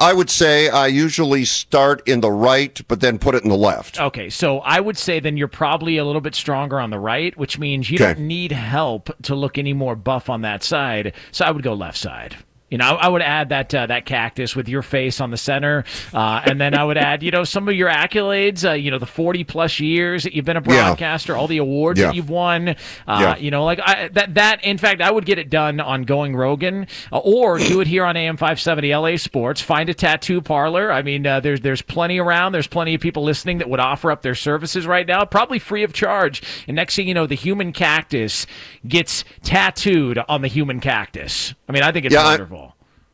I 0.00 0.12
would 0.12 0.30
say 0.30 0.68
I 0.68 0.86
usually 0.86 1.44
start 1.44 2.06
in 2.06 2.20
the 2.20 2.30
right, 2.30 2.80
but 2.86 3.00
then 3.00 3.18
put 3.18 3.34
it 3.34 3.42
in 3.42 3.48
the 3.50 3.56
left. 3.56 4.00
Okay, 4.00 4.30
so 4.30 4.60
I 4.60 4.78
would 4.78 4.96
say 4.96 5.18
then 5.18 5.36
you're 5.36 5.48
probably 5.48 5.96
a 5.96 6.04
little 6.04 6.20
bit 6.20 6.36
stronger 6.36 6.78
on 6.78 6.90
the 6.90 7.00
right, 7.00 7.36
which 7.36 7.58
means 7.58 7.90
you 7.90 7.96
Okay. 7.96 8.14
don't 8.14 8.26
need 8.26 8.52
help 8.52 9.10
to 9.22 9.34
look 9.34 9.58
any 9.58 9.72
more 9.72 9.96
buff 9.96 10.30
on 10.30 10.42
that 10.42 10.62
side. 10.62 11.14
So 11.32 11.44
I 11.44 11.50
would 11.50 11.64
go 11.64 11.74
left 11.74 11.98
side. 11.98 12.36
You 12.70 12.78
know, 12.78 12.84
I, 12.84 13.06
I 13.06 13.08
would 13.08 13.22
add 13.22 13.48
that 13.48 13.74
uh, 13.74 13.86
that 13.86 14.04
cactus 14.04 14.54
with 14.54 14.68
your 14.68 14.82
face 14.82 15.20
on 15.20 15.30
the 15.30 15.36
center, 15.36 15.84
uh, 16.12 16.42
and 16.44 16.60
then 16.60 16.74
I 16.74 16.84
would 16.84 16.98
add, 16.98 17.22
you 17.22 17.30
know, 17.30 17.44
some 17.44 17.68
of 17.68 17.74
your 17.74 17.88
accolades. 17.88 18.68
Uh, 18.68 18.72
you 18.74 18.90
know, 18.90 18.98
the 18.98 19.06
forty 19.06 19.42
plus 19.44 19.80
years 19.80 20.24
that 20.24 20.34
you've 20.34 20.44
been 20.44 20.56
a 20.56 20.60
Yeah. 20.60 20.84
broadcaster, 20.88 21.34
all 21.36 21.46
the 21.46 21.56
awards 21.58 21.98
Yeah. 21.98 22.06
that 22.08 22.14
you've 22.16 22.28
won. 22.30 22.68
Uh, 22.68 22.74
Yeah. 23.06 23.36
You 23.36 23.50
know, 23.50 23.64
like 23.64 23.80
I, 23.82 24.08
that. 24.08 24.34
That 24.34 24.62
in 24.64 24.76
fact, 24.78 25.00
I 25.00 25.10
would 25.10 25.24
get 25.24 25.38
it 25.38 25.48
done 25.50 25.80
on 25.80 26.02
Going 26.02 26.34
Roggin, 26.34 26.88
uh, 27.10 27.18
or 27.18 27.58
do 27.58 27.80
it 27.80 27.86
here 27.86 28.04
on 28.04 28.16
AM 28.16 28.36
five 28.36 28.60
seventy 28.60 28.92
LA 28.94 29.16
Sports. 29.16 29.60
Find 29.62 29.88
a 29.88 29.94
tattoo 29.94 30.40
parlor. 30.42 30.92
I 30.92 31.02
mean, 31.02 31.26
uh, 31.26 31.40
there's 31.40 31.60
there's 31.62 31.80
plenty 31.82 32.18
around. 32.18 32.52
There's 32.52 32.66
plenty 32.66 32.94
of 32.94 33.00
people 33.00 33.24
listening 33.24 33.58
that 33.58 33.70
would 33.70 33.80
offer 33.80 34.10
up 34.10 34.22
their 34.22 34.34
services 34.34 34.86
right 34.86 35.06
now, 35.06 35.24
probably 35.24 35.58
free 35.58 35.82
of 35.84 35.92
charge. 35.92 36.42
And 36.66 36.74
next 36.76 36.96
thing 36.96 37.08
you 37.08 37.14
know, 37.14 37.26
the 37.26 37.34
human 37.34 37.72
cactus 37.72 38.46
gets 38.86 39.24
tattooed 39.42 40.18
on 40.28 40.42
the 40.42 40.48
human 40.48 40.80
cactus. 40.80 41.54
I 41.68 41.72
mean, 41.72 41.82
I 41.82 41.92
think 41.92 42.04
it's 42.06 42.14
Yeah, 42.14 42.22
I- 42.22 42.30
wonderful. 42.32 42.57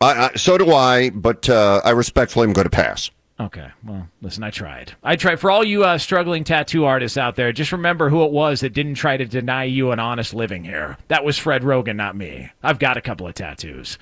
I, 0.05 0.26
I, 0.26 0.36
so 0.36 0.59
do 0.59 0.72
I, 0.72 1.11
but 1.11 1.48
uh, 1.48 1.80
I 1.84 1.90
respectfully 1.90 2.46
am 2.46 2.52
going 2.52 2.64
to 2.64 2.70
pass. 2.70 3.11
Okay. 3.40 3.68
Well, 3.84 4.09
listen, 4.22 4.44
I 4.44 4.50
tried. 4.50 4.92
I 5.02 5.16
tried. 5.16 5.40
For 5.40 5.50
all 5.50 5.64
you 5.64 5.84
uh, 5.84 5.98
struggling 5.98 6.44
tattoo 6.44 6.84
artists 6.84 7.18
out 7.18 7.34
there, 7.34 7.52
just 7.52 7.72
remember 7.72 8.09
who 8.09 8.24
it 8.24 8.30
was 8.30 8.61
that 8.61 8.74
didn't 8.74 8.94
try 8.94 9.16
to 9.16 9.24
deny 9.24 9.64
you 9.64 9.90
an 9.90 9.98
honest 9.98 10.34
living 10.34 10.62
here. 10.62 10.98
That 11.09 11.24
was 11.24 11.36
Fred 11.36 11.62
Roggin, 11.62 11.96
not 11.96 12.16
me. 12.16 12.50
I've 12.62 12.78
got 12.78 12.96
a 12.96 13.00
couple 13.00 13.26
of 13.26 13.34
tattoos. 13.34 13.98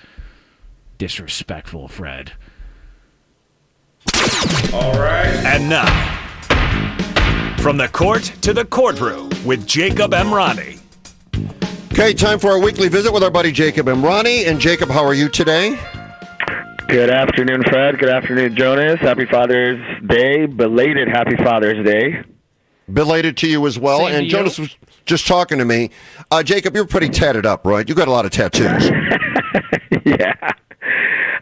Disrespectful, 0.98 1.88
Fred. 1.88 2.32
All 4.74 4.92
right. 4.92 5.32
And 5.46 5.68
now, 5.68 5.86
from 7.58 7.78
the 7.78 7.88
court 7.88 8.24
to 8.42 8.52
the 8.52 8.64
courtroom 8.64 9.30
with 9.44 9.66
Jacob 9.66 10.12
Emrani. 10.12 10.78
Okay, 11.92 12.14
time 12.14 12.38
for 12.38 12.50
our 12.50 12.58
weekly 12.58 12.88
visit 12.88 13.12
with 13.12 13.22
our 13.22 13.30
buddy 13.30 13.52
Jacob 13.52 13.84
Emrani. 13.84 14.46
And 14.46 14.58
Jacob, 14.58 14.88
how 14.88 15.04
are 15.04 15.12
you 15.12 15.28
today? 15.28 15.78
Good 16.88 17.10
afternoon, 17.10 17.62
Fred. 17.64 17.98
Good 17.98 18.08
afternoon, 18.08 18.56
Jonas. 18.56 18.98
Happy 19.00 19.26
Father's 19.26 19.78
Day. 20.06 20.46
Belated 20.46 21.08
Happy 21.08 21.36
Father's 21.36 21.84
Day. 21.84 22.24
Belated 22.92 23.36
to 23.38 23.48
you 23.48 23.66
as 23.66 23.78
well. 23.78 24.00
Same 24.00 24.08
to 24.08 24.16
and 24.16 24.24
you. 24.26 24.30
Jonas 24.30 24.58
was 24.58 24.76
just 25.04 25.26
talking 25.26 25.58
to 25.58 25.64
me. 25.64 25.90
Uh, 26.30 26.42
Jacob, 26.42 26.74
you're 26.74 26.86
pretty 26.86 27.08
tatted 27.08 27.46
up, 27.46 27.66
right? 27.66 27.88
You 27.88 27.94
got 27.94 28.08
a 28.08 28.10
lot 28.10 28.24
of 28.24 28.30
tattoos. 28.30 28.90
yeah. 30.04 30.34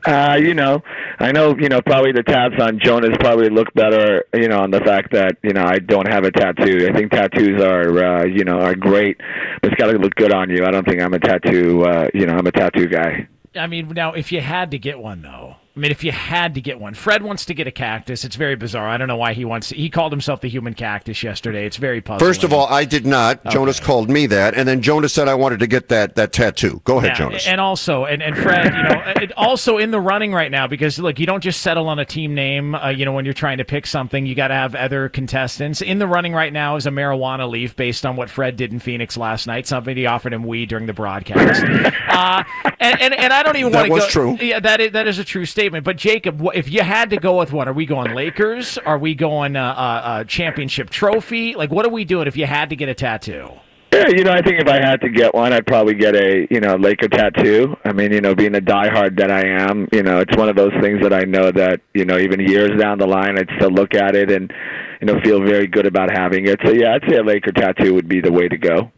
Uh, 0.06 0.38
you 0.40 0.54
know, 0.54 0.82
I 1.18 1.30
know, 1.32 1.54
you 1.58 1.68
know, 1.68 1.82
probably 1.82 2.12
the 2.12 2.22
tats 2.22 2.54
on 2.60 2.78
Jonas 2.82 3.10
probably 3.20 3.50
look 3.50 3.72
better, 3.74 4.24
you 4.32 4.48
know, 4.48 4.60
on 4.60 4.70
the 4.70 4.80
fact 4.80 5.12
that, 5.12 5.36
you 5.42 5.52
know, 5.52 5.62
I 5.62 5.78
don't 5.78 6.08
have 6.08 6.24
a 6.24 6.30
tattoo. 6.30 6.88
I 6.90 6.96
think 6.96 7.10
tattoos 7.10 7.60
are, 7.60 8.04
uh, 8.04 8.24
you 8.24 8.44
know, 8.44 8.60
are 8.60 8.74
great, 8.74 9.18
but 9.60 9.72
it's 9.72 9.80
got 9.80 9.92
to 9.92 9.98
look 9.98 10.14
good 10.14 10.32
on 10.32 10.48
you. 10.48 10.64
I 10.64 10.70
don't 10.70 10.86
think 10.86 11.02
I'm 11.02 11.12
a 11.12 11.18
tattoo, 11.18 11.84
uh, 11.84 12.08
you 12.14 12.24
know, 12.24 12.32
I'm 12.32 12.46
a 12.46 12.52
tattoo 12.52 12.86
guy. 12.86 13.28
I 13.54 13.66
mean, 13.66 13.88
now, 13.88 14.12
if 14.14 14.32
you 14.32 14.40
had 14.40 14.70
to 14.70 14.78
get 14.78 14.98
one, 14.98 15.22
though, 15.22 15.56
I 15.76 15.78
mean, 15.78 15.92
if 15.92 16.02
you 16.02 16.10
had 16.10 16.54
to 16.54 16.60
get 16.60 16.80
one, 16.80 16.94
Fred 16.94 17.22
wants 17.22 17.44
to 17.44 17.54
get 17.54 17.68
a 17.68 17.70
cactus. 17.70 18.24
It's 18.24 18.34
very 18.34 18.56
bizarre. 18.56 18.88
I 18.88 18.96
don't 18.96 19.06
know 19.06 19.16
why 19.16 19.34
he 19.34 19.44
wants. 19.44 19.68
To, 19.68 19.76
He 19.76 19.88
called 19.88 20.10
himself 20.12 20.40
the 20.40 20.48
human 20.48 20.74
cactus 20.74 21.22
yesterday. 21.22 21.64
It's 21.64 21.76
very 21.76 22.00
puzzling. 22.00 22.28
First 22.28 22.42
of 22.42 22.52
all, 22.52 22.66
I 22.66 22.84
did 22.84 23.06
not. 23.06 23.44
Jonas 23.46 23.78
called 23.78 24.10
me 24.10 24.26
that, 24.26 24.54
and 24.54 24.66
then 24.68 24.82
Jonas 24.82 25.12
said 25.12 25.28
I 25.28 25.34
wanted 25.34 25.60
to 25.60 25.68
get 25.68 25.88
that 25.90 26.16
that 26.16 26.32
tattoo. 26.32 26.80
Go 26.82 26.98
ahead, 26.98 27.10
Yeah, 27.10 27.18
Jonas. 27.18 27.46
And 27.46 27.60
also, 27.60 28.04
and, 28.04 28.20
and 28.20 28.36
Fred, 28.36 28.64
you 28.74 28.82
know, 28.82 29.02
it- 29.22 29.32
also 29.36 29.78
in 29.78 29.92
the 29.92 30.00
running 30.00 30.32
right 30.32 30.50
now 30.50 30.66
because 30.66 30.98
look, 30.98 31.20
you 31.20 31.26
don't 31.26 31.40
just 31.42 31.60
settle 31.60 31.88
on 31.88 32.00
a 32.00 32.04
team 32.04 32.34
name. 32.34 32.74
Uh, 32.74 32.88
you 32.88 33.04
know, 33.04 33.12
when 33.12 33.24
you're 33.24 33.32
trying 33.32 33.58
to 33.58 33.64
pick 33.64 33.86
something, 33.86 34.26
you 34.26 34.34
got 34.34 34.48
to 34.48 34.54
have 34.54 34.74
other 34.74 35.08
contestants. 35.08 35.82
In 35.82 36.00
the 36.00 36.06
running 36.08 36.32
right 36.32 36.52
now 36.52 36.74
is 36.74 36.86
a 36.86 36.90
marijuana 36.90 37.48
leaf 37.48 37.76
based 37.76 38.04
on 38.04 38.16
what 38.16 38.28
Fred 38.28 38.56
did 38.56 38.72
in 38.72 38.80
Phoenix 38.80 39.16
last 39.16 39.46
night. 39.46 39.68
Somebody 39.68 40.04
offered 40.04 40.32
him 40.32 40.42
weed 40.42 40.68
during 40.68 40.86
the 40.86 40.92
broadcast. 40.94 41.62
uh, 42.08 42.42
and, 42.80 43.00
and 43.00 43.14
and 43.14 43.32
I 43.32 43.44
don't 43.44 43.54
even 43.56 43.72
want 43.72 43.84
to 43.86 43.88
That 43.88 43.94
was 43.94 44.04
go. 44.06 44.10
true. 44.10 44.36
Yeah, 44.40 44.58
that 44.58 44.80
is 44.80 44.92
that 44.92 45.06
is 45.06 45.20
a 45.20 45.24
true 45.24 45.44
statement. 45.46 45.59
But 45.68 45.96
Jacob, 45.96 46.42
if 46.54 46.70
you 46.70 46.82
had 46.82 47.10
to 47.10 47.16
go 47.16 47.38
with 47.38 47.52
one, 47.52 47.68
are 47.68 47.72
we 47.72 47.86
going 47.86 48.14
Lakers? 48.14 48.78
Are 48.78 48.98
we 48.98 49.14
going 49.14 49.56
uh, 49.56 49.62
uh, 49.62 49.80
uh, 49.80 50.24
championship 50.24 50.90
trophy? 50.90 51.54
Like, 51.54 51.70
what 51.70 51.84
are 51.84 51.90
we 51.90 52.04
doing 52.04 52.26
if 52.26 52.36
you 52.36 52.46
had 52.46 52.70
to 52.70 52.76
get 52.76 52.88
a 52.88 52.94
tattoo? 52.94 53.50
Yeah, 53.92 54.06
you 54.08 54.22
know, 54.22 54.30
I 54.30 54.40
think 54.40 54.60
if 54.60 54.68
I 54.68 54.76
had 54.76 55.00
to 55.00 55.08
get 55.08 55.34
one, 55.34 55.52
I'd 55.52 55.66
probably 55.66 55.94
get 55.94 56.14
a, 56.14 56.46
you 56.48 56.60
know, 56.60 56.76
Laker 56.76 57.08
tattoo. 57.08 57.76
I 57.84 57.92
mean, 57.92 58.12
you 58.12 58.20
know, 58.20 58.36
being 58.36 58.54
a 58.54 58.60
diehard 58.60 59.18
that 59.18 59.32
I 59.32 59.42
am, 59.46 59.88
you 59.92 60.04
know, 60.04 60.20
it's 60.20 60.36
one 60.36 60.48
of 60.48 60.54
those 60.54 60.72
things 60.80 61.02
that 61.02 61.12
I 61.12 61.24
know 61.24 61.50
that, 61.50 61.80
you 61.92 62.04
know, 62.04 62.16
even 62.16 62.38
years 62.38 62.80
down 62.80 62.98
the 62.98 63.06
line, 63.06 63.36
I'd 63.36 63.50
still 63.56 63.70
look 63.70 63.94
at 63.94 64.14
it 64.14 64.30
and, 64.30 64.52
you 65.00 65.08
know, 65.08 65.20
feel 65.22 65.40
very 65.40 65.66
good 65.66 65.86
about 65.86 66.08
having 66.10 66.46
it. 66.46 66.60
So 66.64 66.70
yeah, 66.72 66.94
I'd 66.94 67.10
say 67.10 67.16
a 67.16 67.22
Laker 67.24 67.50
tattoo 67.50 67.92
would 67.94 68.08
be 68.08 68.20
the 68.20 68.30
way 68.30 68.48
to 68.48 68.56
go. 68.56 68.92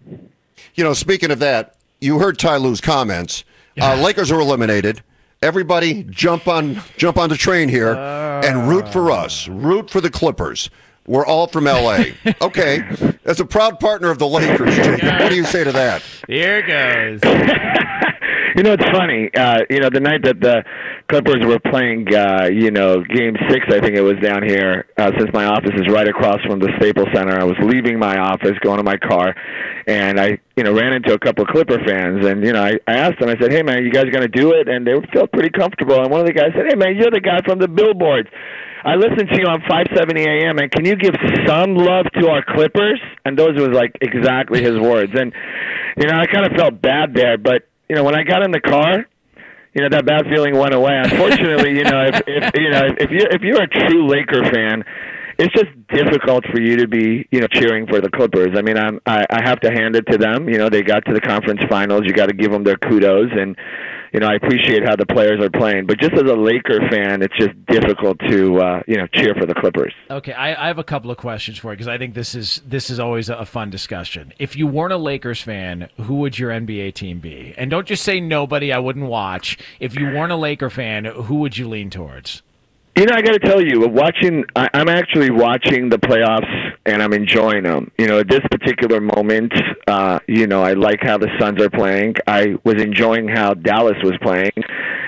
You 0.74 0.84
know, 0.84 0.92
speaking 0.92 1.30
of 1.30 1.38
that, 1.38 1.74
you 2.00 2.18
heard 2.18 2.38
Ty 2.38 2.58
Lue's 2.58 2.82
comments. 2.82 3.44
Uh, 3.80 3.96
Lakers 3.96 4.30
are 4.30 4.40
eliminated. 4.40 5.02
Everybody 5.42 6.04
jump 6.04 6.46
on 6.46 6.80
jump 6.96 7.18
on 7.18 7.28
the 7.28 7.36
train 7.36 7.68
here 7.68 7.94
and 7.94 8.68
root 8.68 8.92
for 8.92 9.10
us. 9.10 9.48
Root 9.48 9.90
for 9.90 10.00
the 10.00 10.10
Clippers. 10.10 10.70
We're 11.06 11.26
all 11.26 11.48
from 11.48 11.66
L.A. 11.66 12.14
Okay, 12.40 12.84
as 13.24 13.40
a 13.40 13.44
proud 13.44 13.80
partner 13.80 14.10
of 14.10 14.18
the 14.18 14.26
Lakers, 14.28 14.74
Jacob, 14.76 15.20
what 15.20 15.30
do 15.30 15.34
you 15.34 15.44
say 15.44 15.64
to 15.64 15.72
that? 15.72 16.02
Here 16.28 16.62
goes. 16.62 17.20
You 18.56 18.62
know, 18.62 18.72
it's 18.72 18.84
funny. 18.92 19.30
Uh, 19.34 19.60
you 19.70 19.80
know, 19.80 19.88
the 19.88 20.00
night 20.00 20.24
that 20.24 20.40
the 20.40 20.64
Clippers 21.08 21.44
were 21.44 21.58
playing, 21.58 22.12
uh, 22.14 22.48
you 22.52 22.70
know, 22.70 23.02
Game 23.02 23.36
Six, 23.48 23.66
I 23.68 23.80
think 23.80 23.96
it 23.96 24.02
was 24.02 24.16
down 24.22 24.42
here. 24.42 24.86
Uh, 24.98 25.10
since 25.18 25.30
my 25.32 25.44
office 25.44 25.72
is 25.74 25.88
right 25.88 26.08
across 26.08 26.40
from 26.46 26.58
the 26.58 26.68
Staples 26.78 27.08
Center, 27.14 27.38
I 27.38 27.44
was 27.44 27.56
leaving 27.62 27.98
my 27.98 28.18
office, 28.18 28.52
going 28.60 28.78
to 28.78 28.84
my 28.84 28.96
car, 28.96 29.34
and 29.86 30.20
I, 30.20 30.38
you 30.56 30.64
know, 30.64 30.72
ran 30.72 30.92
into 30.92 31.14
a 31.14 31.18
couple 31.18 31.44
of 31.44 31.48
Clipper 31.48 31.78
fans, 31.86 32.26
and 32.26 32.44
you 32.44 32.52
know, 32.52 32.62
I, 32.62 32.78
I 32.86 32.94
asked 32.94 33.20
them. 33.20 33.28
I 33.28 33.36
said, 33.40 33.52
"Hey, 33.52 33.62
man, 33.62 33.84
you 33.84 33.90
guys 33.90 34.04
going 34.12 34.28
to 34.28 34.28
do 34.28 34.52
it?" 34.52 34.68
And 34.68 34.86
they 34.86 34.94
felt 35.12 35.32
pretty 35.32 35.50
comfortable. 35.50 36.00
And 36.00 36.10
one 36.10 36.20
of 36.20 36.26
the 36.26 36.34
guys 36.34 36.52
said, 36.54 36.66
"Hey, 36.68 36.76
man, 36.76 36.96
you're 36.96 37.10
the 37.10 37.20
guy 37.20 37.40
from 37.44 37.58
the 37.58 37.68
billboards." 37.68 38.28
I 38.84 38.96
listened 38.96 39.28
to 39.30 39.38
you 39.38 39.46
on 39.46 39.60
570 39.68 40.24
AM, 40.26 40.58
and 40.58 40.70
can 40.70 40.84
you 40.84 40.96
give 40.96 41.14
some 41.46 41.76
love 41.76 42.06
to 42.20 42.28
our 42.28 42.44
Clippers? 42.44 43.00
And 43.24 43.38
those 43.38 43.54
was 43.54 43.68
like 43.68 43.96
exactly 44.00 44.60
his 44.60 44.78
words. 44.78 45.12
And 45.14 45.32
you 45.96 46.06
know, 46.06 46.18
I 46.18 46.26
kind 46.26 46.46
of 46.46 46.52
felt 46.58 46.82
bad 46.82 47.14
there, 47.14 47.38
but 47.38 47.68
you 47.92 47.96
know, 47.96 48.04
when 48.04 48.14
I 48.14 48.22
got 48.22 48.42
in 48.42 48.52
the 48.52 48.60
car, 48.60 49.04
you 49.74 49.82
know, 49.82 49.90
that 49.90 50.06
bad 50.06 50.24
feeling 50.24 50.56
went 50.56 50.72
away. 50.72 50.96
Unfortunately, 50.96 51.76
you 51.76 51.84
know, 51.84 52.06
if, 52.06 52.22
if 52.26 52.50
you 52.54 52.70
know, 52.70 52.88
if 52.98 53.10
you 53.10 53.26
if 53.30 53.42
you're 53.42 53.60
a 53.60 53.68
true 53.68 54.08
Laker 54.08 54.50
fan, 54.50 54.82
it's 55.38 55.52
just 55.52 55.68
difficult 55.88 56.42
for 56.50 56.58
you 56.58 56.78
to 56.78 56.88
be, 56.88 57.28
you 57.30 57.42
know, 57.42 57.46
cheering 57.48 57.86
for 57.86 58.00
the 58.00 58.08
Clippers. 58.08 58.56
I 58.56 58.62
mean, 58.62 58.78
I'm 58.78 58.98
I, 59.04 59.26
I 59.28 59.42
have 59.44 59.60
to 59.60 59.70
hand 59.70 59.94
it 59.94 60.06
to 60.10 60.16
them. 60.16 60.48
You 60.48 60.56
know, 60.56 60.70
they 60.70 60.80
got 60.80 61.04
to 61.04 61.12
the 61.12 61.20
conference 61.20 61.60
finals. 61.68 62.04
You 62.06 62.14
got 62.14 62.30
to 62.30 62.34
give 62.34 62.50
them 62.50 62.64
their 62.64 62.78
kudos 62.78 63.28
and 63.32 63.58
you 64.12 64.20
know, 64.20 64.26
I 64.26 64.34
appreciate 64.34 64.84
how 64.84 64.94
the 64.94 65.06
players 65.06 65.40
are 65.40 65.50
playing, 65.50 65.86
but 65.86 65.98
just 65.98 66.12
as 66.12 66.22
a 66.22 66.34
Laker 66.34 66.80
fan, 66.90 67.22
it's 67.22 67.36
just 67.38 67.52
difficult 67.66 68.18
to 68.28 68.58
uh, 68.58 68.82
you 68.86 68.96
know 68.96 69.06
cheer 69.06 69.34
for 69.34 69.46
the 69.46 69.54
Clippers. 69.54 69.94
Okay, 70.10 70.32
I, 70.32 70.64
I 70.64 70.66
have 70.66 70.78
a 70.78 70.84
couple 70.84 71.10
of 71.10 71.16
questions 71.16 71.58
for 71.58 71.72
you 71.72 71.76
because 71.76 71.88
I 71.88 71.96
think 71.96 72.14
this 72.14 72.34
is 72.34 72.60
this 72.66 72.90
is 72.90 73.00
always 73.00 73.30
a 73.30 73.46
fun 73.46 73.70
discussion. 73.70 74.32
If 74.38 74.54
you 74.54 74.66
weren't 74.66 74.92
a 74.92 74.98
Lakers 74.98 75.40
fan, 75.40 75.88
who 76.02 76.16
would 76.16 76.38
your 76.38 76.50
NBA 76.50 76.94
team 76.94 77.20
be? 77.20 77.54
And 77.56 77.70
don't 77.70 77.86
just 77.86 78.04
say 78.04 78.20
nobody. 78.20 78.72
I 78.72 78.78
wouldn't 78.78 79.06
watch. 79.06 79.58
If 79.80 79.96
you 79.96 80.06
weren't 80.06 80.32
a 80.32 80.36
Laker 80.36 80.70
fan, 80.70 81.06
who 81.06 81.36
would 81.36 81.56
you 81.56 81.68
lean 81.68 81.88
towards? 81.88 82.42
You 82.94 83.06
know, 83.06 83.14
I 83.14 83.22
got 83.22 83.32
to 83.32 83.38
tell 83.38 83.62
you, 83.62 83.88
watching, 83.88 84.44
I, 84.54 84.68
I'm 84.74 84.88
actually 84.88 85.30
watching 85.30 85.88
the 85.88 85.96
playoffs 85.96 86.72
and 86.84 87.02
I'm 87.02 87.14
enjoying 87.14 87.62
them. 87.62 87.90
You 87.98 88.06
know, 88.06 88.18
at 88.18 88.28
this 88.28 88.42
particular 88.50 89.00
moment, 89.00 89.50
uh, 89.86 90.18
you 90.28 90.46
know, 90.46 90.62
I 90.62 90.74
like 90.74 90.98
how 91.00 91.16
the 91.16 91.28
Suns 91.40 91.62
are 91.62 91.70
playing. 91.70 92.16
I 92.26 92.56
was 92.64 92.82
enjoying 92.82 93.28
how 93.28 93.54
Dallas 93.54 93.96
was 94.04 94.12
playing. 94.20 94.52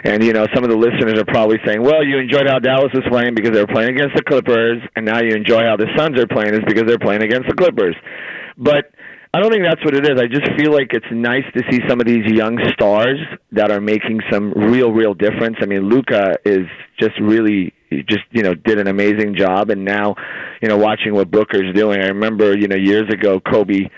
And, 0.03 0.25
you 0.25 0.33
know, 0.33 0.47
some 0.55 0.65
of 0.65 0.71
the 0.71 0.77
listeners 0.77 1.19
are 1.19 1.27
probably 1.27 1.59
saying, 1.67 1.83
well, 1.83 2.03
you 2.03 2.17
enjoyed 2.17 2.49
how 2.49 2.59
Dallas 2.59 2.91
was 2.95 3.05
playing 3.11 3.35
because 3.35 3.51
they 3.51 3.61
were 3.61 3.67
playing 3.73 3.91
against 3.91 4.17
the 4.17 4.23
Clippers, 4.23 4.81
and 4.97 5.05
now 5.05 5.21
you 5.21 5.35
enjoy 5.35 5.61
how 5.65 5.77
the 5.77 5.89
Suns 5.95 6.19
are 6.19 6.27
playing 6.27 6.55
is 6.55 6.61
because 6.67 6.85
they're 6.87 6.99
playing 6.99 7.23
against 7.23 7.49
the 7.49 7.55
Clippers. 7.55 7.97
But 8.57 8.94
I 9.35 9.41
don't 9.41 9.51
think 9.51 9.65
that's 9.65 9.85
what 9.85 9.97
it 9.97 10.05
is. 10.05 10.17
I 10.17 10.29
just 10.29 10.47
feel 10.57 10.73
like 10.73 10.93
it's 10.93 11.11
nice 11.11 11.43
to 11.57 11.63
see 11.69 11.81
some 11.89 11.99
of 11.99 12.07
these 12.07 12.25
young 12.25 12.57
stars 12.73 13.19
that 13.51 13.73
are 13.73 13.81
making 13.81 14.21
some 14.31 14.53
real, 14.53 14.93
real 14.93 15.13
difference. 15.13 15.57
I 15.61 15.67
mean, 15.67 15.89
Luka 15.89 16.37
is 16.45 16.69
just 17.01 17.19
really 17.21 17.75
just 17.91 18.23
you 18.31 18.45
know 18.45 18.55
did 18.55 18.79
an 18.79 18.87
amazing 18.87 19.35
job, 19.37 19.71
and 19.71 19.85
now 19.85 20.15
you 20.63 20.69
know 20.69 20.77
watching 20.77 21.15
what 21.15 21.33
Booker's 21.33 21.75
doing. 21.75 22.01
I 22.01 22.07
remember 22.07 22.57
you 22.57 22.69
know 22.69 22.77
years 22.77 23.13
ago 23.13 23.41
Kobe 23.41 23.89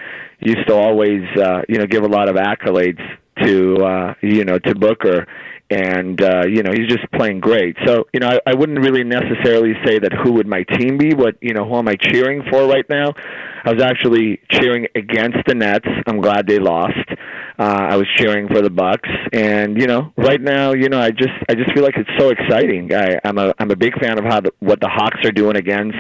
used 0.41 0.67
to 0.69 0.75
always 0.75 1.21
uh, 1.37 1.61
you 1.69 1.77
know 1.77 1.87
give 1.87 2.05
a 2.05 2.09
lot 2.09 2.31
of 2.31 2.37
accolades 2.37 3.03
to 3.45 3.77
uh, 3.85 4.15
you 4.23 4.47
know 4.47 4.59
to 4.59 4.75
Booker, 4.75 5.27
and 5.71 6.21
uh, 6.23 6.45
you 6.47 6.63
know 6.63 6.71
he's 6.73 6.89
just 6.89 7.11
playing 7.13 7.41
great. 7.41 7.77
So 7.87 8.07
you 8.13 8.21
know 8.21 8.29
I, 8.29 8.51
I 8.51 8.55
wouldn't 8.55 8.81
really 8.81 9.05
necessarily 9.05 9.75
say 9.85 9.99
that 9.99 10.13
who 10.13 10.33
would 10.35 10.47
my 10.47 10.63
team 10.65 10.99
be. 10.99 11.15
What 11.15 11.37
you 11.41 11.55
know 11.55 11.65
who 11.65 11.77
am 11.77 11.89
I 11.89 11.95
cheering 11.95 12.43
for 12.51 12.67
right 12.67 12.89
now? 12.89 13.15
I 13.65 13.73
was 13.73 13.83
actually 13.83 14.41
cheering 14.51 14.87
against 14.95 15.39
the 15.47 15.55
Nets. 15.55 15.89
I'm 16.07 16.21
glad 16.21 16.47
they 16.47 16.61
lost. 16.61 16.95
Uh, 17.59 17.63
I 17.63 17.97
was 17.97 18.07
cheering 18.17 18.49
for 18.49 18.61
the 18.61 18.71
Bucks, 18.71 19.09
and 19.33 19.81
you 19.81 19.87
know, 19.87 20.13
right 20.17 20.41
now, 20.41 20.73
you 20.73 20.89
know, 20.89 21.01
I 21.01 21.11
just 21.11 21.33
I 21.49 21.55
just 21.55 21.73
feel 21.73 21.83
like 21.83 21.97
it's 21.97 22.11
so 22.19 22.29
exciting. 22.29 22.95
I, 22.95 23.19
I'm 23.25 23.39
a 23.39 23.55
I'm 23.59 23.71
a 23.71 23.77
big 23.77 23.99
fan 23.99 24.19
of 24.19 24.25
how 24.25 24.41
the, 24.41 24.53
what 24.61 24.81
the 24.81 24.89
Hawks 24.89 25.25
are 25.25 25.33
doing 25.33 25.57
against, 25.57 25.97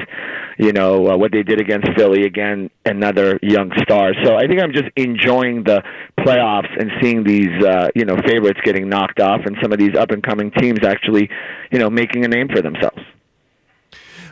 you 0.58 0.72
know, 0.72 1.08
uh, 1.08 1.16
what 1.16 1.32
they 1.32 1.42
did 1.42 1.60
against 1.60 1.88
Philly 1.96 2.24
again, 2.24 2.70
another 2.84 3.38
young 3.42 3.72
star. 3.82 4.12
So 4.24 4.36
I 4.36 4.46
think 4.46 4.60
I'm 4.62 4.72
just 4.72 4.88
enjoying 4.96 5.64
the 5.64 5.82
playoffs 6.18 6.70
and 6.78 6.90
seeing 7.00 7.24
these 7.24 7.62
uh, 7.62 7.88
you 7.94 8.04
know 8.04 8.16
favorites 8.26 8.60
getting 8.64 8.88
knocked 8.88 9.20
off, 9.20 9.42
and 9.44 9.56
some 9.62 9.72
of 9.72 9.78
these 9.78 9.94
up 9.94 10.10
and 10.10 10.22
coming 10.22 10.50
teams 10.50 10.84
actually, 10.84 11.30
you 11.70 11.78
know, 11.78 11.90
making 11.90 12.24
a 12.24 12.28
name 12.28 12.48
for 12.48 12.62
themselves. 12.62 13.02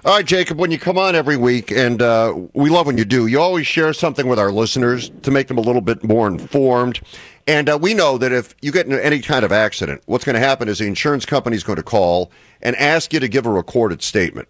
All 0.07 0.17
right, 0.17 0.27
Jacob, 0.27 0.59
when 0.59 0.71
you 0.71 0.79
come 0.79 0.99
on 0.99 1.15
every 1.15 1.39
week, 1.39 1.71
and 1.71 2.03
uh, 2.03 2.39
we 2.53 2.69
love 2.69 2.87
when 2.87 2.99
you 2.99 3.07
do, 3.07 3.27
you 3.27 3.41
always 3.41 3.67
share 3.67 3.95
something 3.95 4.27
with 4.27 4.39
our 4.39 4.53
listeners 4.53 5.11
to 5.23 5.31
make 5.31 5.49
them 5.49 5.57
a 5.57 5.63
little 5.63 5.81
bit 5.81 6.05
more 6.05 6.29
informed. 6.29 7.01
And 7.47 7.71
uh, 7.71 7.79
we 7.81 7.95
know 7.95 8.19
that 8.19 8.31
if 8.31 8.55
you 8.61 8.71
get 8.71 8.85
in 8.85 8.93
any 8.93 9.21
kind 9.21 9.47
of 9.47 9.53
accident, 9.53 10.03
what's 10.05 10.25
going 10.27 10.35
to 10.35 10.41
happen 10.41 10.69
is 10.69 10.79
the 10.79 10.87
insurance 10.87 11.25
company 11.25 11.57
is 11.57 11.65
going 11.65 11.77
to 11.77 11.83
call 11.83 12.31
and 12.61 12.77
ask 12.77 13.15
you 13.15 13.21
to 13.21 13.29
give 13.29 13.47
a 13.47 13.51
recorded 13.51 14.03
statement. 14.03 14.47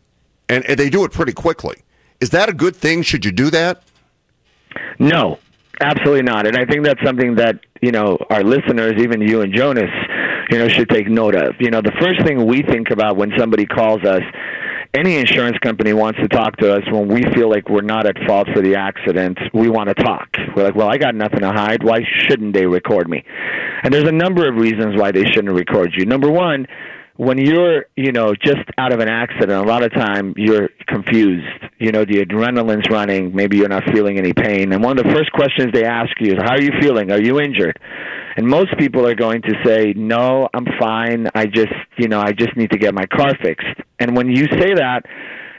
And, 0.48 0.64
and 0.66 0.78
they 0.78 0.90
do 0.90 1.04
it 1.04 1.12
pretty 1.12 1.32
quickly. 1.32 1.82
Is 2.20 2.30
that 2.30 2.48
a 2.48 2.52
good 2.52 2.76
thing? 2.76 3.02
Should 3.02 3.24
you 3.24 3.32
do 3.32 3.50
that? 3.50 3.82
No, 4.98 5.38
absolutely 5.80 6.22
not. 6.22 6.46
And 6.46 6.56
I 6.56 6.64
think 6.64 6.84
that's 6.84 7.02
something 7.04 7.36
that, 7.36 7.60
you 7.80 7.92
know, 7.92 8.18
our 8.30 8.42
listeners, 8.42 8.94
even 8.98 9.20
you 9.20 9.40
and 9.40 9.54
Jonas, 9.54 9.90
you 10.50 10.58
know, 10.58 10.68
should 10.68 10.88
take 10.88 11.08
note 11.08 11.34
of. 11.34 11.54
You 11.58 11.70
know, 11.70 11.80
the 11.80 11.92
first 12.00 12.24
thing 12.24 12.46
we 12.46 12.62
think 12.62 12.90
about 12.90 13.16
when 13.16 13.32
somebody 13.36 13.66
calls 13.66 14.04
us 14.04 14.22
any 14.94 15.16
insurance 15.16 15.58
company 15.58 15.92
wants 15.92 16.20
to 16.20 16.28
talk 16.28 16.56
to 16.58 16.72
us 16.72 16.82
when 16.90 17.08
we 17.08 17.22
feel 17.34 17.50
like 17.50 17.68
we're 17.68 17.80
not 17.80 18.06
at 18.06 18.16
fault 18.26 18.48
for 18.54 18.62
the 18.62 18.76
accident. 18.76 19.38
We 19.52 19.68
want 19.68 19.88
to 19.88 19.94
talk. 19.94 20.28
We're 20.54 20.64
like, 20.64 20.76
well, 20.76 20.88
I 20.88 20.98
got 20.98 21.16
nothing 21.16 21.40
to 21.40 21.50
hide. 21.50 21.82
Why 21.82 22.02
shouldn't 22.28 22.54
they 22.54 22.66
record 22.66 23.08
me? 23.08 23.24
And 23.82 23.92
there's 23.92 24.08
a 24.08 24.12
number 24.12 24.48
of 24.48 24.54
reasons 24.54 24.96
why 24.96 25.10
they 25.10 25.24
shouldn't 25.24 25.52
record 25.52 25.94
you. 25.96 26.06
Number 26.06 26.30
one, 26.30 26.66
when 27.16 27.38
you're, 27.38 27.86
you 27.96 28.10
know, 28.10 28.34
just 28.34 28.64
out 28.76 28.92
of 28.92 28.98
an 29.00 29.08
accident, 29.08 29.52
a 29.52 29.68
lot 29.68 29.84
of 29.84 29.92
time 29.92 30.34
you're 30.36 30.68
confused. 30.88 31.46
You 31.78 31.92
know, 31.92 32.04
the 32.04 32.24
adrenaline's 32.24 32.88
running. 32.90 33.34
Maybe 33.34 33.58
you're 33.58 33.68
not 33.68 33.84
feeling 33.92 34.18
any 34.18 34.32
pain. 34.32 34.72
And 34.72 34.82
one 34.82 34.98
of 34.98 35.04
the 35.04 35.12
first 35.12 35.30
questions 35.32 35.72
they 35.72 35.84
ask 35.84 36.10
you 36.20 36.32
is, 36.32 36.38
"How 36.42 36.54
are 36.54 36.60
you 36.60 36.72
feeling? 36.80 37.12
Are 37.12 37.20
you 37.20 37.40
injured?" 37.40 37.78
And 38.36 38.46
most 38.48 38.76
people 38.78 39.06
are 39.06 39.14
going 39.14 39.42
to 39.42 39.54
say, 39.64 39.92
"No, 39.96 40.48
I'm 40.52 40.66
fine. 40.80 41.28
I 41.34 41.46
just, 41.46 41.72
you 41.96 42.08
know, 42.08 42.20
I 42.20 42.32
just 42.32 42.56
need 42.56 42.72
to 42.72 42.78
get 42.78 42.94
my 42.94 43.06
car 43.06 43.32
fixed." 43.40 43.80
And 44.00 44.16
when 44.16 44.28
you 44.28 44.46
say 44.46 44.74
that, 44.74 45.02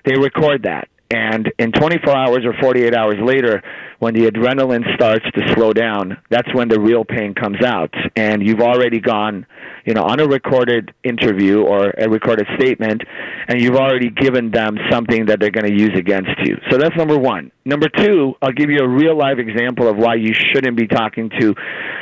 they 0.04 0.18
record 0.18 0.64
that. 0.64 0.90
And 1.10 1.52
in 1.58 1.72
24 1.72 2.16
hours 2.16 2.40
or 2.46 2.54
48 2.60 2.94
hours 2.96 3.16
later, 3.24 3.62
when 4.00 4.14
the 4.14 4.30
adrenaline 4.30 4.84
starts 4.96 5.26
to 5.36 5.54
slow 5.54 5.74
down, 5.74 6.18
that's 6.30 6.54
when 6.54 6.68
the 6.68 6.80
real 6.80 7.06
pain 7.06 7.34
comes 7.34 7.64
out. 7.64 7.94
And 8.16 8.46
you've 8.46 8.62
already 8.62 9.00
gone, 9.00 9.46
you 9.86 9.94
know, 9.94 10.04
on 10.04 10.20
a 10.20 10.28
recorded 10.28 10.94
interview 11.04 11.62
or 11.62 11.90
a 11.92 12.10
recorded 12.10 12.48
statement, 12.56 13.02
and 13.48 13.62
you've 13.62 13.76
already 13.76 14.10
given 14.10 14.52
them 14.52 14.78
something 14.92 15.26
that 15.28 15.40
they're 15.40 15.52
going 15.52 15.68
to 15.68 15.74
use 15.74 15.94
against 15.98 16.32
you. 16.44 16.58
So 16.70 16.78
that's 16.78 16.96
number 16.96 17.18
one. 17.18 17.52
Number 17.66 17.90
two, 17.90 18.34
I'll 18.42 18.52
give 18.52 18.70
you 18.70 18.80
a 18.80 18.88
real 18.88 19.18
life 19.18 19.40
example 19.40 19.88
of 19.88 19.98
why 19.98 20.16
you 20.16 20.34
shouldn't 20.34 20.78
be 20.78 20.88
talking 20.88 21.30
to, 21.40 21.56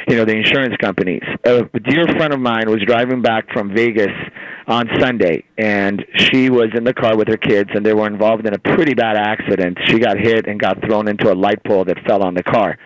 you 0.07 0.15
know, 0.15 0.25
the 0.25 0.35
insurance 0.35 0.75
companies. 0.81 1.23
A 1.45 1.63
dear 1.79 2.05
friend 2.17 2.33
of 2.33 2.39
mine 2.39 2.69
was 2.69 2.81
driving 2.85 3.21
back 3.21 3.45
from 3.53 3.73
Vegas 3.73 4.11
on 4.67 4.89
Sunday, 4.99 5.43
and 5.57 6.05
she 6.15 6.49
was 6.49 6.67
in 6.75 6.83
the 6.83 6.93
car 6.93 7.17
with 7.17 7.27
her 7.27 7.37
kids, 7.37 7.69
and 7.73 7.85
they 7.85 7.93
were 7.93 8.07
involved 8.07 8.45
in 8.45 8.53
a 8.53 8.59
pretty 8.59 8.93
bad 8.93 9.17
accident. 9.17 9.77
She 9.85 9.99
got 9.99 10.17
hit 10.17 10.47
and 10.47 10.59
got 10.59 10.81
thrown 10.85 11.07
into 11.07 11.31
a 11.31 11.35
light 11.35 11.63
pole 11.63 11.85
that 11.85 11.97
fell 12.05 12.23
on 12.23 12.33
the 12.33 12.43
car. 12.43 12.77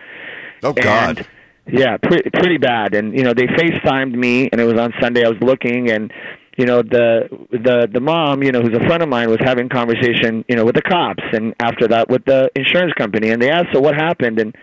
Oh 0.62 0.72
God! 0.72 1.18
And, 1.18 1.78
yeah, 1.78 1.96
pretty 1.98 2.30
pretty 2.30 2.58
bad. 2.58 2.94
And 2.94 3.16
you 3.16 3.22
know, 3.22 3.34
they 3.34 3.46
FaceTimed 3.46 4.14
me, 4.14 4.48
and 4.50 4.60
it 4.60 4.64
was 4.64 4.78
on 4.78 4.92
Sunday. 5.00 5.24
I 5.24 5.28
was 5.28 5.38
looking, 5.40 5.90
and 5.90 6.12
you 6.56 6.66
know, 6.66 6.82
the 6.82 7.28
the 7.52 7.88
the 7.92 8.00
mom, 8.00 8.42
you 8.42 8.50
know, 8.50 8.60
who's 8.60 8.74
a 8.74 8.84
friend 8.86 9.02
of 9.02 9.08
mine, 9.08 9.30
was 9.30 9.38
having 9.40 9.68
conversation, 9.68 10.44
you 10.48 10.56
know, 10.56 10.64
with 10.64 10.74
the 10.74 10.82
cops, 10.82 11.22
and 11.32 11.54
after 11.60 11.86
that 11.88 12.08
with 12.08 12.24
the 12.24 12.50
insurance 12.56 12.92
company, 12.94 13.30
and 13.30 13.40
they 13.40 13.50
asked 13.50 13.68
her 13.72 13.80
what 13.80 13.94
happened, 13.94 14.40
and 14.40 14.56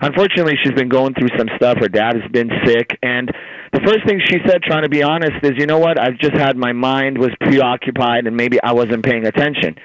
unfortunately, 0.00 0.54
she's 0.62 0.72
been 0.72 0.88
going 0.88 1.12
through 1.14 1.28
some 1.36 1.48
stuff. 1.56 1.76
Her 1.78 1.88
dad 1.88 2.16
has 2.18 2.30
been 2.30 2.50
sick, 2.64 2.98
and 3.02 3.30
the 3.72 3.80
first 3.80 4.06
thing 4.06 4.20
she 4.28 4.38
said, 4.46 4.62
trying 4.62 4.82
to 4.82 4.88
be 4.90 5.02
honest, 5.02 5.42
is, 5.42 5.52
you 5.56 5.66
know 5.66 5.78
what? 5.78 5.98
I've 5.98 6.18
just 6.18 6.34
had 6.34 6.56
my 6.56 6.72
mind 6.72 7.16
was 7.16 7.30
preoccupied, 7.40 8.26
and 8.26 8.36
maybe 8.36 8.62
I 8.62 8.72
wasn't 8.72 9.02
paying 9.02 9.26
attention. 9.26 9.76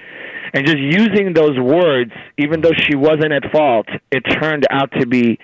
And 0.53 0.65
just 0.65 0.79
using 0.79 1.33
those 1.33 1.57
words, 1.57 2.11
even 2.37 2.61
though 2.61 2.73
she 2.73 2.95
wasn't 2.95 3.31
at 3.31 3.51
fault, 3.51 3.87
it 4.11 4.21
turned 4.41 4.65
out 4.69 4.91
to 4.99 5.05
be, 5.07 5.39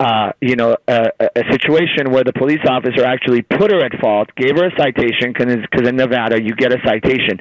uh, 0.00 0.32
you 0.40 0.56
know, 0.56 0.76
a, 0.86 1.06
a 1.20 1.42
situation 1.50 2.10
where 2.10 2.24
the 2.24 2.32
police 2.32 2.64
officer 2.68 3.04
actually 3.04 3.42
put 3.42 3.70
her 3.70 3.84
at 3.84 3.92
fault, 4.00 4.28
gave 4.36 4.56
her 4.56 4.66
a 4.66 4.74
citation, 4.76 5.32
because 5.32 5.88
in 5.88 5.96
Nevada 5.96 6.42
you 6.42 6.54
get 6.54 6.72
a 6.72 6.78
citation. 6.84 7.38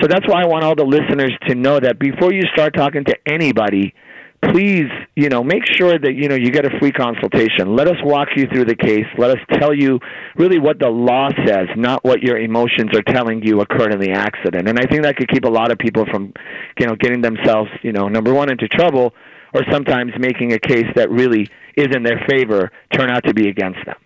So 0.00 0.08
that's 0.08 0.26
why 0.26 0.42
I 0.42 0.46
want 0.46 0.64
all 0.64 0.74
the 0.74 0.84
listeners 0.84 1.32
to 1.48 1.54
know 1.54 1.78
that 1.78 1.98
before 1.98 2.32
you 2.32 2.42
start 2.52 2.74
talking 2.74 3.04
to 3.04 3.16
anybody, 3.26 3.94
please, 4.42 4.88
you 5.16 5.28
know, 5.28 5.42
make 5.44 5.62
sure 5.66 5.98
that 5.98 6.14
you 6.14 6.28
know 6.28 6.34
you 6.34 6.50
get 6.50 6.64
a 6.64 6.78
free 6.78 6.92
consultation. 6.92 7.76
Let 7.76 7.88
us 7.88 7.96
walk 8.02 8.28
you 8.36 8.46
through 8.46 8.64
the 8.64 8.76
case. 8.76 9.06
Let 9.18 9.30
us 9.30 9.38
tell 9.52 9.74
you 9.74 10.00
really 10.36 10.58
what 10.58 10.78
the 10.78 10.88
law 10.88 11.28
says, 11.46 11.68
not 11.76 12.04
what 12.04 12.22
your 12.22 12.38
emotions 12.38 12.90
are 12.94 13.02
telling 13.02 13.42
you 13.44 13.60
occurred 13.60 13.92
in 13.92 14.00
the 14.00 14.12
accident. 14.12 14.68
And 14.68 14.78
I 14.78 14.86
think 14.86 15.02
that 15.02 15.16
could 15.16 15.28
keep 15.28 15.44
a 15.44 15.50
lot 15.50 15.70
of 15.70 15.78
people 15.78 16.06
from, 16.06 16.32
you 16.78 16.86
know, 16.86 16.96
getting 16.96 17.20
themselves, 17.20 17.70
you 17.82 17.92
know, 17.92 18.08
number 18.08 18.32
one 18.32 18.50
into 18.50 18.68
trouble, 18.68 19.14
or 19.54 19.62
sometimes 19.70 20.12
making 20.18 20.52
a 20.52 20.58
case 20.58 20.86
that 20.96 21.10
really 21.10 21.48
is 21.76 21.88
in 21.94 22.02
their 22.02 22.24
favor 22.28 22.70
turn 22.92 23.10
out 23.10 23.24
to 23.24 23.34
be 23.34 23.48
against 23.48 23.84
them. 23.84 23.96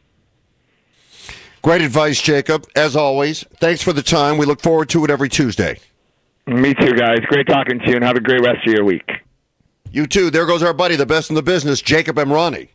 Great 1.63 1.81
advice, 1.81 2.21
Jacob. 2.21 2.67
As 2.77 2.95
always, 2.95 3.45
thanks 3.59 3.83
for 3.83 3.93
the 3.93 4.03
time. 4.03 4.37
We 4.37 4.45
look 4.45 4.61
forward 4.61 4.91
to 4.91 5.05
it 5.05 5.11
every 5.11 5.31
Tuesday. 5.31 5.79
Me 6.47 6.75
too, 6.75 6.93
guys. 6.93 7.21
Great 7.27 7.47
talking 7.47 7.79
to 7.79 7.89
you, 7.89 7.97
and 7.97 8.05
have 8.05 8.17
a 8.17 8.21
great 8.21 8.43
rest 8.43 8.67
of 8.67 8.75
your 8.75 8.85
week. 8.85 9.11
You 9.95 10.09
too. 10.09 10.29
There 10.29 10.45
goes 10.45 10.61
our 10.61 10.75
buddy, 10.75 10.97
the 10.97 11.07
best 11.07 11.31
in 11.31 11.37
the 11.37 11.43
business, 11.43 11.81
Jacob 11.81 12.17
Emrani. 12.17 12.74